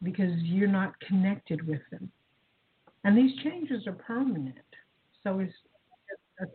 because 0.04 0.32
you're 0.44 0.68
not 0.68 0.98
connected 1.02 1.68
with 1.68 1.82
them. 1.92 2.12
And 3.04 3.18
these 3.18 3.36
changes 3.44 3.88
are 3.88 3.94
permanent. 3.94 4.56
So 5.24 5.40
it's 5.40 5.54
a 6.42 6.46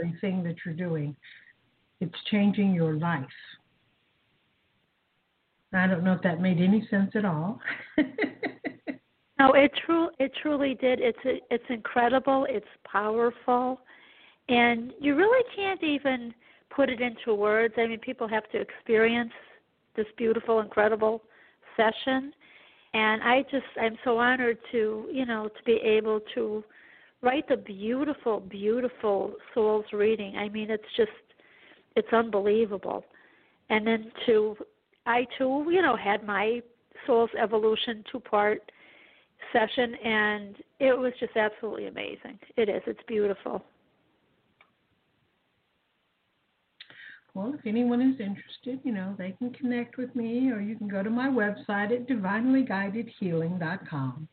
very 0.00 0.14
thing 0.20 0.42
that 0.44 0.56
you're 0.64 0.74
doing. 0.74 1.16
It's 2.00 2.14
changing 2.30 2.74
your 2.74 2.94
life 2.94 3.26
i 5.72 5.86
don't 5.86 6.04
know 6.04 6.12
if 6.12 6.22
that 6.22 6.40
made 6.40 6.60
any 6.60 6.86
sense 6.90 7.10
at 7.14 7.24
all 7.24 7.60
No, 9.38 9.52
it 9.52 9.70
true 9.86 10.10
it 10.18 10.32
truly 10.42 10.74
did. 10.74 11.00
It's 11.00 11.18
it's 11.24 11.64
incredible. 11.68 12.46
It's 12.48 12.66
powerful, 12.84 13.80
and 14.48 14.92
you 15.00 15.14
really 15.14 15.44
can't 15.54 15.82
even 15.82 16.34
put 16.74 16.88
it 16.88 17.00
into 17.00 17.34
words. 17.34 17.74
I 17.76 17.86
mean, 17.86 18.00
people 18.00 18.26
have 18.26 18.50
to 18.50 18.60
experience 18.60 19.32
this 19.94 20.06
beautiful, 20.16 20.60
incredible 20.60 21.22
session, 21.76 22.32
and 22.94 23.22
I 23.22 23.42
just 23.42 23.66
I'm 23.80 23.96
so 24.02 24.18
honored 24.18 24.58
to 24.72 25.08
you 25.12 25.24
know 25.24 25.48
to 25.48 25.64
be 25.64 25.80
able 25.84 26.20
to 26.34 26.64
write 27.22 27.48
the 27.48 27.56
beautiful, 27.56 28.40
beautiful 28.40 29.34
souls 29.54 29.84
reading. 29.92 30.36
I 30.36 30.48
mean, 30.48 30.68
it's 30.68 30.82
just 30.96 31.10
it's 31.94 32.12
unbelievable, 32.12 33.04
and 33.70 33.86
then 33.86 34.10
to 34.26 34.56
I 35.08 35.26
too 35.38 35.66
you 35.70 35.82
know 35.82 35.96
had 35.96 36.24
my 36.24 36.60
soul's 37.06 37.30
evolution 37.40 38.04
two 38.12 38.20
part 38.20 38.60
session 39.52 39.94
and 40.04 40.56
it 40.78 40.96
was 40.96 41.12
just 41.18 41.36
absolutely 41.36 41.86
amazing. 41.86 42.38
It 42.56 42.68
is. 42.68 42.82
It's 42.86 43.00
beautiful. 43.08 43.64
Well, 47.34 47.54
if 47.54 47.60
anyone 47.66 48.02
is 48.02 48.20
interested, 48.20 48.80
you 48.84 48.92
know, 48.92 49.14
they 49.16 49.32
can 49.38 49.52
connect 49.52 49.96
with 49.96 50.14
me 50.16 50.50
or 50.50 50.60
you 50.60 50.76
can 50.76 50.88
go 50.88 51.02
to 51.02 51.10
my 51.10 51.28
website 51.28 51.92
at 51.92 52.06
divinelyguidedhealing.com. 52.08 54.28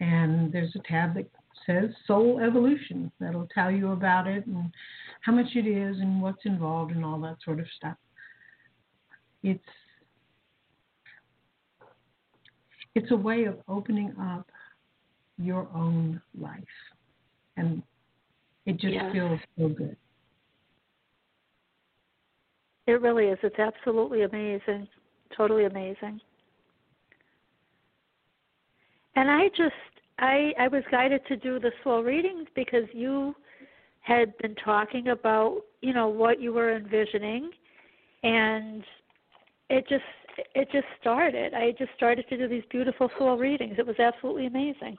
And 0.00 0.52
there's 0.52 0.74
a 0.74 0.80
tab 0.88 1.14
that 1.14 1.30
says 1.66 1.90
Soul 2.06 2.40
Evolution 2.40 3.12
that'll 3.20 3.48
tell 3.54 3.70
you 3.70 3.92
about 3.92 4.26
it 4.26 4.46
and 4.46 4.72
how 5.20 5.32
much 5.32 5.54
it 5.54 5.66
is 5.66 5.98
and 5.98 6.22
what's 6.22 6.44
involved 6.44 6.92
and 6.92 7.04
all 7.04 7.20
that 7.20 7.36
sort 7.44 7.60
of 7.60 7.66
stuff. 7.76 7.98
It's 9.42 9.60
it's 12.98 13.12
a 13.12 13.16
way 13.16 13.44
of 13.44 13.56
opening 13.68 14.12
up 14.20 14.46
your 15.38 15.68
own 15.74 16.20
life. 16.38 16.62
And 17.56 17.82
it 18.66 18.72
just 18.72 18.94
Yes. 18.94 19.12
feels 19.12 19.40
so 19.58 19.68
good. 19.68 19.96
It 22.86 23.00
really 23.00 23.26
is. 23.26 23.38
It's 23.42 23.58
absolutely 23.58 24.22
amazing. 24.22 24.88
Totally 25.36 25.66
amazing. 25.66 26.20
And 29.14 29.30
I 29.30 29.48
just 29.48 29.74
I 30.18 30.52
I 30.58 30.68
was 30.68 30.82
guided 30.90 31.24
to 31.26 31.36
do 31.36 31.60
the 31.60 31.70
soul 31.84 32.02
readings 32.02 32.48
because 32.54 32.84
you 32.92 33.34
had 34.00 34.36
been 34.38 34.54
talking 34.56 35.08
about, 35.08 35.60
you 35.82 35.92
know, 35.92 36.08
what 36.08 36.40
you 36.40 36.52
were 36.52 36.74
envisioning 36.74 37.50
and 38.22 38.82
it 39.70 39.86
just 39.88 40.02
it 40.54 40.68
just 40.72 40.86
started. 41.00 41.54
I 41.54 41.72
just 41.78 41.90
started 41.96 42.26
to 42.28 42.36
do 42.36 42.48
these 42.48 42.64
beautiful 42.70 43.10
soul 43.18 43.36
readings. 43.36 43.76
It 43.78 43.86
was 43.86 43.98
absolutely 43.98 44.46
amazing. 44.46 44.96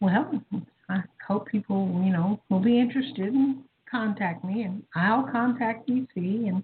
Well, 0.00 0.42
I 0.88 1.02
hope 1.26 1.48
people, 1.48 2.02
you 2.04 2.12
know, 2.12 2.40
will 2.50 2.60
be 2.60 2.78
interested 2.78 3.32
and 3.32 3.64
contact 3.90 4.44
me, 4.44 4.62
and 4.62 4.82
I'll 4.94 5.24
contact 5.24 5.88
DC, 5.88 6.08
and 6.16 6.62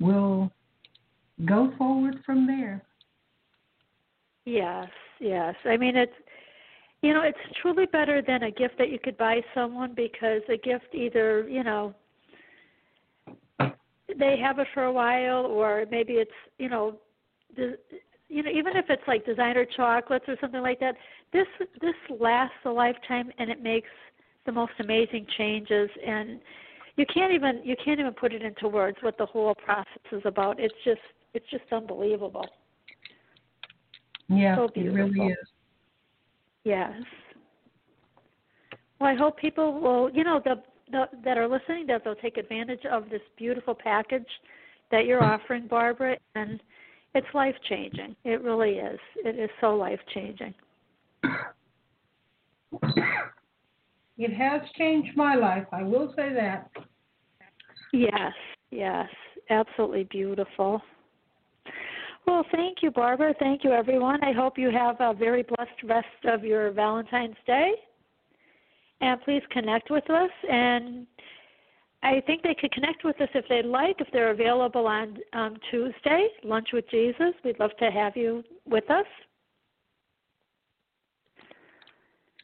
we'll 0.00 0.50
go 1.44 1.72
forward 1.78 2.16
from 2.26 2.46
there. 2.46 2.82
Yes, 4.44 4.88
yes. 5.20 5.54
I 5.64 5.76
mean, 5.76 5.96
it's 5.96 6.12
you 7.04 7.12
know, 7.12 7.20
it's 7.20 7.36
truly 7.60 7.84
better 7.84 8.22
than 8.26 8.44
a 8.44 8.50
gift 8.50 8.78
that 8.78 8.88
you 8.88 8.98
could 8.98 9.18
buy 9.18 9.42
someone 9.54 9.92
because 9.94 10.40
a 10.48 10.56
gift 10.56 10.86
either, 10.94 11.46
you 11.46 11.62
know, 11.62 11.94
they 14.18 14.38
have 14.42 14.58
it 14.58 14.66
for 14.72 14.84
a 14.84 14.92
while 14.92 15.44
or 15.44 15.84
maybe 15.90 16.14
it's, 16.14 16.30
you 16.58 16.70
know, 16.70 16.96
the, 17.56 17.76
you 18.30 18.42
know, 18.42 18.50
even 18.50 18.74
if 18.74 18.86
it's 18.88 19.02
like 19.06 19.26
designer 19.26 19.66
chocolates 19.76 20.24
or 20.28 20.36
something 20.40 20.62
like 20.62 20.80
that, 20.80 20.94
this 21.30 21.46
this 21.82 21.94
lasts 22.18 22.56
a 22.64 22.70
lifetime 22.70 23.30
and 23.38 23.50
it 23.50 23.62
makes 23.62 23.88
the 24.46 24.52
most 24.52 24.72
amazing 24.80 25.26
changes 25.36 25.90
and 26.06 26.40
you 26.96 27.04
can't 27.12 27.34
even 27.34 27.60
you 27.64 27.76
can't 27.84 28.00
even 28.00 28.14
put 28.14 28.32
it 28.32 28.40
into 28.40 28.66
words 28.66 28.96
what 29.02 29.18
the 29.18 29.26
whole 29.26 29.54
process 29.54 29.86
is 30.10 30.22
about. 30.24 30.58
It's 30.58 30.74
just 30.86 31.02
it's 31.34 31.46
just 31.50 31.64
unbelievable. 31.70 32.46
Yeah, 34.30 34.56
So 34.56 34.70
it 34.74 34.88
really 34.88 35.32
is. 35.32 35.48
Yes. 36.64 36.92
Well, 39.00 39.10
I 39.10 39.14
hope 39.14 39.38
people 39.38 39.80
will, 39.80 40.10
you 40.10 40.24
know, 40.24 40.40
the, 40.44 40.62
the 40.90 41.04
that 41.24 41.36
are 41.36 41.48
listening 41.48 41.86
that 41.88 42.02
they'll 42.04 42.14
take 42.14 42.36
advantage 42.36 42.84
of 42.90 43.10
this 43.10 43.20
beautiful 43.36 43.74
package 43.74 44.26
that 44.90 45.06
you're 45.06 45.22
offering, 45.22 45.66
Barbara, 45.66 46.16
and 46.34 46.60
it's 47.14 47.26
life 47.34 47.54
changing. 47.68 48.16
It 48.24 48.42
really 48.42 48.72
is. 48.72 48.98
It 49.16 49.38
is 49.38 49.50
so 49.60 49.74
life 49.74 50.00
changing. 50.12 50.54
It 54.16 54.32
has 54.32 54.62
changed 54.76 55.16
my 55.16 55.34
life. 55.34 55.66
I 55.72 55.82
will 55.82 56.12
say 56.16 56.32
that. 56.34 56.70
Yes, 57.92 58.32
yes, 58.70 59.08
absolutely 59.50 60.04
beautiful. 60.04 60.80
Well, 62.26 62.44
thank 62.52 62.78
you, 62.82 62.90
Barbara. 62.90 63.34
Thank 63.38 63.64
you, 63.64 63.72
everyone. 63.72 64.22
I 64.24 64.32
hope 64.32 64.58
you 64.58 64.70
have 64.70 64.96
a 65.00 65.12
very 65.12 65.42
blessed 65.42 65.82
rest 65.84 66.06
of 66.24 66.42
your 66.42 66.70
Valentine's 66.70 67.36
Day. 67.46 67.72
And 69.00 69.20
please 69.22 69.42
connect 69.50 69.90
with 69.90 70.08
us. 70.08 70.30
And 70.50 71.06
I 72.02 72.22
think 72.26 72.42
they 72.42 72.54
could 72.58 72.72
connect 72.72 73.04
with 73.04 73.20
us 73.20 73.28
if 73.34 73.44
they'd 73.48 73.66
like, 73.66 73.96
if 74.00 74.08
they're 74.12 74.30
available 74.30 74.86
on 74.86 75.18
um, 75.34 75.56
Tuesday, 75.70 76.28
Lunch 76.42 76.68
with 76.72 76.88
Jesus. 76.90 77.34
We'd 77.44 77.58
love 77.60 77.76
to 77.78 77.90
have 77.90 78.16
you 78.16 78.42
with 78.66 78.88
us. 78.90 79.06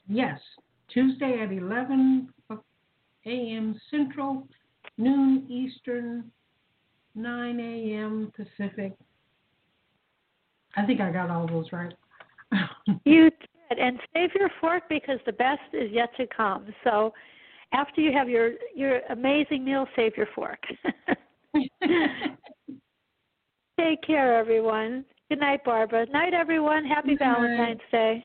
Yes, 0.09 0.41
Tuesday 0.93 1.41
at 1.41 1.53
11 1.53 2.29
a.m. 3.27 3.81
Central, 3.91 4.49
noon 4.99 5.47
Eastern, 5.49 6.31
9 7.15 7.61
a.m. 7.61 8.33
Pacific. 8.35 8.95
I 10.81 10.87
think 10.87 11.01
I 11.01 11.11
got 11.11 11.31
all 11.31 11.47
those 11.47 11.67
right. 11.73 11.93
You 13.05 13.31
did, 13.31 13.79
and 13.79 14.01
save 14.13 14.31
your 14.35 14.51
fork 14.61 14.83
because 14.89 15.19
the 15.25 15.33
best 15.33 15.61
is 15.73 15.91
yet 15.93 16.11
to 16.17 16.27
come. 16.27 16.67
So, 16.85 17.13
after 17.73 18.01
you 18.01 18.13
have 18.13 18.29
your 18.29 18.53
your 18.75 19.01
amazing 19.11 19.65
meal, 19.65 19.87
save 19.95 20.17
your 20.17 20.27
fork. 20.35 20.59
Take 23.79 24.03
care, 24.03 24.37
everyone. 24.39 25.05
Good 25.29 25.41
night, 25.41 25.65
Barbara. 25.65 26.07
Night, 26.07 26.35
everyone. 26.35 26.85
Happy. 26.85 27.17
Valentine's 27.17 27.81
Day. 27.93 28.25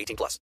18 0.00 0.16
plus. 0.16 0.38